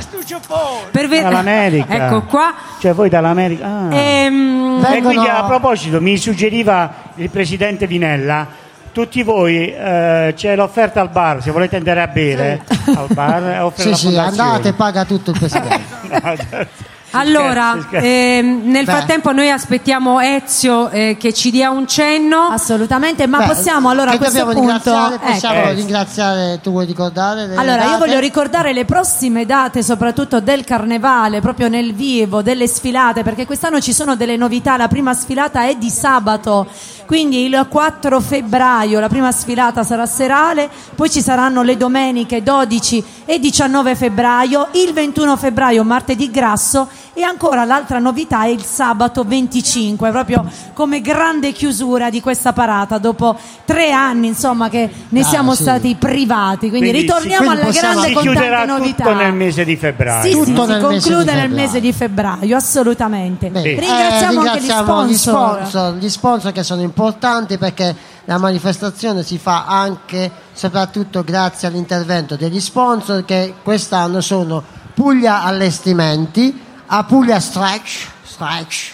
[0.92, 1.94] Per ve- dall'America.
[1.94, 2.54] Ecco qua.
[2.80, 3.66] Cioè voi dall'America.
[3.66, 3.94] Ah.
[3.96, 8.48] Ehm, E quindi vengono- a proposito mi suggeriva il presidente Vinella,
[8.92, 12.62] tutti voi eh, c'è l'offerta al bar, se volete andare a bere
[12.96, 16.84] al bar, Sì, sì, andate, paga tutto il presidente.
[17.20, 18.92] Allora, scherzo, ehm, nel Beh.
[18.92, 22.48] frattempo noi aspettiamo Ezio eh, che ci dia un cenno.
[22.50, 24.60] Assolutamente, ma Beh, possiamo allora a questo punto...
[24.60, 25.16] ringraziare?
[25.16, 25.26] ecco.
[25.26, 27.44] Possiamo ringraziare, tu vuoi ricordare?
[27.56, 27.98] Allora, io date?
[27.98, 33.80] voglio ricordare le prossime date, soprattutto del carnevale, proprio nel vivo, delle sfilate, perché quest'anno
[33.80, 34.78] ci sono delle novità.
[34.78, 36.68] La prima sfilata è di sabato,
[37.06, 43.04] quindi il 4 febbraio la prima sfilata sarà serale, poi ci saranno le domeniche 12
[43.26, 49.23] e 19 febbraio, il 21 febbraio martedì grasso e ancora l'altra novità è il sabato
[49.23, 55.23] 25, proprio come grande chiusura di questa parata dopo tre anni insomma che ne Ah,
[55.23, 55.61] siamo sì.
[55.64, 56.69] stati privati.
[56.69, 59.03] Quindi, Quindi ritorniamo si- alla grande con tante novità.
[59.03, 60.23] tutto nel mese di febbraio.
[60.23, 60.80] Sì, sì, si nel mese
[61.10, 63.48] conclude nel mese di febbraio, assolutamente.
[63.48, 65.68] Eh, Ringraziamo anche gli ringraziamo gli sponsor.
[65.68, 67.95] sponsor, gli sponsor che sono importanti perché
[68.26, 74.64] la manifestazione si fa anche soprattutto grazie all'intervento degli sponsor che quest'anno sono
[74.94, 76.57] Puglia Allestimenti,
[76.90, 77.88] Apulha strike,
[78.26, 78.94] strike.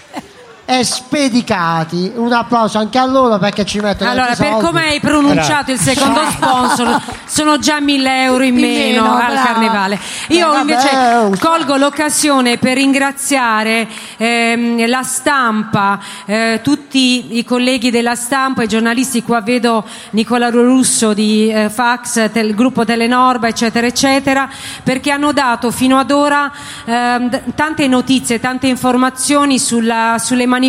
[0.80, 2.14] E Spedicati.
[2.15, 6.22] Un applauso anche a loro perché ci mettono Allora, per come hai pronunciato il secondo
[6.31, 9.41] sponsor, sono già 1000 euro in meno, meno, al brava.
[9.48, 9.99] carnevale.
[10.30, 13.85] Io Eh, vabbè, invece oh, colgo l'occasione per ringraziare
[14.15, 19.23] ehm, la stampa, eh, tutti i colleghi della stampa, i giornalisti.
[19.23, 24.49] Qua vedo Nicola Russo di eh, Fax, tel- gruppo Telenorba, eccetera, eccetera,
[24.84, 26.49] perché hanno dato fino ad ora
[26.85, 30.60] ehm, tante notizie, tante informazioni sulla- sulle manifestazioni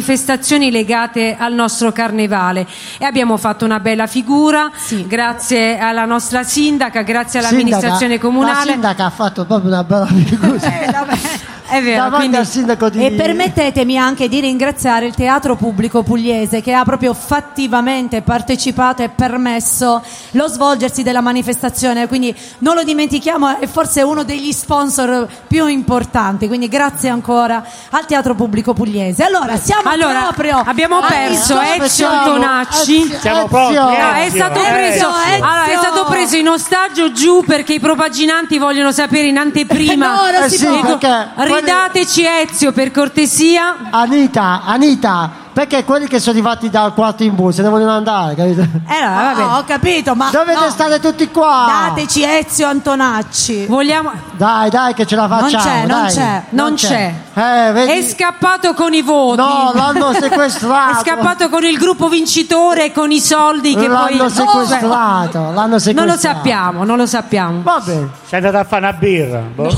[0.70, 2.66] legate al nostro carnevale
[2.98, 4.70] e abbiamo fatto una bella figura
[5.06, 8.64] grazie alla nostra sindaca, grazie all'amministrazione Sindaca- comunale.
[8.64, 11.50] La sindaca ha fatto proprio una bella figura.
[11.72, 16.02] È vero, Davanti quindi- al sindaco di E permettetemi anche di ringraziare il Teatro Pubblico
[16.02, 20.02] Pugliese che ha proprio fattivamente partecipato e permesso
[20.32, 26.46] lo svolgersi della manifestazione, quindi non lo dimentichiamo, è forse uno degli sponsor più importanti,
[26.46, 29.24] quindi grazie ancora al Teatro Pubblico Pugliese.
[29.24, 31.60] Allora, siamo Allora, proprio abbiamo agli perso.
[31.60, 33.16] Ezio Antonacci.
[33.20, 35.44] Siamo pronti, No, è stato preso, Ezio.
[35.44, 39.90] allora, è stato preso in ostaggio giù perché i propaginanti vogliono sapere in anteprima.
[40.12, 43.76] No, non Eh si sì, perché Ridateci Ezio per cortesia.
[43.90, 48.34] Anita, Anita, perché quelli che sono arrivati dal quarto in bus se ne vogliono andare,
[48.34, 48.60] capito?
[48.62, 48.66] Eh,
[49.02, 49.46] no, va bene.
[49.48, 50.70] No, ho capito, ma Dovete no.
[50.70, 51.90] stare tutti qua.
[51.90, 53.66] Dateci Ezio Antonacci.
[53.66, 54.10] Vogliamo...
[54.32, 55.62] Dai, dai, che ce la Non facciamo.
[55.64, 56.12] c'è, non dai.
[56.12, 57.14] c'è, non c'è.
[57.34, 57.92] Eh, vedi?
[57.92, 59.36] È scappato con i voti.
[59.40, 60.98] No, l'hanno sequestrato.
[60.98, 65.66] È scappato con il gruppo vincitore e con i soldi che poi L'hanno sequestrato, l'hanno
[65.68, 66.04] Non sequestrato.
[66.12, 67.60] lo sappiamo, non lo sappiamo.
[67.62, 69.38] Vabbè, Sei andato a fare una birra.
[69.54, 69.70] boh.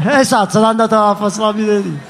[0.10, 2.00] esatto, sono andato a fare la lì.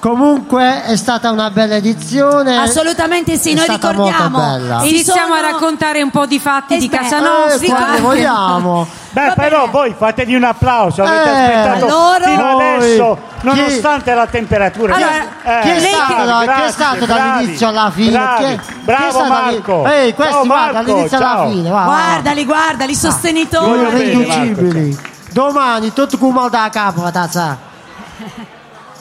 [0.00, 2.56] Comunque è stata una bella edizione.
[2.56, 4.56] Assolutamente sì, È noi ricordiamo.
[4.84, 7.74] Iniziamo sono- a raccontare un po' di fatti di Eh, casa Eh, nostra.
[7.74, 8.86] quando vogliamo.
[9.10, 14.26] Beh, però voi fatevi un applauso, avete Eh, aspettato loro- fino adesso, chi- nonostante la
[14.26, 14.94] temperatura.
[14.94, 15.10] Allora,
[15.42, 18.10] Eh, chi è bravi, stato, da- chi è stato bravi, dall'inizio alla fine?
[18.10, 18.44] bravi.
[18.44, 19.86] Chi è- chi è Bravo dall'in- Marco.
[19.88, 21.48] Ehi, questi Ciao, Marco, dall'inizio alla ciao.
[21.50, 21.70] fine.
[21.70, 21.84] va, va.
[21.84, 23.80] Guardali, guardali, i Sono sostenitori.
[23.80, 24.98] bene, irriducibili.
[25.32, 27.58] Domani tutto con mal da capo, tazza.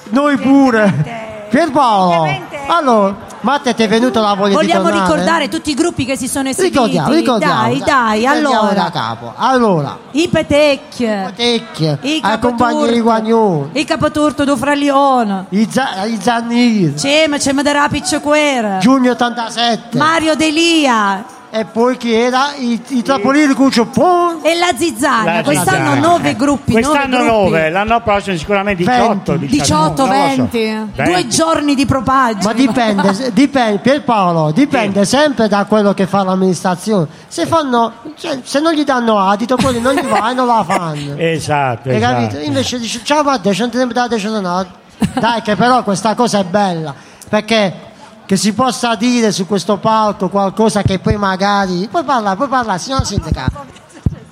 [0.09, 1.25] Noi pure.
[1.49, 2.27] Pierpaolo.
[2.67, 6.17] Allora, Ma te ti è venuta la voglia Vogliamo di ricordare tutti i gruppi che
[6.17, 6.73] si sono esibiti?
[6.73, 7.61] Ricordiamo, ricordiamo.
[7.61, 8.73] Dai, dai, allora.
[8.73, 9.33] da capo.
[9.35, 10.29] Allora, I.
[10.29, 15.45] Tecchie, I ai compagni di Guagnone, I Capoturto do Fralione.
[15.49, 18.79] i, za- i Zanniri, C'è, ma c'è Madera Piccioquera.
[18.79, 19.97] Giugno 87.
[19.97, 21.23] Mario Delia.
[21.57, 22.53] E poi chi era?
[22.55, 24.39] I, i Trapolini Cuccio Pon.
[24.43, 25.37] E la Zizzania.
[25.37, 26.07] La Quest'anno Zizzania.
[26.07, 26.71] nove gruppi.
[26.73, 27.49] Quest'anno nove gruppi.
[27.49, 29.35] 9, l'anno prossimo sicuramente 18.
[29.37, 30.91] 18, 20.
[30.93, 32.45] Due giorni di propaggi.
[32.45, 37.07] Ma dipende, dipende, Pierpaolo, dipende sempre da quello che fa l'amministrazione.
[37.27, 40.63] Se, fanno, cioè, se non gli danno adito, quelli non gli va e non la
[40.63, 41.15] fanno.
[41.37, 42.21] Esatto, Hai esatto.
[42.21, 42.41] capito?
[42.43, 44.65] Invece dice, ciao Matteo, ci andremo da adesso no.
[45.13, 46.93] Dai che però questa cosa è bella,
[47.29, 47.86] perché
[48.27, 51.87] che si possa dire su questo palco qualcosa che poi magari...
[51.89, 53.49] Puoi parlare, puoi parlare, signora sindaca.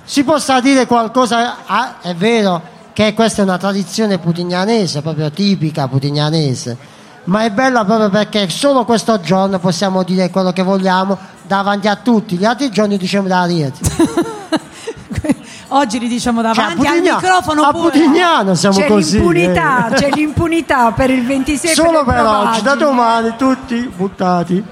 [0.04, 2.60] Si possa dire qualcosa, ah, è vero
[2.92, 6.76] che questa è una tradizione putignanese, proprio tipica putignanese,
[7.24, 11.16] ma è bella proprio perché solo questo giorno possiamo dire quello che vogliamo
[11.46, 13.80] davanti a tutti, gli altri giorni diciamo da Rieti.
[15.68, 17.72] Oggi li diciamo davanti Cioè, al microfono a.
[17.72, 19.94] Putignano siamo c'è così, L'impunità, eh.
[19.94, 24.64] C'è l'impunità per il 26 Solo per oggi, da domani tutti buttati.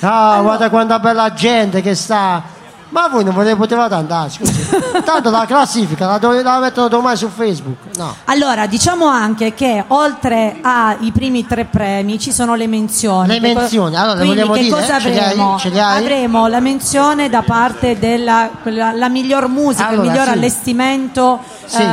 [0.00, 2.56] Ah, guarda quanta bella gente che sta.
[2.90, 4.66] Ma voi non potevate andare, scusi.
[5.04, 7.96] Tanto la classifica la, dove- la mettono domani su Facebook.
[7.96, 8.14] No.
[8.24, 13.28] Allora, diciamo anche che oltre ai primi tre premi ci sono le menzioni.
[13.28, 14.74] Le menzioni, allora, Quindi vogliamo che dire?
[14.74, 15.58] cosa avremo?
[15.58, 15.98] Ce le hai?
[16.02, 20.32] Avremo la menzione da parte della quella- la miglior musica, Allora, il miglior sì.
[20.32, 21.40] allestimento.
[21.68, 21.84] Sì, eh,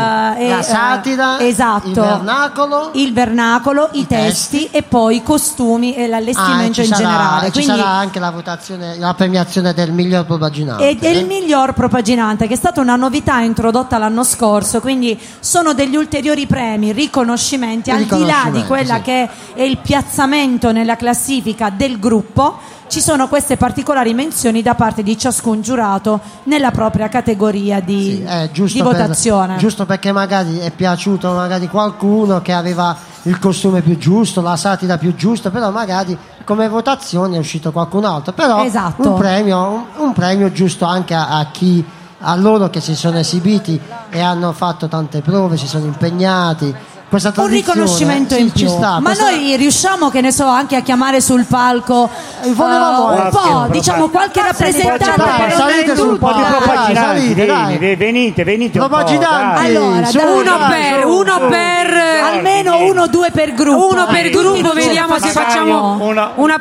[0.45, 1.87] e, la eh, satira, esatto.
[1.89, 6.85] il vernacolo, il vernacolo, i, testi, e poi i costumi e Ah, l'allestimento ci in
[6.87, 7.45] sarà, generale.
[7.47, 10.84] ci Quindi sarà anche la votazione, la premiazione del miglior propaginante.
[10.89, 15.73] Ed è il miglior propaginante, che è stata una novità introdotta l'anno scorso, quindi sono
[15.73, 19.01] degli ulteriori premi, riconoscimenti, al di là di quella sì.
[19.01, 22.73] che è il piazzamento nella classifica del gruppo.
[22.87, 28.77] Ci sono queste particolari menzioni da parte di ciascun giurato nella propria categoria di, giusto
[28.77, 29.57] di per- votazione.
[29.57, 34.97] giusto perché magari è piaciuto magari qualcuno che aveva il costume più giusto, la satira
[34.97, 38.33] più giusta, però magari come votazione è uscito qualcun altro.
[38.33, 39.09] Però Esatto.
[39.09, 41.83] un, premio, un, un premio giusto anche a, a chi
[42.19, 43.79] a loro che si sono esibiti
[44.09, 46.73] e hanno fatto tante prove, si sono impegnati.
[47.15, 48.67] Questa un riconoscimento sì, in più.
[48.67, 48.99] sta.
[48.99, 52.09] Ma Questa- noi riusciamo, che ne so, anche a chiamare sul palco
[52.53, 56.51] volevamo- eh, un Qualche po', diciamo, qualche rappresentante dai, salite sul Un po' di Dai,
[56.51, 57.77] propaginanti, salite, dai.
[57.77, 58.79] ve- venite, venite.
[58.79, 58.95] un po'.
[58.97, 61.47] Allora, su, uno dai, per, su, uno su.
[61.47, 61.93] per
[62.23, 63.87] almeno uno due per gruppo.
[63.93, 66.59] uno per gruppo, vediamo se facciamo una- una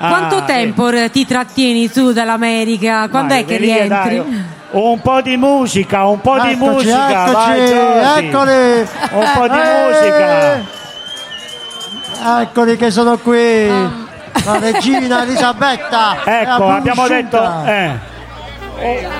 [0.00, 3.08] Ah, Quanto tempo eh, ti trattieni tu dall'America?
[3.08, 4.56] Quando è che venite, rientri?
[4.70, 8.88] Un po' di musica, un po' di Eccoci, musica, eccoci, vai eccoli.
[9.12, 9.86] Un po' di Eh.
[9.88, 10.76] musica.
[12.42, 13.66] Eccoli che sono qui.
[13.68, 16.16] La regina Elisabetta.
[16.22, 17.98] Ecco, abbiamo detto eh,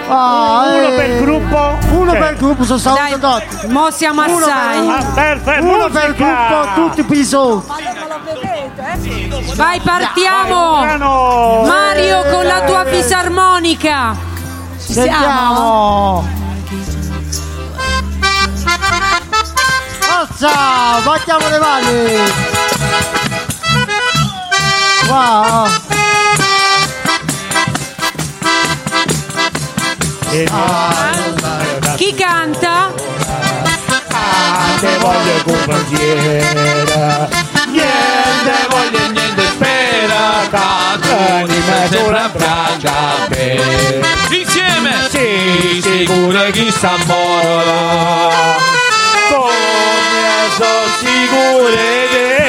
[0.09, 0.93] Ah, uno eh.
[0.95, 1.79] per gruppo.
[1.93, 2.19] Uno Ok.
[2.19, 3.67] per gruppo, sono stato dotti.
[3.69, 4.79] Mo siamo Uno per assai.
[4.81, 4.95] uno.
[4.95, 6.47] Ah, perfetto, Uno per musica.
[6.49, 7.65] gruppo, tutti piso.
[9.57, 10.85] Vai, partiamo!
[11.65, 14.28] Mario con la tua fisarmonica.
[14.91, 16.27] Sentiamo.
[20.01, 22.17] Forza, battiamo le mani.
[25.07, 25.69] Wow.
[31.97, 32.91] Chi canta?
[34.81, 37.29] Te voglio compagniera.
[37.71, 39.38] Niente voglio niente
[40.49, 45.09] spera Cantoni me sulla braccia per Insieme?
[45.09, 46.95] Sì, sicuro chi sta
[49.29, 49.53] Come
[50.57, 52.48] sono sicure che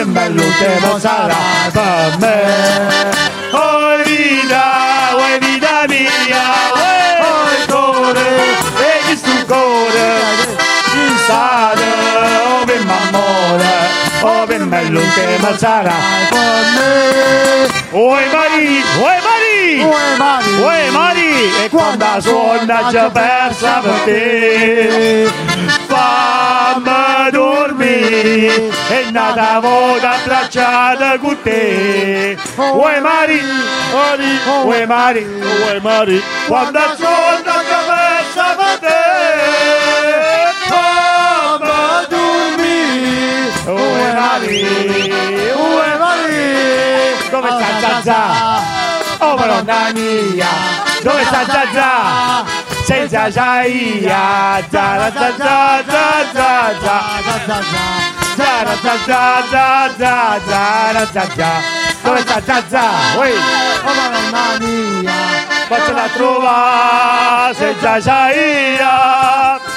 [0.00, 1.36] oh, bello tempo sarà
[1.72, 3.36] per me.
[3.50, 6.42] Oh, vita, oh, vita mia,
[6.72, 8.28] oh, il cuore,
[8.78, 10.20] e chi sul cuore,
[11.24, 13.88] sta da, oh, che m'amore,
[14.20, 15.94] oh, che bello tempo sarà
[16.28, 17.68] per me.
[17.90, 19.27] Oi Mari, oi
[19.68, 20.62] Mari, Oi, Mari.
[20.62, 25.30] oi Mari, e quando suona già persa per te,
[25.86, 32.38] fammi dormire, e nata voda abbracciata con te.
[32.56, 33.42] Oi Mari,
[33.92, 35.26] Mari, oi Mari,
[35.68, 39.02] oi Mari, quando suona già persa per te,
[40.68, 43.52] fammi dormire.
[43.66, 44.66] Oi Mari,
[45.54, 46.46] oi Mari.
[47.80, 48.77] Zazà?
[49.20, 50.46] Oh madonna mia,
[51.02, 52.44] dove sta Zazà?
[52.84, 56.72] Senza Zaia, Zara Zazà, Zazà,
[58.36, 61.50] Zara Zazà, Zazà, Zara Zazà.
[62.02, 62.86] Dove sta Zazà?
[63.18, 63.32] Ui.
[63.84, 65.12] Oh madonna mia,
[65.68, 69.67] Faccio la trova senza Zaia.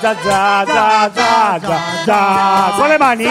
[0.00, 2.20] Zazà, Zazà.
[2.76, 3.26] Con le mani?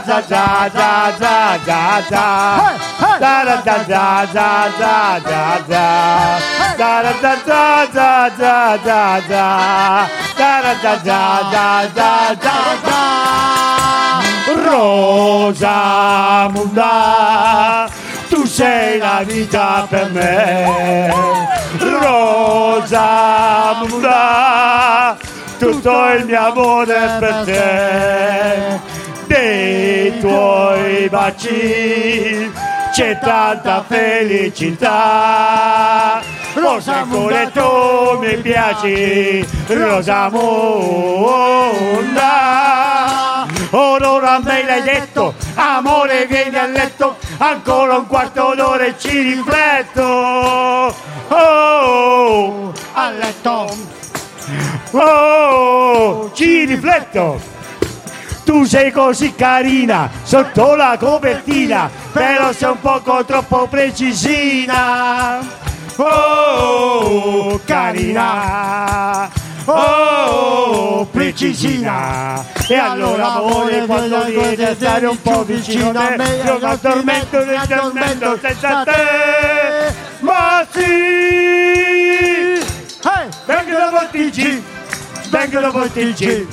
[0.00, 0.22] Con le mani.
[0.22, 2.24] Za, Zara Zazà, Zazà, Zazà.
[3.18, 5.84] Zara Zazà, Zazà, Zazà.
[6.76, 9.18] Zara Zazà, Zazà, Zazà.
[9.18, 9.46] Zara Zazà, Zazà, Zazà.
[10.36, 10.78] Zara Zazà, Zazà, Zazà.
[10.78, 11.20] Zara Zazà,
[11.50, 13.06] Zazà, Zazà.
[14.68, 17.88] Rosa Munda,
[18.28, 21.12] tu sei la vita per me.
[21.78, 25.16] Rosa Munda,
[25.58, 28.80] tutto il mio amore per te.
[29.28, 32.50] Dei tuoi baci
[32.92, 34.88] c'è tanta felicità.
[36.54, 41.06] Rosa Munda, tu mi piaci, Rosa Munda.
[43.70, 50.94] Ora me l'hai detto, amore vieni a letto, ancora un quarto d'ora e ci rifletto.
[51.28, 53.76] Oh, a letto.
[54.92, 57.47] Oh, ci rifletto.
[58.48, 65.38] Tu sei così carina sotto la copertina, però sei un poco troppo precisina.
[65.96, 69.28] Oh, carina.
[69.66, 72.42] Oh, precisina.
[72.66, 77.44] E allora amore quando vieni a stare un po' vicino a me, io mi addormento
[77.44, 79.92] nel tormento senza te.
[80.20, 82.62] Ma sì!
[83.44, 83.78] Vengo
[85.60, 86.46] dopo il TG,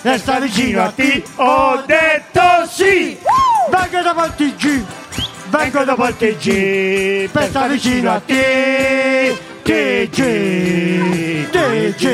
[0.00, 3.18] Resta vicino a te, ho detto sì!
[3.70, 4.84] Vengo il TG,
[5.50, 9.50] vengo il TG, per stare vicino a te.
[9.62, 12.08] TG, TG,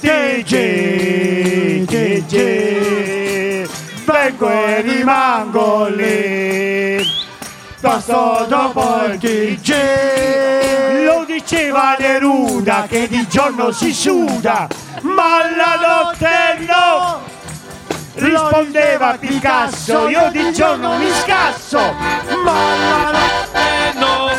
[0.00, 3.68] TG, TG.
[4.06, 7.03] Vengo e rimango lì.
[7.84, 11.04] Passo dopo il TG.
[11.04, 14.66] Lo diceva Neruda che di giorno si suda,
[15.02, 17.20] ma la notte no.
[18.14, 21.78] Rispondeva Picasso, io di giorno mi scasso,
[22.42, 24.30] ma la notte no.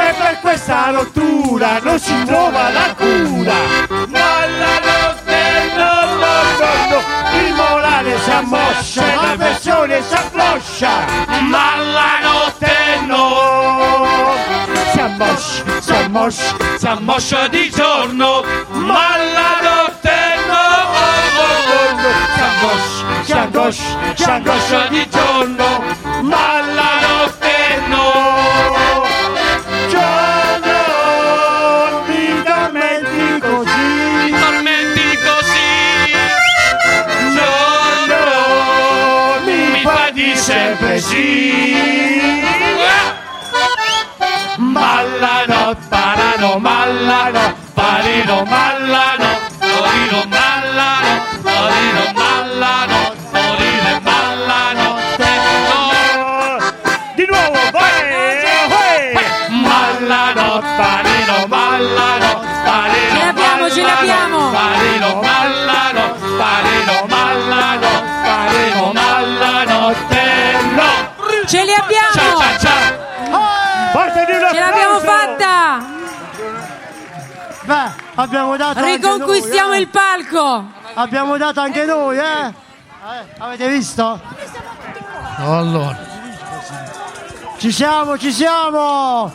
[0.00, 3.54] E per questa rottura non si trova la cura,
[4.06, 7.31] ma la notte no, no, no, no.
[8.02, 11.04] Il morale si ammoscia, la versione si affloscia,
[11.42, 14.04] ma la notte no.
[14.90, 20.10] Si ammoscia, si ammoscia, si ammoscia di giorno, ma la notte
[20.48, 20.62] no.
[22.34, 25.82] Si ammoscia, si angoscia, si angoscia di giorno,
[26.22, 26.61] ma la notte
[46.58, 49.21] Malano, Marino Malano.
[77.72, 79.80] Beh, abbiamo dato anche Riconquistiamo noi, eh.
[79.80, 80.64] il palco!
[80.92, 82.46] Abbiamo dato anche noi, eh?
[82.46, 84.20] Eh, Avete visto?
[85.38, 85.98] Allora.
[87.56, 89.32] Ci siamo, ci siamo!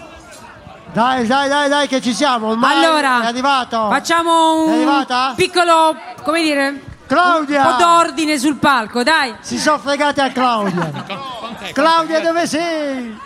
[0.93, 2.49] Dai, dai, dai, dai, che ci siamo.
[2.49, 3.89] Ormai Allora, è arrivato.
[3.89, 5.05] Facciamo un
[5.35, 7.65] piccolo, come dire, Claudia!
[7.65, 9.35] un po' d'ordine sul palco, dai!
[9.39, 10.91] Si sono fregati a Claudia.
[11.73, 13.19] Claudia, dove sei?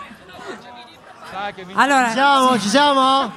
[1.74, 3.32] Allora, Ci siamo, ci siamo?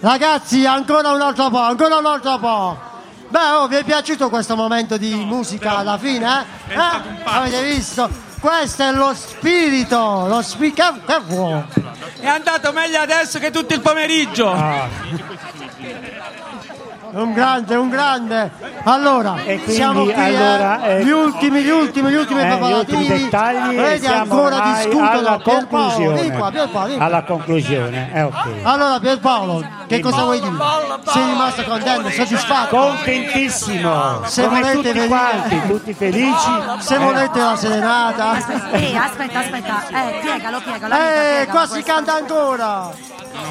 [0.00, 2.78] Ragazzi, ancora un altro po', ancora un altro po'.
[3.28, 6.44] Beh, oh, vi è piaciuto questo momento di musica alla fine?
[6.68, 6.74] Eh?
[6.74, 7.22] Eh?
[7.24, 8.08] Avete visto?
[8.40, 10.82] Questo è lo spirito, lo spirito.
[10.82, 11.62] Che, che vuoi?
[12.20, 14.52] È andato meglio adesso che tutto il pomeriggio.
[14.52, 14.88] Ah.
[17.18, 18.50] Un grande, un grande.
[18.84, 22.48] Allora, quindi, siamo qui, allora, eh, eh, gli ultimi, gli ultimi, gli ultimi Eh, gli
[22.48, 22.96] preparativi.
[22.96, 25.08] ultimi dettagli Vedi, siamo ancora discutono.
[25.10, 26.20] alla Pierpaolo, conclusione.
[26.20, 26.88] Pierpaolo, qua.
[26.98, 28.46] Alla conclusione, eh, ok.
[28.62, 30.00] Allora Pierpaolo, che Dimmi.
[30.02, 30.52] cosa vuoi dire?
[31.06, 32.76] Sei rimasto contento, soddisfatto?
[32.76, 36.50] Contentissimo, Se come volete tutti venire- quanti, tutti felici.
[36.78, 36.98] Se Eh.
[36.98, 38.36] volete la serenata.
[38.72, 39.82] Ehi, aspetta, aspetta.
[39.88, 40.94] Eh, piegalo, piegalo.
[40.94, 42.90] Eh, qua si canta ancora.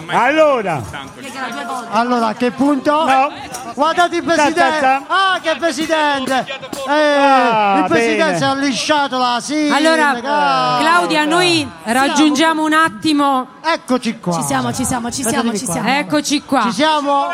[0.08, 0.82] Allora.
[1.92, 3.06] Allora, a che punto?
[3.06, 3.32] No.
[3.74, 4.86] Guardate il presidente.
[5.08, 6.46] Ah, che presidente.
[6.88, 8.38] Eh, Ah, il presidente bene.
[8.38, 9.70] si è lisciato la sì.
[9.72, 10.84] Allora, ragazzi.
[10.84, 13.48] Claudia, noi raggiungiamo un attimo.
[13.64, 14.34] Eccoci qua.
[14.34, 15.88] Ci siamo, ci siamo, ci siamo, ci siamo.
[15.90, 16.62] Eccoci qua.
[16.64, 17.28] Ci siamo.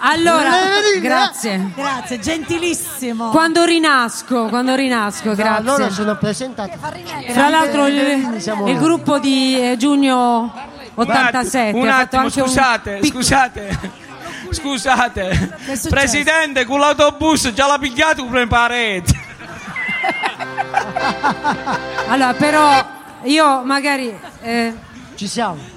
[0.00, 1.00] Allora, venire?
[1.00, 1.70] grazie.
[1.74, 3.28] Grazie, gentilissimo.
[3.30, 5.56] Quando rinasco, quando rinasco, grazie.
[5.70, 6.72] Allora sono presentati.
[7.32, 8.82] Fra l'altro il, siamo il noi.
[8.82, 10.52] gruppo di eh, giugno
[10.94, 13.90] 87 un ha fatto attimo, anche un scusate, pic- scusate.
[14.52, 15.56] Scusate,
[15.88, 19.20] presidente, con l'autobus già l'ha pigliato per parete.
[22.08, 22.84] Allora, però
[23.24, 24.74] io magari eh,
[25.14, 25.70] ci siamo.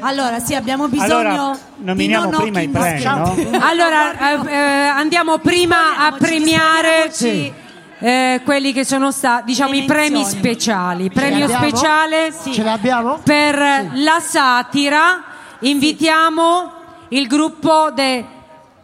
[0.00, 3.34] Allora, sì, abbiamo bisogno Allora, di nominiamo non prima i premi, no?
[3.60, 4.56] Allora, eh, eh,
[4.88, 7.54] andiamo prima a premiare distraiamoci.
[8.00, 11.08] eh, quelli che sono stati, diciamo, i premi speciali.
[11.10, 13.18] Premio speciale Ce l'abbiamo?
[13.22, 13.56] per
[13.94, 15.22] la satira.
[15.60, 18.24] Invitiamo il gruppo de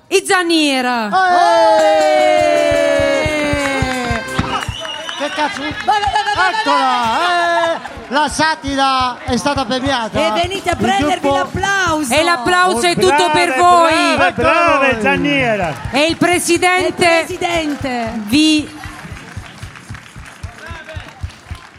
[0.08, 1.08] Izanir.
[3.20, 4.22] Eh!
[5.18, 5.62] Che cazzo?
[5.62, 7.74] Eccola!
[7.74, 7.78] eh,
[8.08, 10.34] La satira è stata premiata.
[10.36, 12.14] E venite a Il prendervi gruppo- l'applauso.
[12.14, 14.14] E l'applauso è tutto Brave, per voi.
[14.16, 14.98] Brave, brave.
[15.00, 15.74] Zanniera.
[15.92, 18.12] E il presidente Presidente.
[18.26, 18.78] vi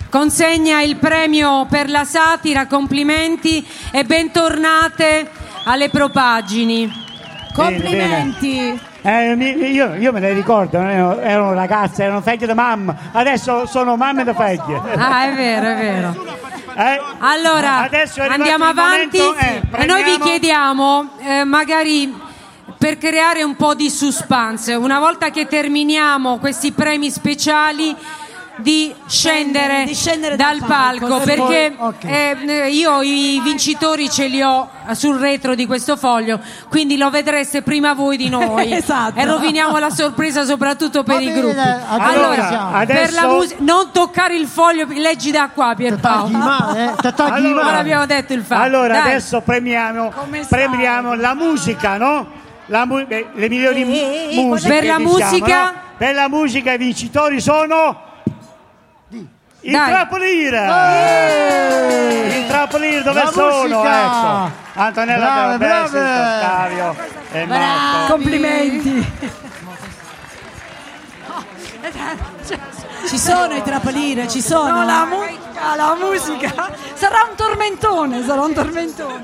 [0.10, 5.32] consegna il premio per la satira, complimenti e bentornate
[5.64, 7.10] alle propaggini.
[7.54, 8.80] Complimenti.
[9.04, 14.24] Eh, io, io me le ricordo, erano, ragazze, erano figlie di mamma, adesso sono mamme
[14.24, 14.80] di figlie.
[14.96, 16.26] Ah, è vero, è vero.
[16.78, 17.02] Eh?
[17.20, 17.90] Allora,
[18.30, 22.14] andiamo avanti momento, eh, e noi vi chiediamo, eh, magari
[22.78, 27.96] per creare un po' di suspense, una volta che terminiamo questi premi speciali,
[28.58, 32.04] di scendere, di scendere dal dal palco, palco, perché Ok.
[32.04, 37.62] eh, io i vincitori ce li ho sul retro di questo foglio, quindi lo vedreste
[37.62, 39.20] prima voi di noi Esatto.
[39.20, 41.58] e roviniamo la sorpresa soprattutto per Va i bene, gruppi.
[41.58, 42.72] adesso Allora, siamo.
[42.72, 46.38] per la Adesso- musica, non toccare il foglio, leggi da qua Pierpaolo.
[46.38, 47.14] Male, eh?
[47.18, 48.62] Allora- Non abbiamo detto il fatto.
[48.62, 49.12] Allora Dai.
[49.12, 50.12] adesso premiamo,
[50.50, 52.40] premiamo la musica, no?
[52.68, 55.74] La mu- le migliori Eh, eh, eh, musiche per la diciamo, musica- no?
[55.98, 58.10] Per la musica i vincitori sono
[59.62, 59.90] il Dai.
[59.92, 60.60] Trapolire!
[62.38, 63.62] Il Trapolire dove La sono?
[63.62, 64.06] musica!
[64.06, 64.52] Ecco.
[64.74, 66.00] Antonella Brave, brave!
[66.00, 66.96] Ottavio
[67.32, 68.14] e Marco.
[68.14, 69.06] Complimenti.
[73.08, 74.80] Ci sono i trapolire, ci sono.
[74.80, 76.70] No, la musica, la musica.
[76.94, 79.24] Sarà un tormentone, sarà un tormentone.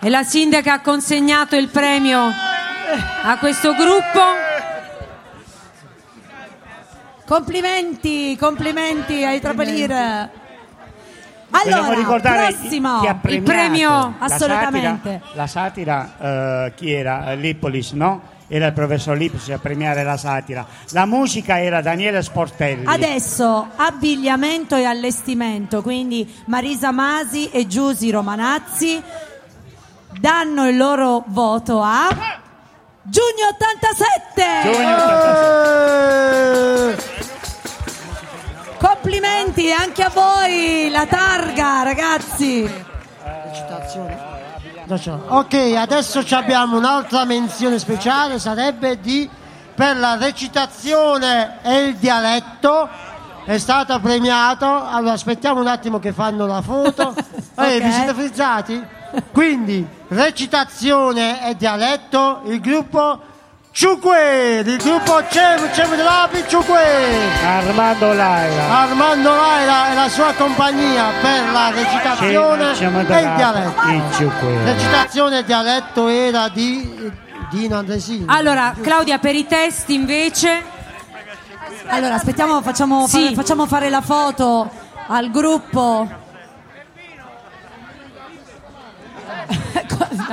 [0.00, 2.30] E la sindaca ha consegnato il premio
[3.22, 4.22] a questo gruppo.
[7.26, 9.40] Complimenti, complimenti ai.
[11.48, 13.00] Vogliamo Allora, ricordare prossimo.
[13.00, 15.20] chi ha il premio, la assolutamente.
[15.22, 17.30] satira, la satira eh, chi era?
[17.32, 18.34] Eh, Lippolis, no?
[18.48, 20.64] Era il professor Lippolis a premiare la satira.
[20.90, 22.84] La musica era Daniele Sportelli.
[22.86, 29.02] Adesso abbigliamento e allestimento, quindi Marisa Masi e Giusy Romanazzi
[30.20, 32.08] danno il loro voto a
[33.08, 34.72] Giugno 87.
[34.72, 36.90] Giugno 87.
[36.90, 37.14] Eh,
[38.78, 42.84] Complimenti anche a voi, la targa, ragazzi.
[45.28, 49.28] Ok, adesso ci abbiamo un'altra menzione speciale, sarebbe di
[49.74, 52.88] per la recitazione e il dialetto.
[53.44, 54.66] È stato premiato.
[54.66, 57.14] Allora aspettiamo un attimo che fanno la foto.
[57.58, 57.82] Eh, Ok.
[57.84, 58.86] vi siete frizzati?
[59.32, 63.20] Quindi, recitazione e dialetto, il gruppo
[63.70, 66.80] Ciuque, il gruppo Cem Cem dell'Api Ciuque.
[67.44, 68.68] Armando Laira.
[68.70, 73.82] Armando Laira e la sua compagnia per la recitazione Siamo e il dialetto.
[74.64, 77.12] Recitazione e dialetto era di
[77.50, 78.24] Dino Andresini.
[78.28, 80.74] Allora, Claudia, per i testi invece.
[81.88, 83.24] Allora, aspettiamo, facciamo, Sì.
[83.24, 84.70] fare, facciamo fare la foto
[85.08, 86.24] al gruppo.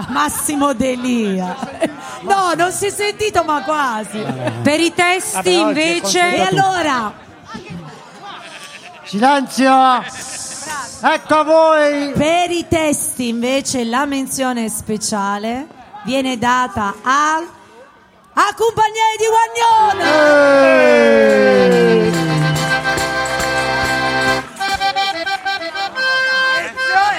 [0.09, 1.55] Massimo Delia.
[2.21, 4.23] No, non si è sentito, ma quasi.
[4.61, 6.35] Per i testi Vabbè, invece.
[6.35, 7.13] E allora?
[9.03, 10.03] Silenzio!
[11.01, 12.11] Ecco a voi.
[12.13, 15.67] Per i testi invece la menzione speciale
[16.05, 17.61] viene data al
[18.35, 19.25] a Compagnia di
[19.99, 20.63] Guagnone.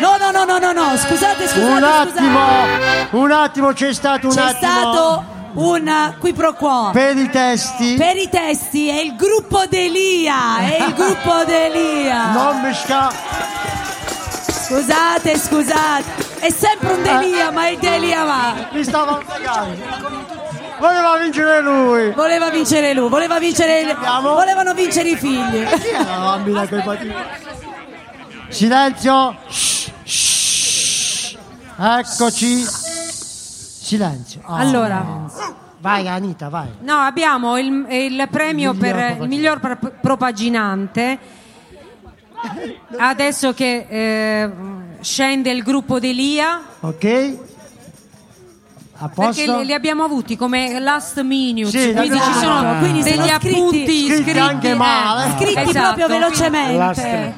[0.05, 3.09] No, no, no, no, no, no, scusate, scusate, un attimo, scusate.
[3.13, 4.71] un attimo, c'è stato un C'è attimo.
[4.71, 5.25] stato
[5.55, 6.91] un qui pro quo.
[6.93, 7.95] Per i testi.
[7.95, 12.33] Per i testi è il gruppo Delia, è il gruppo Delia.
[12.37, 13.11] Non mi sca...
[14.67, 16.05] Scusate, scusate,
[16.41, 18.55] è sempre un Delia, ma il Delia va.
[18.73, 19.23] Mi stava
[20.81, 22.13] Voleva vincere lui.
[22.13, 25.65] Voleva vincere lui, voleva vincere volevano vincere i figli.
[25.65, 26.67] Chi la bambina?
[28.51, 29.37] Silenzio.
[29.49, 29.74] Shh.
[31.77, 32.65] Eccoci.
[32.65, 34.41] Silenzio.
[34.47, 34.55] Oh.
[34.55, 35.05] Allora.
[35.81, 36.69] Vai Anita, vai.
[36.81, 41.19] No, abbiamo il, il premio Miglior per il miglior pro- propaginante.
[42.97, 44.51] Adesso che eh,
[45.01, 47.39] scende il gruppo Delia, Ok.
[48.97, 49.59] A perché posto?
[49.59, 53.27] li, li abbiamo avuti come last minute, Sì, quindi ci sono ah, quindi degli sono
[53.27, 55.33] scritti- appunti scritti scritti, anche eh, male.
[55.37, 55.95] Scritti esatto.
[55.95, 57.35] proprio velocemente.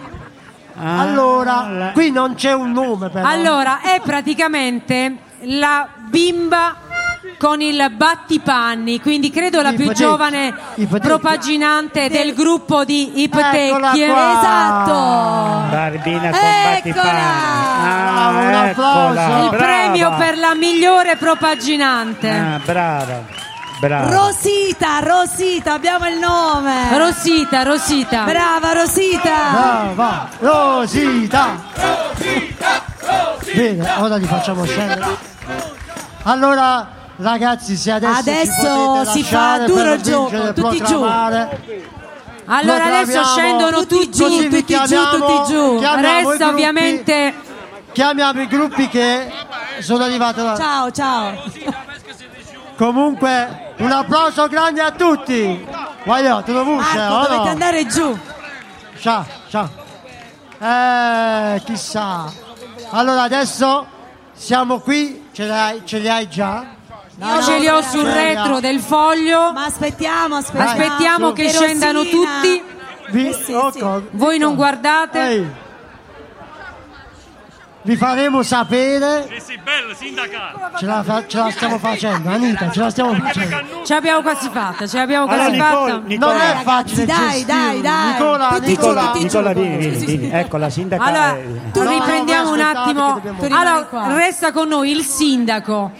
[0.78, 3.26] Allora, qui non c'è un nome però.
[3.26, 6.76] Allora, è praticamente la bimba
[7.38, 10.46] con il battipanni, quindi credo la più giovane
[10.76, 10.98] Ipotecchie.
[11.00, 14.06] propaginante del gruppo di Eccola Ipotecchie.
[14.08, 14.32] qua.
[14.38, 14.92] Esatto.
[15.70, 16.72] Barbina con Eccola.
[16.72, 17.20] battipani.
[17.88, 19.44] Ah, un applauso.
[19.44, 19.56] Il brava.
[19.56, 22.30] premio per la migliore propaginante.
[22.30, 23.22] Ah, brava,
[23.78, 24.10] brava.
[24.10, 26.96] Rosita, Rosita, abbiamo il nome.
[26.96, 28.24] Rosita, Rosita.
[28.24, 29.50] Brava Rosita.
[29.52, 31.62] Brava, Rosita.
[33.54, 35.34] Bene, ora li facciamo scendere.
[36.22, 41.02] Allora, ragazzi, se adesso, Adesso si fa duro il gioco, tutti giù.
[42.48, 45.80] Allora adesso scendono tutti giù, tutti giù, tutti giù.
[45.80, 47.34] Resta ovviamente
[47.96, 49.26] Chiamiamo i gruppi che
[49.78, 50.54] sono arrivati là.
[50.54, 51.32] Ciao, ciao.
[52.76, 55.66] Comunque, un applauso grande a tutti.
[56.04, 57.50] Voglio, te lo vuoi, Marco, o dovete no?
[57.50, 58.18] andare giù.
[58.98, 59.70] Ciao, ciao.
[60.58, 62.32] Eh, chissà.
[62.90, 63.86] Allora adesso
[64.32, 66.74] siamo qui, ce li hai, ce li hai già?
[67.18, 69.52] io ce li ho sul retro del foglio.
[69.52, 70.70] Ma aspettiamo, aspettiamo.
[70.70, 72.62] Aspettiamo che scendano tutti.
[73.08, 73.82] Vi, Eh sì, oh, sì.
[74.10, 75.28] Voi non guardate.
[75.28, 75.50] Ehi.
[77.86, 79.28] Vi faremo sapere.
[79.38, 80.58] Sì, bello, sindacale.
[80.78, 83.84] Ce la, fa- ce la stiamo facendo, Anita, ce la stiamo facendo.
[83.84, 86.06] Ce l'abbiamo quasi fatta, ce l'abbiamo Allora, quasi Nicole, fatta.
[86.06, 86.32] Nicole.
[86.32, 87.52] Non è facile dai, gestirlo.
[87.54, 88.12] dai, dai.
[88.12, 90.30] Nicola, Tutti Nicola, giù, tutti Nicola, vieni, vieni, vieni.
[90.32, 91.18] Ecco la sindacale.
[91.18, 91.38] Allora,
[91.72, 93.06] tu No, riprendiamo un aspettate attimo.
[93.06, 95.90] che dobbiamo- Tu rimani Allora, resta con noi il sindaco,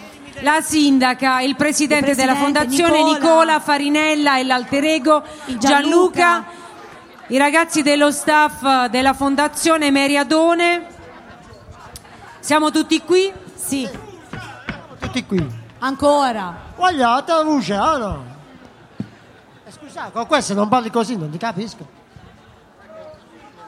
[0.40, 3.12] la sindaca, il presidente, Il presidente, della fondazione Nicola.
[3.18, 6.20] Nicola, Farinella e l'alter ego Il Gianluca.
[6.20, 6.44] Gianluca.
[7.28, 10.94] i ragazzi dello staff della fondazione Meriadone.
[12.46, 13.32] Siamo tutti qui?
[13.56, 13.90] Sì,
[15.00, 15.44] Tutti qui.
[15.80, 16.54] ancora.
[16.76, 18.24] La voce, ah no?
[19.64, 21.84] Eh, Scusate, con questo non parli così, non ti capisco.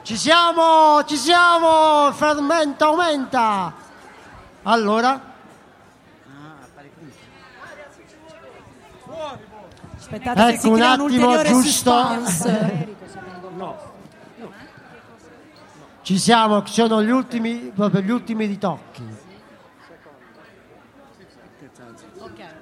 [0.01, 3.73] Ci siamo, ci siamo, fermenta, aumenta.
[4.63, 5.19] Allora,
[9.97, 11.61] Aspettate ecco un attimo giusto.
[11.61, 12.87] suspense.
[16.09, 19.03] Ci siamo, sono gli ultimi, proprio gli ultimi ritocchi.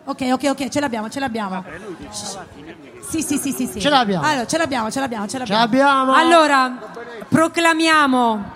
[0.03, 1.63] Ok, ok, ok, ce l'abbiamo, ce l'abbiamo.
[3.07, 3.79] Sì, sì, sì, sì, sì.
[3.79, 4.25] Ce l'abbiamo.
[4.27, 5.61] Allora, ce l'abbiamo, ce l'abbiamo, ce Ce l'abbiamo.
[5.61, 6.13] l'abbiamo.
[6.13, 6.77] Allora,
[7.29, 8.51] proclamiamo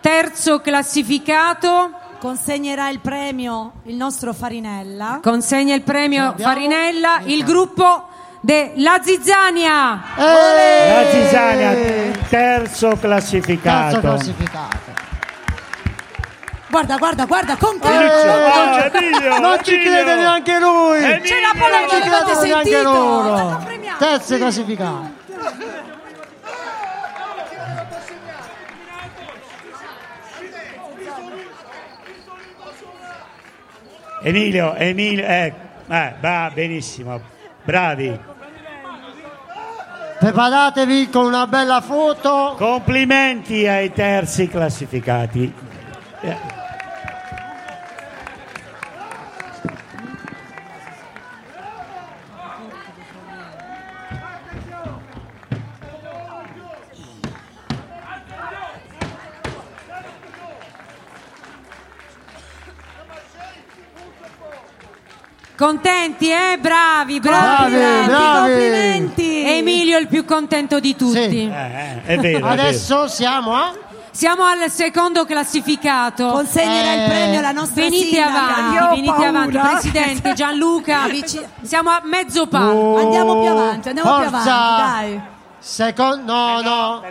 [0.00, 1.90] terzo classificato.
[2.18, 5.20] Consegnerà il premio il nostro Farinella.
[5.22, 6.32] Consegna il premio?
[6.38, 8.08] Farinella, il gruppo
[8.46, 10.00] della Zizzania.
[10.16, 11.74] La Zizania,
[12.28, 13.94] terzo classificato.
[13.94, 14.94] Terzo classificato.
[16.68, 19.90] Guarda, guarda, guarda, con Eh, Ah, Emilio, non ci Emilio.
[19.92, 20.98] crede neanche lui.
[21.00, 22.82] C'è la Non polemica, l'avete sentito?
[22.82, 23.66] loro.
[23.98, 25.14] Terzo classificato.
[34.22, 35.52] Emilio, Emilio, eh,
[35.88, 37.20] eh, va benissimo,
[37.62, 38.18] bravi.
[40.18, 42.54] Preparatevi con una bella foto.
[42.56, 45.52] Complimenti ai terzi classificati.
[46.20, 46.55] Eh,
[65.56, 66.58] Contenti, eh?
[66.60, 67.74] Bravi, bravi.
[67.74, 68.38] Bravi, bravi.
[68.38, 69.42] complimenti.
[69.46, 71.30] Emilio è il più contento di tutti.
[71.30, 71.50] Sì.
[71.50, 72.46] eh, è vero, è vero.
[72.46, 73.72] Adesso siamo a
[74.10, 76.28] Siamo al secondo classificato.
[76.28, 78.56] Consegnerà il premio alla nostra Venite sindaca.
[78.56, 79.28] avanti, venite paura.
[79.28, 81.00] avanti, Presidente Gianluca.
[81.62, 82.96] Siamo a mezzo palco.
[82.98, 84.54] Andiamo più avanti, andiamo più Forza!
[84.54, 85.20] avanti, dai.
[85.68, 87.02] Secondo, no, no.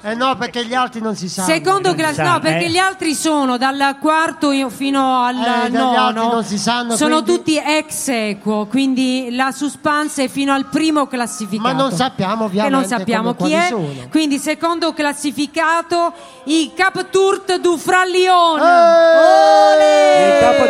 [0.00, 1.46] Eh no, perché gli altri non si sanno.
[1.52, 2.70] Secondo class- no, perché Eh.
[2.70, 6.32] gli altri sono dal quarto fino al Eh, nono.
[6.32, 11.06] non si sanno, sono quindi- tutti ex equo, quindi la suspense è fino al primo
[11.06, 11.68] classificato.
[11.68, 13.66] Ma non sappiamo Che ovviamente non sappiamo come- chi è.
[13.68, 14.08] sono.
[14.10, 16.14] Quindi secondo classificato
[16.44, 18.58] i Cap Tourt du Frallion.
[18.58, 19.96] Eh!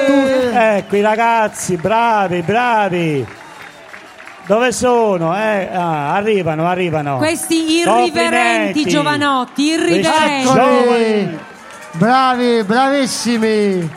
[0.06, 3.26] Tu- ecco i ragazzi, bravi, bravi.
[4.48, 5.36] Dove sono?
[5.36, 7.18] Eh, ah, arrivano, arrivano.
[7.18, 8.84] Questi irriverenti Complimenti.
[8.88, 10.48] giovanotti, irriverenti.
[10.48, 11.38] Eccoli!
[11.92, 13.90] Bravi, bravissimi.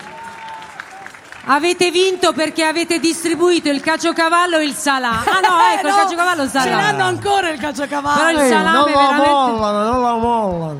[1.45, 5.23] Avete vinto perché avete distribuito il caciocavallo e il salame.
[5.25, 6.81] Ah no, ecco, il caciocavallo e il ce salame.
[6.81, 8.19] l'hanno ancora il caciocavallo.
[8.19, 9.29] Però il Eh, salame non la veramente...
[9.31, 10.77] mollano, non la mollano.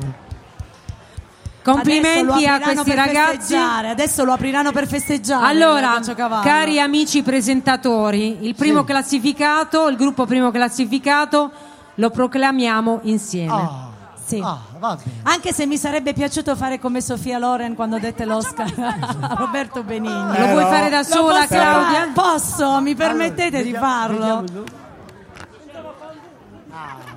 [1.62, 3.36] Complimenti a questi ragazzi.
[3.36, 5.46] festeggiare, Adesso lo apriranno per festeggiare.
[5.46, 6.00] Allora,
[6.42, 8.86] cari amici presentatori, il primo Sì.
[8.86, 11.50] classificato, il gruppo primo classificato,
[11.96, 13.52] lo proclamiamo insieme.
[13.52, 13.90] Ah,
[14.24, 14.40] Sì.
[14.42, 15.18] ah, va bene.
[15.24, 18.72] Anche se mi sarebbe piaciuto fare come Sofia Loren quando dette l'Oscar
[19.20, 20.38] a Roberto Benigni.
[20.38, 21.98] Lo vuoi fare da sola, posso Claudia?
[22.00, 22.10] fare?
[22.12, 22.80] Posso?
[22.80, 24.44] Mi permettete di farlo?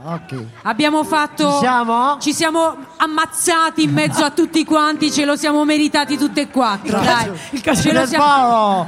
[0.07, 0.45] Ok.
[0.63, 1.51] Abbiamo fatto.
[1.53, 2.17] Ci siamo?
[2.19, 6.99] Ci siamo ammazzati in mezzo a tutti quanti, ce lo siamo meritati tutte e quattro.
[6.99, 7.31] Dai,
[7.75, 8.85] ce lo siamo.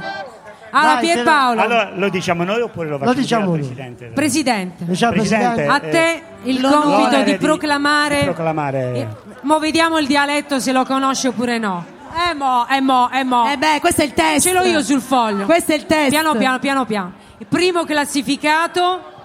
[0.70, 3.68] Allora, Dai, Pierpaolo, Allora, lo diciamo noi oppure lo facciamo diciamo dire al noi.
[3.74, 4.06] Presidente?
[4.14, 8.18] Presidente, Diciamo, Presidente, a eh, te il compito di di- proclamare.
[8.18, 9.08] di proclamare- Eh,
[9.42, 11.84] Mo vediamo il dialetto se lo conosce oppure no.
[12.30, 13.50] Eh mo, eh mo, eh mo.
[13.50, 14.46] Eh beh, questo è il test.
[14.46, 15.46] Ce l'ho io sul foglio.
[15.46, 16.10] Questo è il test.
[16.10, 17.12] Piano piano, piano piano.
[17.38, 19.16] Il primo classificato.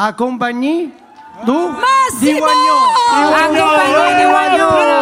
[0.00, 0.92] A compagnie
[1.44, 2.20] du Massimo!
[2.20, 2.78] di Guagnò.
[3.10, 4.96] A compagnia di Guagnolo.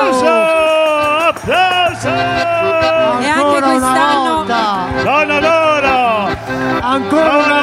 [1.29, 2.09] Applauso!
[2.09, 4.35] E anche Ancora una quest'anno.
[4.35, 4.87] volta.
[5.03, 5.97] Donna d'oro!
[6.81, 7.61] Ancora una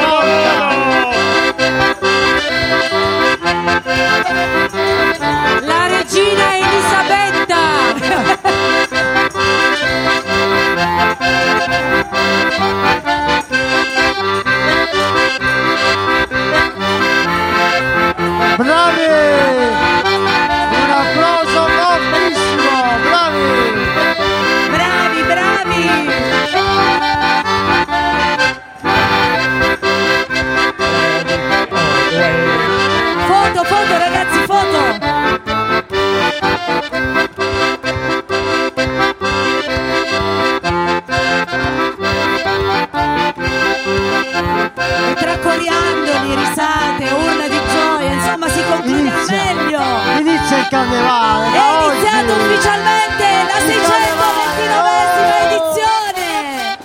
[45.40, 49.54] Coriandoli, risate, urla di gioia, insomma si conclude al Inizia.
[49.54, 49.82] meglio.
[50.20, 51.56] Inizia il carnevale.
[51.56, 51.96] È oggi.
[51.98, 56.78] iniziata ufficialmente la 629esima edizione.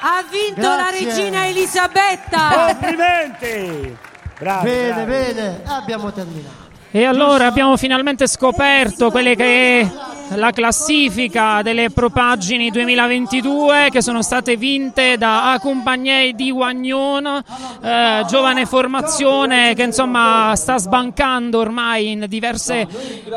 [0.00, 1.06] Ha vinto la Grazie.
[1.06, 2.66] regina Elisabetta.
[2.66, 3.96] Complimenti!
[4.38, 5.10] Bravi, Bene, bravi.
[5.10, 6.64] bene, abbiamo terminato.
[6.90, 14.22] E allora abbiamo finalmente scoperto quelle che è la classifica delle propaggini 2022 che sono
[14.22, 17.42] state vinte da Accompagnei di Wagnon,
[17.82, 22.86] eh, giovane formazione che insomma sta sbancando ormai in diverse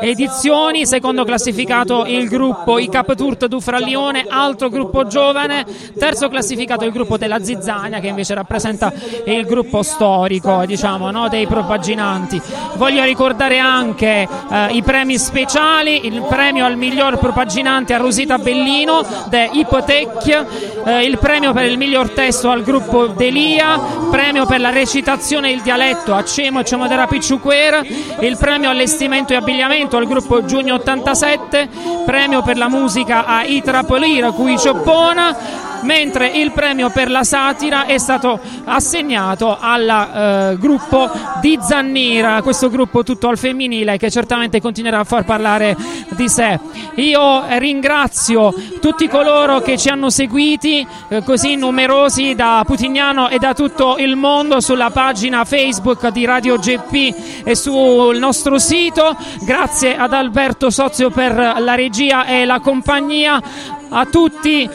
[0.00, 0.86] edizioni.
[0.86, 5.64] Secondo classificato il gruppo I Capturt du Frallione, altro gruppo giovane.
[5.96, 8.92] Terzo classificato il gruppo della Zizzania che invece rappresenta
[9.26, 12.40] il gruppo storico diciamo, no, dei propaginanti.
[12.74, 19.06] Voglio ricordare anche eh, i premi speciali, il premio al miglior propaginante a Rosita Bellino
[19.28, 20.46] de Ipotec,
[20.84, 23.78] eh, il premio per il miglior testo al gruppo Delia,
[24.10, 27.82] premio per la recitazione e il dialetto a Cemo e Cemodera Picciuquera,
[28.20, 31.68] il premio allestimento e abbigliamento al gruppo Giugno 87,
[32.06, 35.36] premio per la musica a Itra Polira, cui Cioppona,
[35.82, 42.68] mentre il premio per la satira è stato assegnato al eh, gruppo di Zannira, questo
[42.70, 45.76] gruppo tutto al femminile che certamente continuerà a far parlare
[46.10, 46.58] di sé.
[46.96, 53.54] Io ringrazio tutti coloro che ci hanno seguiti eh, così numerosi da Putignano e da
[53.54, 59.16] tutto il mondo sulla pagina Facebook di Radio GP e sul nostro sito.
[59.42, 63.78] Grazie ad Alberto Sozio per la regia e la compagnia.
[63.90, 64.68] A tutti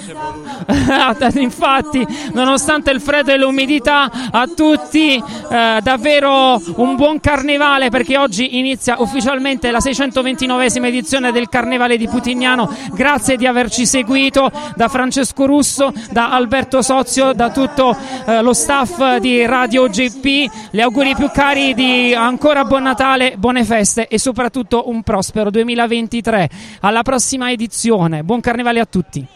[1.36, 8.58] Infatti, nonostante il freddo e l'umidità, a tutti eh, davvero un buon carnevale perché oggi
[8.58, 12.70] inizia ufficialmente la 629esima edizione del Carnevale di Putignano.
[12.94, 19.18] Grazie di averci seguito da Francesco Russo, da Alberto Sozio, da tutto eh, lo staff
[19.18, 20.52] di Radio GP.
[20.72, 26.50] Gli auguri più cari di ancora buon Natale, buone feste e soprattutto un prospero 2023.
[26.82, 28.24] Alla prossima edizione.
[28.24, 29.28] Buon carnevale a tutti.